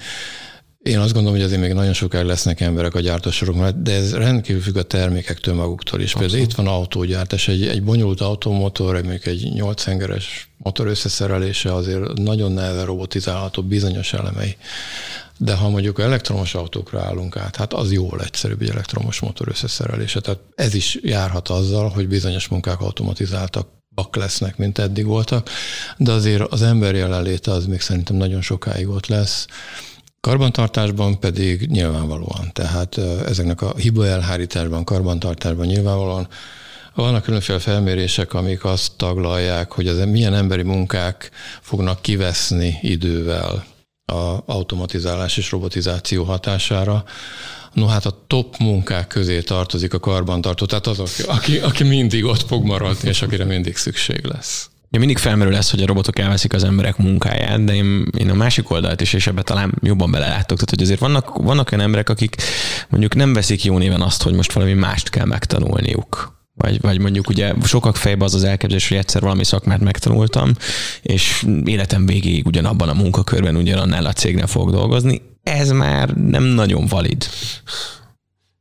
Én 0.82 0.98
azt 0.98 1.12
gondolom, 1.12 1.36
hogy 1.36 1.46
azért 1.46 1.60
még 1.60 1.72
nagyon 1.72 1.92
sokáig 1.92 2.24
lesznek 2.24 2.60
emberek 2.60 2.94
a 2.94 3.00
gyártósorokban, 3.00 3.82
de 3.82 3.92
ez 3.92 4.14
rendkívül 4.14 4.62
függ 4.62 4.76
a 4.76 4.82
termékektől 4.82 5.54
maguktól 5.54 6.00
is. 6.00 6.12
Abszolút. 6.12 6.30
Például 6.30 6.50
itt 6.50 6.56
van 6.56 6.66
autógyártás, 6.66 7.48
egy, 7.48 7.66
egy 7.66 7.82
bonyolult 7.82 8.20
automotor, 8.20 8.94
mondjuk 8.94 9.26
egy 9.26 9.52
8 9.52 9.84
hengeres 9.84 10.50
motor 10.56 10.86
összeszerelése 10.86 11.74
azért 11.74 12.12
nagyon 12.12 12.52
nehezen 12.52 12.84
robotizálható 12.84 13.62
bizonyos 13.62 14.12
elemei. 14.12 14.56
De 15.38 15.54
ha 15.54 15.68
mondjuk 15.68 16.00
elektromos 16.00 16.54
autókra 16.54 17.00
állunk 17.00 17.36
át, 17.36 17.56
hát 17.56 17.72
az 17.72 17.92
jól 17.92 18.20
egyszerűbb 18.20 18.62
egy 18.62 18.70
elektromos 18.70 19.20
motor 19.20 19.48
összeszerelése. 19.48 20.20
Tehát 20.20 20.40
ez 20.54 20.74
is 20.74 20.98
járhat 21.02 21.48
azzal, 21.48 21.88
hogy 21.88 22.08
bizonyos 22.08 22.48
munkák 22.48 22.80
automatizáltak 22.80 23.68
bak 23.94 24.16
lesznek, 24.16 24.56
mint 24.56 24.78
eddig 24.78 25.06
voltak, 25.06 25.50
de 25.96 26.12
azért 26.12 26.52
az 26.52 26.62
ember 26.62 26.94
jelenléte 26.94 27.50
az 27.50 27.66
még 27.66 27.80
szerintem 27.80 28.16
nagyon 28.16 28.40
sokáig 28.40 28.88
ott 28.88 29.06
lesz. 29.06 29.46
Karbantartásban 30.28 31.18
pedig 31.18 31.68
nyilvánvalóan, 31.70 32.50
tehát 32.52 32.98
ezeknek 33.26 33.62
a 33.62 33.74
hiba 33.76 34.06
elhárításban, 34.06 34.84
karbantartásban 34.84 35.66
nyilvánvalóan 35.66 36.28
vannak 36.94 37.22
különféle 37.22 37.58
felmérések, 37.58 38.34
amik 38.34 38.64
azt 38.64 38.92
taglalják, 38.96 39.72
hogy 39.72 39.86
az 39.86 40.04
milyen 40.06 40.34
emberi 40.34 40.62
munkák 40.62 41.30
fognak 41.60 42.02
kiveszni 42.02 42.78
idővel 42.82 43.64
a 44.04 44.38
automatizálás 44.46 45.36
és 45.36 45.50
robotizáció 45.50 46.24
hatására. 46.24 47.04
No 47.72 47.86
hát 47.86 48.06
a 48.06 48.24
top 48.26 48.56
munkák 48.56 49.06
közé 49.06 49.40
tartozik 49.40 49.94
a 49.94 50.00
karbantartó, 50.00 50.66
tehát 50.66 50.86
az, 50.86 51.24
aki, 51.26 51.58
aki 51.58 51.84
mindig 51.84 52.24
ott 52.24 52.42
fog 52.46 52.64
maradni, 52.64 53.08
és 53.08 53.22
akire 53.22 53.44
mindig 53.44 53.76
szükség 53.76 54.24
lesz. 54.24 54.70
Ja, 54.92 54.98
mindig 54.98 55.18
felmerül 55.18 55.56
ez, 55.56 55.70
hogy 55.70 55.82
a 55.82 55.86
robotok 55.86 56.18
elveszik 56.18 56.52
az 56.52 56.64
emberek 56.64 56.96
munkáját, 56.96 57.64
de 57.64 57.74
én, 57.74 58.08
én 58.18 58.30
a 58.30 58.34
másik 58.34 58.70
oldalt 58.70 59.00
is, 59.00 59.12
és 59.12 59.26
ebbe 59.26 59.42
talán 59.42 59.74
jobban 59.82 60.10
belelátok. 60.10 60.46
Tehát, 60.46 60.70
hogy 60.70 60.82
azért 60.82 61.00
vannak, 61.00 61.36
vannak 61.36 61.72
olyan 61.72 61.84
emberek, 61.84 62.08
akik 62.08 62.36
mondjuk 62.88 63.14
nem 63.14 63.32
veszik 63.32 63.64
jó 63.64 63.78
néven 63.78 64.00
azt, 64.00 64.22
hogy 64.22 64.32
most 64.34 64.52
valami 64.52 64.72
mást 64.72 65.08
kell 65.08 65.24
megtanulniuk. 65.24 66.40
Vagy, 66.54 66.80
vagy 66.80 67.00
mondjuk 67.00 67.28
ugye 67.28 67.52
sokak 67.64 67.96
fejben 67.96 68.26
az 68.26 68.34
az 68.34 68.44
elképzelés, 68.44 68.88
hogy 68.88 68.96
egyszer 68.96 69.22
valami 69.22 69.44
szakmát 69.44 69.80
megtanultam, 69.80 70.52
és 71.02 71.46
életem 71.64 72.06
végéig 72.06 72.46
ugyanabban 72.46 72.88
a 72.88 72.94
munkakörben 72.94 73.56
ugyanannál 73.56 74.06
a 74.06 74.12
cégnél 74.12 74.46
fog 74.46 74.70
dolgozni. 74.70 75.22
Ez 75.42 75.70
már 75.70 76.08
nem 76.08 76.42
nagyon 76.42 76.86
valid. 76.86 77.26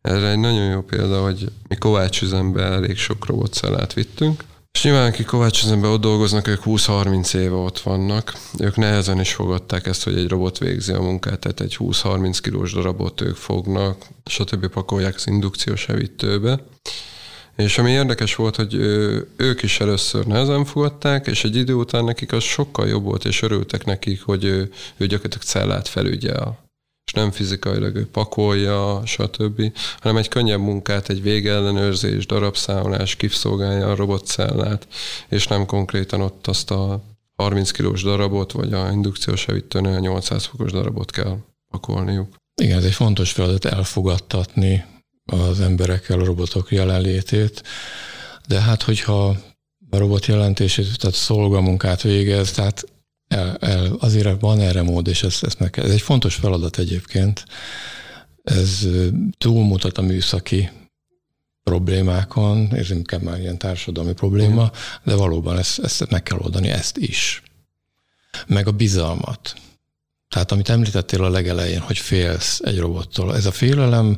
Erre 0.02 0.30
egy 0.30 0.40
nagyon 0.40 0.70
jó 0.70 0.82
példa, 0.82 1.24
hogy 1.24 1.52
mi 1.68 1.76
Kovács 1.76 2.22
üzemben 2.22 2.74
elég 2.74 2.98
sok 2.98 3.26
robotszellát 3.26 3.94
vittünk, 3.94 4.44
és 4.74 4.84
nyilván, 4.84 5.08
akik 5.08 5.26
Kovács 5.26 5.64
üzemben 5.64 5.92
ott 5.92 6.02
dolgoznak, 6.02 6.48
ők 6.48 6.62
20-30 6.66 7.36
éve 7.36 7.56
ott 7.56 7.80
vannak. 7.80 8.34
Ők 8.60 8.76
nehezen 8.76 9.20
is 9.20 9.34
fogadták 9.34 9.88
ezt, 9.88 10.04
hogy 10.04 10.18
egy 10.18 10.28
robot 10.28 10.58
végzi 10.58 10.92
a 10.92 11.02
munkát, 11.02 11.40
tehát 11.40 11.62
egy 11.62 11.76
20-30 11.80 12.38
kilós 12.42 12.74
darabot 12.74 13.22
ők 13.22 13.36
fognak, 13.36 14.06
stb. 14.26 14.68
pakolják 14.68 15.16
az 15.16 15.28
indukciós 15.28 15.88
evítőbe. 15.88 16.64
És 17.56 17.78
ami 17.78 17.92
érdekes 17.92 18.36
volt, 18.36 18.56
hogy 18.56 18.74
ők 19.36 19.62
is 19.62 19.80
először 19.80 20.26
nehezen 20.26 20.66
fogadták, 20.66 21.28
és 21.28 21.44
egy 21.44 21.56
idő 21.56 21.74
után 21.74 22.04
nekik 22.04 22.32
az 22.32 22.44
sokkal 22.44 22.88
jobb 22.88 23.04
volt, 23.04 23.26
és 23.26 23.42
örültek 23.42 23.86
nekik, 23.86 24.24
hogy 24.24 24.44
ő, 24.44 24.72
ő 24.98 25.06
gyakorlatilag 25.06 25.44
cellát 25.44 25.88
felügyel 25.88 26.71
és 27.12 27.18
nem 27.18 27.32
fizikailag 27.32 27.96
ő 27.96 28.08
pakolja, 28.08 29.02
stb., 29.06 29.78
hanem 30.00 30.18
egy 30.18 30.28
könnyebb 30.28 30.60
munkát, 30.60 31.10
egy 31.10 31.22
végellenőrzés, 31.22 32.26
darabszámolás, 32.26 33.16
kifszolgálja 33.16 33.92
a 33.92 33.96
robotcellát, 33.96 34.88
és 35.30 35.48
nem 35.48 35.66
konkrétan 35.66 36.22
ott 36.22 36.48
azt 36.48 36.72
a 36.72 37.04
30 37.36 37.72
kilós 37.72 38.04
darabot, 38.04 38.52
vagy 38.52 38.74
a 38.74 38.92
indukciós 38.92 39.48
evítőnél 39.48 40.00
800 40.00 40.46
fokos 40.46 40.72
darabot 40.72 41.12
kell 41.12 41.38
pakolniuk. 41.72 42.36
Igen, 42.62 42.78
ez 42.78 42.84
egy 42.84 42.94
fontos 42.94 43.32
feladat 43.32 43.66
elfogadtatni 43.66 44.86
az 45.26 45.60
emberekkel 45.60 46.20
a 46.20 46.26
robotok 46.26 46.72
jelenlétét, 46.72 47.64
de 48.48 48.62
hát 48.62 48.82
hogyha 48.82 49.36
a 49.90 49.98
robot 49.98 50.26
jelentését, 50.26 50.98
tehát 50.98 51.16
szolgamunkát 51.16 52.02
végez, 52.02 52.52
tehát 52.52 52.86
el, 53.32 53.56
el, 53.56 53.96
azért 54.00 54.40
van 54.40 54.60
erre 54.60 54.82
mód, 54.82 55.08
és 55.08 55.24
ezt, 55.24 55.44
ezt 55.44 55.60
meg 55.60 55.70
kell. 55.70 55.86
Ez 55.86 55.92
egy 55.92 56.02
fontos 56.02 56.36
feladat 56.36 56.78
egyébként. 56.78 57.46
Ez 58.44 58.88
túlmutat 59.38 59.98
a 59.98 60.02
műszaki 60.02 60.70
problémákon, 61.64 62.76
és 62.76 62.90
inkább 62.90 63.22
már 63.22 63.40
ilyen 63.40 63.58
társadalmi 63.58 64.14
probléma, 64.14 64.72
de 65.04 65.16
valóban 65.16 65.58
ezt, 65.58 65.80
ezt 65.80 66.10
meg 66.10 66.24
kell 66.24 66.38
oldani, 66.38 66.68
ezt 66.68 66.98
is. 66.98 67.44
Meg 68.48 68.68
a 68.68 68.72
bizalmat. 68.72 69.54
Tehát 70.32 70.52
amit 70.52 70.70
említettél 70.70 71.24
a 71.24 71.30
legelején, 71.30 71.80
hogy 71.80 71.98
félsz 71.98 72.60
egy 72.64 72.80
robottól, 72.80 73.36
ez 73.36 73.46
a 73.46 73.52
félelem, 73.52 74.18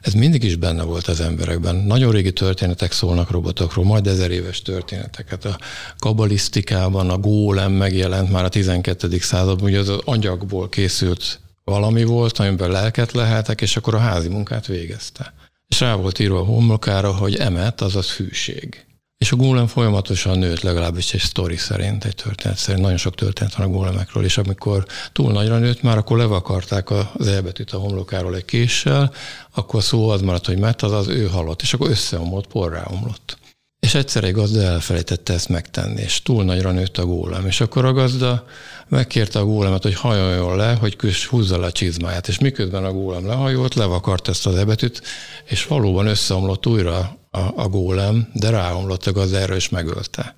ez 0.00 0.12
mindig 0.12 0.44
is 0.44 0.56
benne 0.56 0.82
volt 0.82 1.06
az 1.06 1.20
emberekben. 1.20 1.76
Nagyon 1.76 2.12
régi 2.12 2.32
történetek 2.32 2.92
szólnak 2.92 3.30
robotokról, 3.30 3.84
majd 3.84 4.06
ezer 4.06 4.30
éves 4.30 4.62
történeteket. 4.62 5.44
A 5.44 5.58
kabalisztikában 5.98 7.10
a 7.10 7.18
gólem 7.18 7.72
megjelent 7.72 8.30
már 8.30 8.44
a 8.44 8.48
12. 8.48 9.18
században, 9.18 9.68
ugye 9.68 9.78
az, 9.78 9.92
anyagból 10.04 10.68
készült 10.68 11.40
valami 11.64 12.04
volt, 12.04 12.38
amiben 12.38 12.70
lelket 12.70 13.12
lehetek, 13.12 13.60
és 13.60 13.76
akkor 13.76 13.94
a 13.94 13.98
házi 13.98 14.28
munkát 14.28 14.66
végezte. 14.66 15.34
És 15.68 15.80
rá 15.80 15.94
volt 15.94 16.18
írva 16.18 16.38
a 16.38 16.44
homlokára, 16.44 17.14
hogy 17.14 17.36
emet, 17.36 17.80
azaz 17.80 18.12
hűség. 18.12 18.84
És 19.20 19.32
a 19.32 19.36
gólem 19.36 19.66
folyamatosan 19.66 20.38
nőtt, 20.38 20.60
legalábbis 20.60 21.14
egy 21.14 21.20
sztori 21.20 21.56
szerint, 21.56 22.04
egy 22.04 22.14
történet 22.14 22.56
szerint. 22.56 22.82
Nagyon 22.82 22.98
sok 22.98 23.14
történet 23.14 23.54
van 23.54 23.66
a 23.66 23.70
gólemekről, 23.70 24.24
és 24.24 24.38
amikor 24.38 24.86
túl 25.12 25.32
nagyra 25.32 25.58
nőtt 25.58 25.82
már, 25.82 25.98
akkor 25.98 26.16
levakarták 26.16 26.90
az 26.90 27.26
elbetűt 27.26 27.70
a 27.70 27.78
homlokáról 27.78 28.36
egy 28.36 28.44
késsel, 28.44 29.12
akkor 29.54 29.82
szó 29.82 30.08
az 30.08 30.20
maradt, 30.20 30.46
hogy 30.46 30.58
mert 30.58 30.82
az 30.82 30.92
az 30.92 31.08
ő 31.08 31.26
halott, 31.26 31.62
és 31.62 31.74
akkor 31.74 31.90
összeomlott, 31.90 32.46
porrá 32.46 32.86
omlott. 32.90 33.38
És 33.80 33.94
egyszer 33.94 34.24
egy 34.24 34.32
gazda 34.32 34.62
elfelejtette 34.62 35.32
ezt 35.32 35.48
megtenni, 35.48 36.00
és 36.00 36.22
túl 36.22 36.44
nagyra 36.44 36.70
nőtt 36.70 36.98
a 36.98 37.06
gólem. 37.06 37.46
És 37.46 37.60
akkor 37.60 37.84
a 37.84 37.92
gazda 37.92 38.44
megkérte 38.88 39.38
a 39.38 39.44
gólemet, 39.44 39.82
hogy 39.82 39.94
hajoljon 39.94 40.56
le, 40.56 40.74
hogy 40.74 40.96
küss, 40.96 41.26
húzza 41.26 41.58
le 41.58 41.66
a 41.66 41.72
csizmáját. 41.72 42.28
És 42.28 42.38
miközben 42.38 42.84
a 42.84 42.92
gólem 42.92 43.26
lehajolt, 43.26 43.74
levakart 43.74 44.28
ezt 44.28 44.46
az 44.46 44.54
ebetűt, 44.54 45.02
és 45.44 45.66
valóban 45.66 46.06
összeomlott 46.06 46.66
újra 46.66 47.18
a, 47.30 47.38
a 47.38 47.68
gólem, 47.68 48.28
de 48.32 48.50
ráomlott 48.50 49.06
a 49.06 49.12
gazdára, 49.12 49.54
és 49.54 49.68
megölte. 49.68 50.34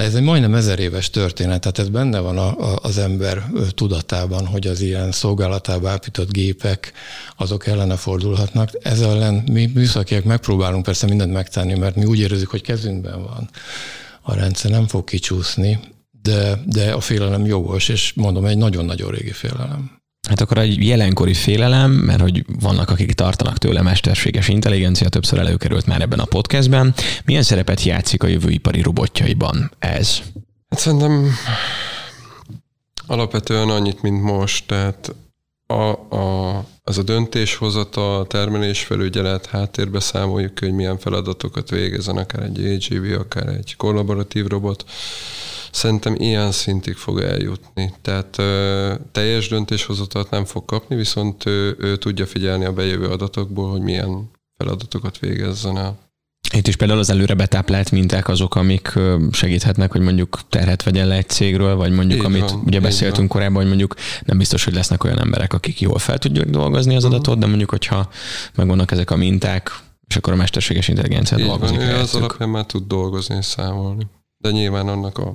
Ez 0.00 0.14
egy 0.14 0.22
majdnem 0.22 0.54
ezer 0.54 0.78
éves 0.78 1.10
történet, 1.10 1.60
tehát 1.60 1.78
ez 1.78 1.88
benne 1.88 2.18
van 2.18 2.38
a, 2.38 2.72
a, 2.72 2.78
az 2.82 2.98
ember 2.98 3.44
tudatában, 3.74 4.46
hogy 4.46 4.66
az 4.66 4.80
ilyen 4.80 5.12
szolgálatába 5.12 5.88
állított 5.88 6.32
gépek, 6.32 6.92
azok 7.36 7.66
ellene 7.66 7.96
fordulhatnak. 7.96 8.70
Ez 8.82 9.00
ellen 9.00 9.44
mi 9.52 9.70
műszakiak 9.74 10.24
megpróbálunk 10.24 10.84
persze 10.84 11.06
mindent 11.06 11.32
megtenni, 11.32 11.78
mert 11.78 11.96
mi 11.96 12.04
úgy 12.04 12.18
érezzük, 12.18 12.50
hogy 12.50 12.62
kezünkben 12.62 13.22
van. 13.22 13.50
A 14.20 14.34
rendszer 14.34 14.70
nem 14.70 14.86
fog 14.86 15.04
kicsúszni, 15.04 15.80
de, 16.22 16.58
de 16.66 16.92
a 16.92 17.00
félelem 17.00 17.46
jogos, 17.46 17.88
és 17.88 18.12
mondom, 18.12 18.44
egy 18.44 18.58
nagyon-nagyon 18.58 19.10
régi 19.10 19.32
félelem. 19.32 19.99
Hát 20.30 20.40
akkor 20.40 20.58
egy 20.58 20.86
jelenkori 20.86 21.34
félelem, 21.34 21.90
mert 21.90 22.20
hogy 22.20 22.44
vannak, 22.60 22.90
akik 22.90 23.12
tartanak 23.12 23.58
tőle 23.58 23.82
mesterséges 23.82 24.48
intelligencia, 24.48 25.08
többször 25.08 25.38
előkerült 25.38 25.86
már 25.86 26.00
ebben 26.00 26.18
a 26.18 26.24
podcastben. 26.24 26.94
Milyen 27.24 27.42
szerepet 27.42 27.82
játszik 27.82 28.22
a 28.22 28.26
jövőipari 28.26 28.82
robotjaiban 28.82 29.70
ez? 29.78 30.22
Hát 30.68 30.78
szerintem 30.78 31.30
alapvetően 33.06 33.68
annyit, 33.68 34.02
mint 34.02 34.22
most, 34.22 34.66
tehát 34.66 35.14
a, 35.66 36.14
a, 36.16 36.64
az 36.84 36.98
a 36.98 37.02
döntéshozata, 37.02 38.18
a 38.18 38.26
termelésfelügyelet, 38.26 39.46
háttérbe 39.46 40.00
számoljuk, 40.00 40.58
hogy 40.58 40.72
milyen 40.72 40.98
feladatokat 40.98 41.70
végezen, 41.70 42.16
akár 42.16 42.42
egy 42.42 42.64
AGV, 42.64 43.20
akár 43.20 43.48
egy 43.48 43.76
kollaboratív 43.76 44.46
robot, 44.46 44.84
Szerintem 45.70 46.14
ilyen 46.18 46.52
szintig 46.52 46.94
fog 46.94 47.20
eljutni. 47.20 47.94
Tehát 48.02 48.38
ö, 48.38 48.94
teljes 49.12 49.48
döntéshozatat 49.48 50.30
nem 50.30 50.44
fog 50.44 50.64
kapni, 50.64 50.96
viszont 50.96 51.46
ő, 51.46 51.76
ő 51.78 51.96
tudja 51.96 52.26
figyelni 52.26 52.64
a 52.64 52.72
bejövő 52.72 53.06
adatokból, 53.06 53.70
hogy 53.70 53.80
milyen 53.80 54.30
feladatokat 54.56 55.18
végezzen 55.18 55.78
el. 55.78 55.98
Itt 56.52 56.66
is 56.66 56.76
például 56.76 56.98
az 56.98 57.10
előre 57.10 57.34
betáplált 57.34 57.90
minták 57.90 58.28
azok, 58.28 58.54
amik 58.54 58.98
segíthetnek, 59.32 59.92
hogy 59.92 60.00
mondjuk 60.00 60.40
terhet 60.48 60.82
vegyen 60.82 61.06
le 61.06 61.14
egy 61.14 61.28
cégről, 61.28 61.76
vagy 61.76 61.92
mondjuk, 61.92 62.18
így 62.18 62.24
amit 62.24 62.50
van, 62.50 62.62
ugye 62.66 62.80
beszéltünk 62.80 63.16
van. 63.18 63.28
korábban, 63.28 63.56
hogy 63.56 63.66
mondjuk 63.66 63.94
nem 64.24 64.38
biztos, 64.38 64.64
hogy 64.64 64.74
lesznek 64.74 65.04
olyan 65.04 65.20
emberek, 65.20 65.52
akik 65.52 65.80
jól 65.80 65.98
fel 65.98 66.18
tudják 66.18 66.50
dolgozni 66.50 66.96
az 66.96 67.04
mhm. 67.04 67.12
adatot, 67.12 67.38
de 67.38 67.46
mondjuk, 67.46 67.70
hogyha 67.70 68.08
megvannak 68.54 68.90
ezek 68.90 69.10
a 69.10 69.16
minták, 69.16 69.80
és 70.08 70.16
akkor 70.16 70.32
a 70.32 70.36
mesterséges 70.36 70.88
intelligencia 70.88 71.38
dolgozik. 71.38 71.76
Van, 71.76 71.86
ő 71.86 71.94
az 71.94 72.14
alapján 72.14 72.48
már 72.48 72.64
tud 72.66 72.86
dolgozni 72.86 73.36
és 73.36 73.44
számolni. 73.44 74.06
De 74.38 74.50
nyilván 74.50 74.88
annak 74.88 75.18
a 75.18 75.34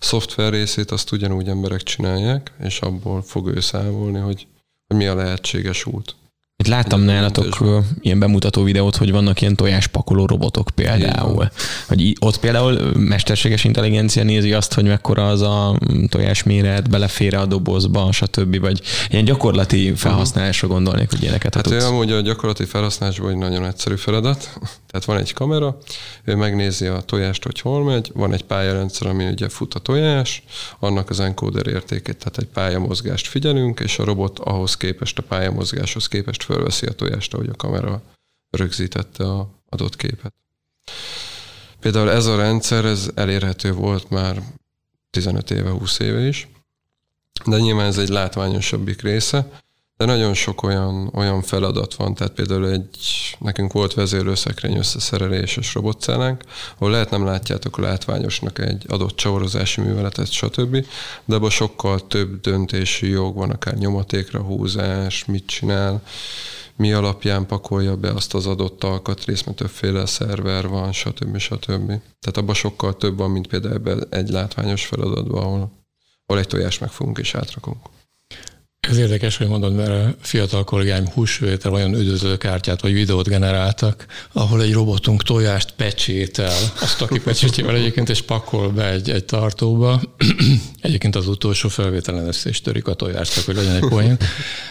szoftver 0.00 0.52
részét 0.52 0.90
azt 0.90 1.12
ugyanúgy 1.12 1.48
emberek 1.48 1.82
csinálják, 1.82 2.52
és 2.62 2.80
abból 2.80 3.22
fog 3.22 3.48
ő 3.48 3.60
számolni, 3.60 4.18
hogy, 4.18 4.46
hogy 4.86 4.96
mi 4.96 5.06
a 5.06 5.14
lehetséges 5.14 5.86
út. 5.86 6.14
Itt 6.62 6.68
láttam 6.68 7.00
nálatok 7.00 7.58
ilyen 8.00 8.18
bemutató 8.18 8.62
videót, 8.62 8.96
hogy 8.96 9.10
vannak 9.10 9.40
ilyen 9.40 9.56
tojáspakoló 9.56 10.26
robotok 10.26 10.68
például. 10.74 11.50
Hogy 11.88 12.16
ott 12.20 12.38
például 12.38 12.92
mesterséges 12.98 13.64
intelligencia 13.64 14.22
nézi 14.22 14.52
azt, 14.52 14.74
hogy 14.74 14.84
mekkora 14.84 15.28
az 15.28 15.40
a 15.40 15.78
tojás 16.08 16.42
méret, 16.42 16.90
belefér 16.90 17.34
a 17.34 17.46
dobozba, 17.46 18.12
stb. 18.12 18.60
Vagy 18.60 18.80
ilyen 19.10 19.24
gyakorlati 19.24 19.92
felhasználásra 19.94 20.68
gondolnék, 20.68 21.10
hogy 21.10 21.22
ilyeneket 21.22 21.54
Hát 21.54 21.70
ő 21.70 21.78
amúgy 21.78 22.12
a 22.12 22.20
gyakorlati 22.20 22.64
felhasználásban 22.64 23.30
egy 23.30 23.36
nagyon 23.36 23.64
egyszerű 23.64 23.96
feladat. 23.96 24.58
Tehát 24.92 25.06
van 25.06 25.18
egy 25.18 25.32
kamera, 25.32 25.78
ő 26.24 26.34
megnézi 26.34 26.86
a 26.86 27.00
tojást, 27.00 27.44
hogy 27.44 27.60
hol 27.60 27.84
megy, 27.84 28.10
van 28.14 28.32
egy 28.32 28.44
pályarendszer, 28.44 29.06
ami 29.08 29.26
ugye 29.26 29.48
fut 29.48 29.74
a 29.74 29.78
tojás, 29.78 30.44
annak 30.78 31.10
az 31.10 31.20
encoder 31.20 31.66
értékét, 31.66 32.16
tehát 32.16 32.38
egy 32.38 32.46
pályamozgást 32.46 33.26
figyelünk, 33.26 33.80
és 33.80 33.98
a 33.98 34.04
robot 34.04 34.38
ahhoz 34.38 34.76
képest, 34.76 35.18
a 35.18 35.22
pályamozgáshoz 35.22 36.08
képest 36.08 36.42
fölveszi 36.42 36.86
a 36.86 36.92
tojást, 36.92 37.34
ahogy 37.34 37.48
a 37.48 37.56
kamera 37.56 38.02
rögzítette 38.50 39.24
a 39.24 39.48
adott 39.68 39.96
képet. 39.96 40.34
Például 41.80 42.10
ez 42.10 42.26
a 42.26 42.36
rendszer, 42.36 42.84
ez 42.84 43.10
elérhető 43.14 43.72
volt 43.72 44.10
már 44.10 44.42
15 45.10 45.50
éve, 45.50 45.70
20 45.70 45.98
éve 45.98 46.20
is, 46.20 46.48
de 47.44 47.56
nyilván 47.58 47.86
ez 47.86 47.98
egy 47.98 48.08
látványosabbik 48.08 49.02
része, 49.02 49.60
de 50.02 50.08
nagyon 50.08 50.34
sok 50.34 50.62
olyan, 50.62 51.10
olyan 51.14 51.42
feladat 51.42 51.94
van, 51.94 52.14
tehát 52.14 52.32
például 52.32 52.68
egy, 52.68 52.98
nekünk 53.38 53.72
volt 53.72 53.94
vezérlőszekrény 53.94 54.76
összeszereléses 54.76 55.74
robotcellánk, 55.74 56.42
ahol 56.74 56.90
lehet 56.90 57.10
nem 57.10 57.24
látjátok 57.24 57.78
a 57.78 57.80
látványosnak 57.80 58.58
egy 58.58 58.84
adott 58.88 59.16
csavarozási 59.16 59.80
műveletet, 59.80 60.30
stb. 60.30 60.86
De 61.24 61.34
abban 61.34 61.50
sokkal 61.50 62.06
több 62.06 62.40
döntési 62.40 63.08
jog 63.08 63.34
van, 63.34 63.50
akár 63.50 63.74
nyomatékra 63.74 64.40
húzás, 64.40 65.24
mit 65.24 65.46
csinál, 65.46 66.02
mi 66.76 66.92
alapján 66.92 67.46
pakolja 67.46 67.96
be 67.96 68.10
azt 68.10 68.34
az 68.34 68.46
adott 68.46 68.84
alkatrészt, 68.84 69.44
mert 69.46 69.58
többféle 69.58 70.06
szerver 70.06 70.68
van, 70.68 70.92
stb. 70.92 71.38
stb. 71.38 71.86
Tehát 72.20 72.36
abban 72.36 72.54
sokkal 72.54 72.96
több 72.96 73.16
van, 73.16 73.30
mint 73.30 73.46
például 73.46 74.06
egy 74.10 74.28
látványos 74.28 74.86
feladatban, 74.86 75.42
ahol, 75.42 75.72
ahol 76.26 76.40
egy 76.42 76.48
tojást 76.48 76.80
megfogunk 76.80 77.18
és 77.18 77.34
átrakunk. 77.34 77.78
Ez 78.88 78.96
érdekes, 78.96 79.36
hogy 79.36 79.48
mondod, 79.48 79.74
mert 79.74 79.90
a 79.90 80.14
fiatal 80.20 80.64
kollégáim 80.64 81.08
húsvétel 81.08 81.72
olyan 81.72 81.94
üdvözlő 81.94 82.36
kártyát 82.36 82.80
vagy 82.80 82.92
videót 82.92 83.28
generáltak, 83.28 84.06
ahol 84.32 84.62
egy 84.62 84.72
robotunk 84.72 85.22
tojást 85.22 85.72
pecsétel, 85.76 86.58
azt 86.80 87.02
aki 87.02 87.20
pecsétjével 87.20 87.76
egyébként, 87.76 88.08
és 88.08 88.22
pakol 88.22 88.68
be 88.68 88.90
egy, 88.90 89.10
egy 89.10 89.24
tartóba. 89.24 90.00
egyébként 90.80 91.16
az 91.16 91.28
utolsó 91.28 91.68
felvételen 91.68 92.26
össze 92.26 92.48
is 92.48 92.60
törik 92.60 92.86
a 92.86 92.94
tojást, 92.94 93.34
csak 93.34 93.44
hogy 93.44 93.54
legyen 93.54 93.74
egy 93.74 93.88
poén. 93.88 94.16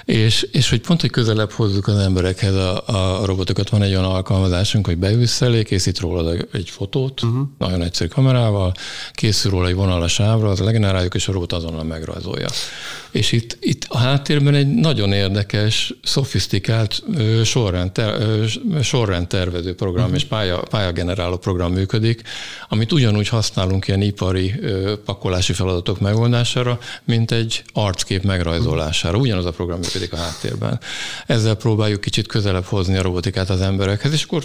és, 0.05 0.47
és 0.51 0.69
hogy 0.69 0.81
pont, 0.81 1.01
hogy 1.01 1.09
közelebb 1.09 1.51
hozzuk 1.51 1.87
az 1.87 1.97
emberekhez 1.97 2.55
a, 2.55 2.83
a 2.85 3.25
robotokat, 3.25 3.69
van 3.69 3.81
egy 3.81 3.91
olyan 3.91 4.03
alkalmazásunk, 4.03 4.85
hogy 4.85 4.97
beülsz 4.97 5.41
elé, 5.41 5.63
készít 5.63 5.99
róla 5.99 6.33
egy 6.51 6.69
fotót, 6.69 7.23
uh-huh. 7.23 7.47
nagyon 7.57 7.81
egyszerű 7.81 8.09
kamerával, 8.09 8.73
készül 9.11 9.51
róla 9.51 9.67
egy 9.67 9.75
vonalas 9.75 10.19
ávra, 10.19 10.49
az 10.49 10.59
legeneráljuk, 10.59 11.13
és 11.13 11.27
a 11.27 11.31
robot 11.31 11.53
azonnal 11.53 11.83
megrajzolja. 11.83 12.47
És 13.11 13.31
itt, 13.31 13.57
itt 13.59 13.85
háttérben 14.01 14.55
egy 14.55 14.67
nagyon 14.67 15.13
érdekes, 15.13 15.93
szofisztikált 16.03 17.03
sorrend, 17.43 17.91
ter, 17.91 18.15
sorrend 18.81 19.27
tervező 19.27 19.75
program 19.75 20.03
uh-huh. 20.03 20.19
és 20.19 20.25
pálya, 20.25 20.57
pályageneráló 20.57 21.37
program 21.37 21.73
működik, 21.73 22.21
amit 22.69 22.91
ugyanúgy 22.91 23.27
használunk 23.27 23.87
ilyen 23.87 24.01
ipari 24.01 24.53
pakolási 25.05 25.53
feladatok 25.53 25.99
megoldására, 25.99 26.79
mint 27.03 27.31
egy 27.31 27.63
arckép 27.73 28.23
megrajzolására. 28.23 29.17
Ugyanaz 29.17 29.45
a 29.45 29.51
program 29.51 29.79
működik 29.79 30.13
a 30.13 30.17
háttérben. 30.17 30.79
Ezzel 31.27 31.55
próbáljuk 31.55 32.01
kicsit 32.01 32.27
közelebb 32.27 32.65
hozni 32.65 32.97
a 32.97 33.01
robotikát 33.01 33.49
az 33.49 33.61
emberekhez, 33.61 34.13
és 34.13 34.23
akkor 34.23 34.43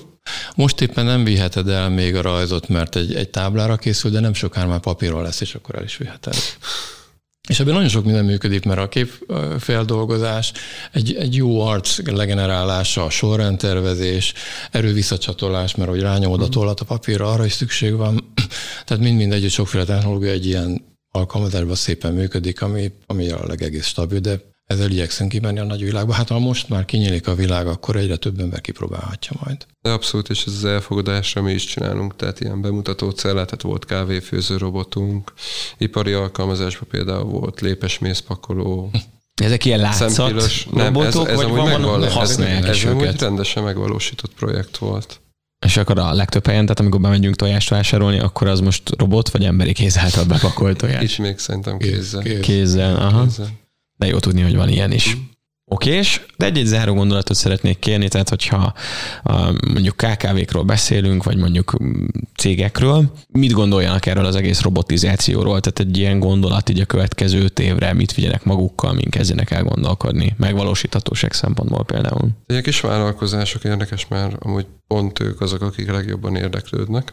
most 0.55 0.81
éppen 0.81 1.05
nem 1.05 1.25
viheted 1.25 1.69
el 1.69 1.89
még 1.89 2.17
a 2.17 2.23
rajzot, 2.23 2.69
mert 2.69 2.97
egy, 2.97 3.15
egy 3.15 3.29
táblára 3.29 3.77
készül, 3.77 4.11
de 4.11 4.21
nem 4.21 4.35
sokára 4.35 4.69
már 4.69 4.81
papíron 4.81 5.23
lesz, 5.23 5.41
és 5.41 5.55
akkor 5.55 5.75
el 5.75 5.85
is 5.85 5.97
viheted. 5.97 6.35
És 7.47 7.61
ebben 7.61 7.75
nagyon 7.75 7.89
sok 7.89 8.05
minden 8.05 8.25
működik, 8.25 8.65
mert 8.65 8.81
a 8.81 8.89
képfeldolgozás, 8.89 10.53
egy, 10.93 11.15
egy 11.15 11.35
jó 11.35 11.61
arc 11.61 11.99
legenerálása, 12.07 13.05
a 13.05 13.11
sorrendtervezés, 13.11 14.33
erővisszacsatolás, 14.71 15.75
mert 15.75 15.91
hogy 15.91 16.01
rányomod 16.01 16.41
a 16.41 16.45
mhm. 16.45 16.53
tollat 16.53 16.81
a 16.81 16.85
papírra, 16.85 17.31
arra 17.31 17.45
is 17.45 17.53
szükség 17.53 17.95
van. 17.95 18.33
Tehát 18.87 19.03
mind-mind 19.03 19.33
egy 19.33 19.51
sokféle 19.51 19.85
technológia 19.85 20.31
egy 20.31 20.47
ilyen 20.47 20.85
alkalmazásban 21.11 21.75
szépen 21.75 22.13
működik, 22.13 22.63
ami, 22.63 22.93
ami 23.07 23.25
jelenleg 23.25 23.63
egész 23.63 23.87
stabil, 23.87 24.19
de 24.19 24.41
ezzel 24.67 24.91
igyekszünk 24.91 25.31
kimenni 25.31 25.59
a 25.59 25.65
nagy 25.65 25.83
világba. 25.83 26.13
Hát 26.13 26.29
ha 26.29 26.39
most 26.39 26.69
már 26.69 26.85
kinyílik 26.85 27.29
a 27.29 27.35
világ, 27.35 27.67
akkor 27.67 27.97
egyre 27.97 28.17
több 28.17 28.41
ember 28.41 28.61
kipróbálhatja 28.61 29.33
majd. 29.45 29.67
De 29.81 29.91
abszolút, 29.91 30.29
és 30.29 30.45
ez 30.47 30.53
az 30.53 30.65
elfogadásra 30.65 31.43
mi 31.43 31.53
is 31.53 31.65
csinálunk, 31.65 32.17
tehát 32.17 32.41
ilyen 32.41 32.61
bemutató 32.61 33.11
cellát, 33.11 33.45
tehát 33.45 33.63
volt 33.63 33.85
kávéfőző 33.85 34.57
robotunk, 34.57 35.33
ipari 35.79 36.13
alkalmazásban 36.13 36.89
például 36.89 37.25
volt 37.25 37.61
lépesmészpakoló, 37.61 38.91
ezek 39.35 39.65
ilyen 39.65 39.79
látszat 39.79 40.17
nem, 40.73 40.97
ez, 40.97 41.17
ez 41.17 41.35
vagy 41.35 41.49
van, 41.49 41.69
megvaló, 41.69 42.07
használják 42.07 42.63
ez, 42.63 42.77
ez 42.77 42.85
őket? 42.85 43.21
rendesen 43.21 43.63
megvalósított 43.63 44.35
projekt 44.35 44.77
volt. 44.77 45.21
És 45.67 45.77
akkor 45.77 45.99
a 45.99 46.13
legtöbb 46.13 46.47
helyen, 46.47 46.63
tehát 46.63 46.81
amikor 46.81 47.01
bemegyünk 47.01 47.37
tojást 47.37 47.69
vásárolni, 47.69 48.19
akkor 48.19 48.47
az 48.47 48.61
most 48.61 48.91
robot 48.99 49.31
vagy 49.31 49.45
emberi 49.45 49.73
kéz 49.73 49.99
által 49.99 50.25
bepakolt 50.25 50.77
tojás? 50.77 51.03
Itt 51.03 51.19
még 51.19 51.39
szerintem 51.39 51.79
kézzel. 51.79 52.23
Kézzel, 52.23 52.41
kézzel 52.41 52.97
aha. 52.97 53.23
Kézzel. 53.23 53.49
De 53.97 54.07
jó 54.07 54.19
tudni, 54.19 54.43
hogy 54.43 54.57
van 54.57 54.69
ilyen 54.69 54.93
is. 54.93 55.17
Okés, 55.71 56.27
de 56.37 56.45
egy-egy 56.45 56.67
záró 56.67 56.95
gondolatot 56.95 57.37
szeretnék 57.37 57.79
kérni, 57.79 58.09
tehát 58.09 58.29
hogyha 58.29 58.75
mondjuk 59.73 59.97
KKV-król 59.97 60.63
beszélünk, 60.63 61.25
vagy 61.25 61.37
mondjuk 61.37 61.77
cégekről, 62.37 63.13
mit 63.29 63.53
gondoljanak 63.53 64.07
erről 64.07 64.25
az 64.25 64.37
egész 64.37 64.61
robotizációról? 64.61 65.61
Tehát 65.61 65.79
egy 65.79 65.97
ilyen 65.99 66.19
gondolat 66.19 66.69
így 66.69 66.81
a 66.81 66.85
következő 66.85 67.43
öt 67.43 67.59
évre, 67.59 67.93
mit 67.93 68.15
vigyenek 68.15 68.45
magukkal, 68.45 68.93
mint 68.93 69.11
kezdjenek 69.11 69.51
el 69.51 69.63
gondolkodni, 69.63 70.35
megvalósíthatóság 70.37 71.33
szempontból 71.33 71.85
például. 71.85 72.29
Ilyen 72.47 72.63
kis 72.63 72.81
vállalkozások 72.81 73.65
érdekes, 73.65 74.09
mert 74.09 74.37
amúgy 74.45 74.67
pont 74.87 75.21
ők 75.21 75.41
azok, 75.41 75.63
akik 75.63 75.91
legjobban 75.91 76.37
érdeklődnek. 76.37 77.13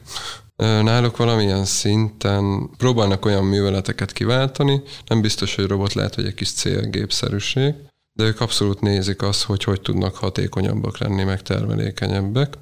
Náluk 0.55 1.17
valamilyen 1.17 1.65
szinten 1.65 2.69
próbálnak 2.77 3.25
olyan 3.25 3.43
műveleteket 3.43 4.13
kiváltani, 4.13 4.81
nem 5.07 5.21
biztos, 5.21 5.55
hogy 5.55 5.65
robot 5.65 5.93
lehet, 5.93 6.15
hogy 6.15 6.25
egy 6.25 6.33
kis 6.33 6.51
célgépszerűség, 6.51 7.73
de 8.13 8.23
ők 8.23 8.41
abszolút 8.41 8.81
nézik 8.81 9.21
azt, 9.21 9.43
hogy 9.43 9.63
hogy 9.63 9.81
tudnak 9.81 10.15
hatékonyabbak 10.15 10.97
lenni, 10.97 11.23
meg 11.23 11.41
termelékenyebbek. 11.41 12.57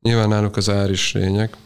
Nyilván 0.00 0.28
náluk 0.28 0.56
az 0.56 0.68
ár 0.68 0.90
is 0.90 1.12
lényeg, 1.12 1.56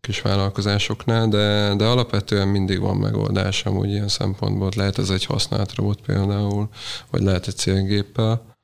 kis 0.00 0.20
vállalkozásoknál, 0.20 1.28
de, 1.28 1.74
de 1.76 1.84
alapvetően 1.84 2.48
mindig 2.48 2.80
van 2.80 2.96
megoldás 2.96 3.64
amúgy 3.64 3.90
ilyen 3.90 4.08
szempontból. 4.08 4.70
Lehet 4.76 4.98
ez 4.98 5.10
egy 5.10 5.24
használt 5.24 5.74
robot 5.74 6.00
például, 6.00 6.68
vagy 7.10 7.22
lehet 7.22 7.46
egy 7.46 7.56
célgéppel, 7.56 8.56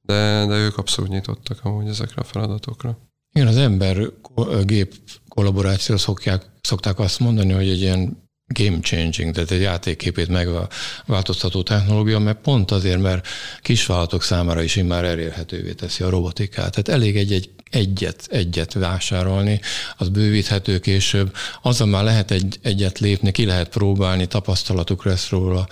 de, 0.00 0.46
de 0.46 0.54
ők 0.54 0.78
abszolút 0.78 1.10
nyitottak 1.10 1.58
amúgy 1.62 1.88
ezekre 1.88 2.20
a 2.20 2.24
feladatokra. 2.24 2.98
Igen, 3.32 3.46
az 3.46 3.56
ember-gép 3.56 4.94
kollaborációra 5.28 6.00
szokják, 6.00 6.50
szokták 6.60 6.98
azt 6.98 7.20
mondani, 7.20 7.52
hogy 7.52 7.68
egy 7.68 7.80
ilyen 7.80 8.23
game 8.54 8.78
changing, 8.80 9.34
tehát 9.34 9.50
egy 9.50 9.60
játékképét 9.60 10.28
megváltoztató 10.28 11.62
technológia, 11.62 12.18
mert 12.18 12.38
pont 12.38 12.70
azért, 12.70 13.00
mert 13.00 13.26
kisvállalatok 13.62 14.22
számára 14.22 14.62
is 14.62 14.74
már 14.74 15.04
elérhetővé 15.04 15.72
teszi 15.72 16.02
a 16.02 16.10
robotikát. 16.10 16.70
Tehát 16.70 16.88
elég 16.88 17.16
egy-egy 17.16 17.50
egyet, 17.74 18.26
egyet 18.30 18.72
vásárolni, 18.72 19.60
az 19.96 20.08
bővíthető 20.08 20.78
később, 20.78 21.34
azzal 21.62 21.86
már 21.86 22.04
lehet 22.04 22.30
egy, 22.30 22.58
egyet 22.62 22.98
lépni, 22.98 23.32
ki 23.32 23.44
lehet 23.44 23.68
próbálni, 23.68 24.26
tapasztalatuk 24.26 25.04
lesz 25.04 25.28
róla, 25.28 25.66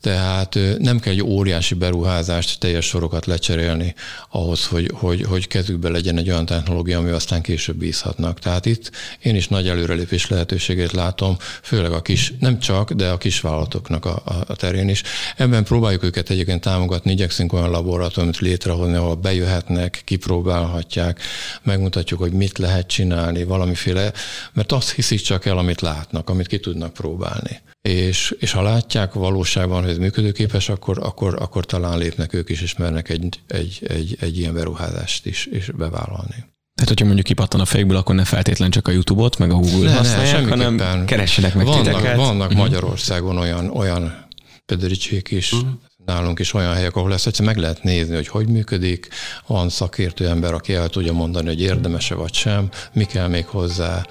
tehát 0.00 0.58
nem 0.78 0.98
kell 0.98 1.12
egy 1.12 1.22
óriási 1.22 1.74
beruházást, 1.74 2.60
teljes 2.60 2.86
sorokat 2.86 3.26
lecserélni 3.26 3.94
ahhoz, 4.30 4.66
hogy, 4.66 4.90
hogy, 4.94 5.22
hogy 5.22 5.46
kezükbe 5.46 5.88
legyen 5.88 6.18
egy 6.18 6.30
olyan 6.30 6.46
technológia, 6.46 6.98
ami 6.98 7.10
aztán 7.10 7.42
később 7.42 7.76
bízhatnak. 7.76 8.38
Tehát 8.38 8.66
itt 8.66 8.90
én 9.22 9.34
is 9.34 9.48
nagy 9.48 9.68
előrelépés 9.68 10.28
lehetőségét 10.28 10.92
látom, 10.92 11.36
főleg 11.62 11.92
a 11.92 12.02
kis, 12.02 12.32
nem 12.40 12.58
csak, 12.58 12.92
de 12.92 13.10
a 13.10 13.18
kis 13.18 13.40
vállalatoknak 13.40 14.04
a, 14.04 14.22
a 14.46 14.56
terén 14.56 14.88
is. 14.88 15.02
Ebben 15.36 15.64
próbáljuk 15.64 16.02
őket 16.02 16.30
egyébként 16.30 16.60
támogatni, 16.60 17.12
igyekszünk 17.12 17.52
olyan 17.52 17.70
laboratóriumot 17.70 18.38
létrehozni, 18.38 18.94
ahol 18.94 19.14
bejöhetnek, 19.14 20.02
kipróbálhatják, 20.04 21.20
megmutatjuk, 21.62 22.20
hogy 22.20 22.32
mit 22.32 22.58
lehet 22.58 22.86
csinálni, 22.86 23.44
valamiféle, 23.44 24.12
mert 24.52 24.72
azt 24.72 24.92
hiszik 24.92 25.20
csak 25.20 25.46
el, 25.46 25.58
amit 25.58 25.80
látnak, 25.80 26.30
amit 26.30 26.46
ki 26.46 26.58
tudnak 26.58 26.92
próbálni 26.92 27.60
és, 27.88 28.34
és 28.38 28.52
ha 28.52 28.62
látják 28.62 29.12
valóságban, 29.12 29.82
hogy 29.82 29.90
ez 29.90 29.98
működőképes, 29.98 30.68
akkor, 30.68 30.98
akkor, 30.98 31.36
akkor 31.40 31.64
talán 31.64 31.98
lépnek 31.98 32.34
ők 32.34 32.48
is, 32.48 32.60
és 32.60 32.76
mernek 32.76 33.08
egy, 33.08 33.40
egy, 33.48 33.80
egy, 33.88 34.16
egy 34.20 34.38
ilyen 34.38 34.54
beruházást 34.54 35.26
is, 35.26 35.46
is 35.46 35.70
bevállalni. 35.70 36.46
Tehát, 36.74 36.88
hogyha 36.88 37.04
mondjuk 37.04 37.26
kipattan 37.26 37.60
a 37.60 37.64
fejükből, 37.64 37.96
akkor 37.96 38.14
ne 38.14 38.24
feltétlen 38.24 38.70
csak 38.70 38.88
a 38.88 38.90
YouTube-ot, 38.90 39.38
meg 39.38 39.50
a 39.50 39.54
Google-t 39.54 39.96
használják, 39.96 40.44
ne, 40.44 40.48
hanem 40.48 41.04
keressenek 41.06 41.54
meg 41.54 41.66
vannak, 41.66 41.84
titeket. 41.84 42.16
Vannak 42.16 42.50
uh-huh. 42.50 42.62
Magyarországon 42.62 43.38
olyan, 43.38 43.70
olyan 43.70 44.26
pedericsék 44.66 45.30
is, 45.30 45.52
uh-huh 45.52 45.70
nálunk 46.08 46.38
is 46.38 46.54
olyan 46.54 46.74
helyek, 46.74 46.96
ahol 46.96 47.12
ezt 47.12 47.26
egyszerűen 47.26 47.54
meg 47.54 47.62
lehet 47.62 47.82
nézni, 47.82 48.14
hogy 48.14 48.28
hogy 48.28 48.48
működik, 48.48 49.08
van 49.46 49.68
szakértő 49.68 50.28
ember, 50.28 50.54
aki 50.54 50.74
el 50.74 50.88
tudja 50.88 51.12
mondani, 51.12 51.46
hogy 51.46 51.60
érdemese 51.60 52.14
vagy 52.14 52.34
sem, 52.34 52.68
mi 52.92 53.04
kell 53.04 53.28
még 53.28 53.46
hozzá. 53.46 54.06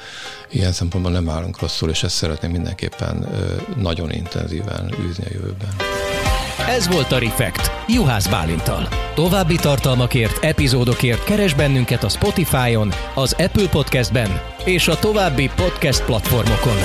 Ilyen 0.52 0.72
szempontból 0.72 1.12
nem 1.12 1.30
állunk 1.30 1.60
rosszul, 1.60 1.90
és 1.90 2.04
ezt 2.04 2.16
szeretném 2.16 2.52
mindenképpen 2.52 3.28
nagyon 3.78 4.12
intenzíven 4.12 4.94
űzni 5.08 5.24
a 5.24 5.30
jövőben. 5.34 5.76
Ez 6.68 6.88
volt 6.88 7.12
a 7.12 7.18
Refekt, 7.18 7.72
Juhász 7.88 8.28
Bálintal. 8.28 8.88
További 9.16 9.56
tartalmakért, 9.56 10.44
epizódokért 10.44 11.24
keres 11.24 11.54
bennünket 11.54 12.04
a 12.04 12.10
Spotify-on, 12.10 12.92
az 13.16 13.34
Apple 13.38 13.70
Podcast-ben 13.70 14.42
és 14.66 14.88
a 14.88 15.00
további 15.00 15.50
podcast 15.56 16.06
platformokon. 16.06 16.78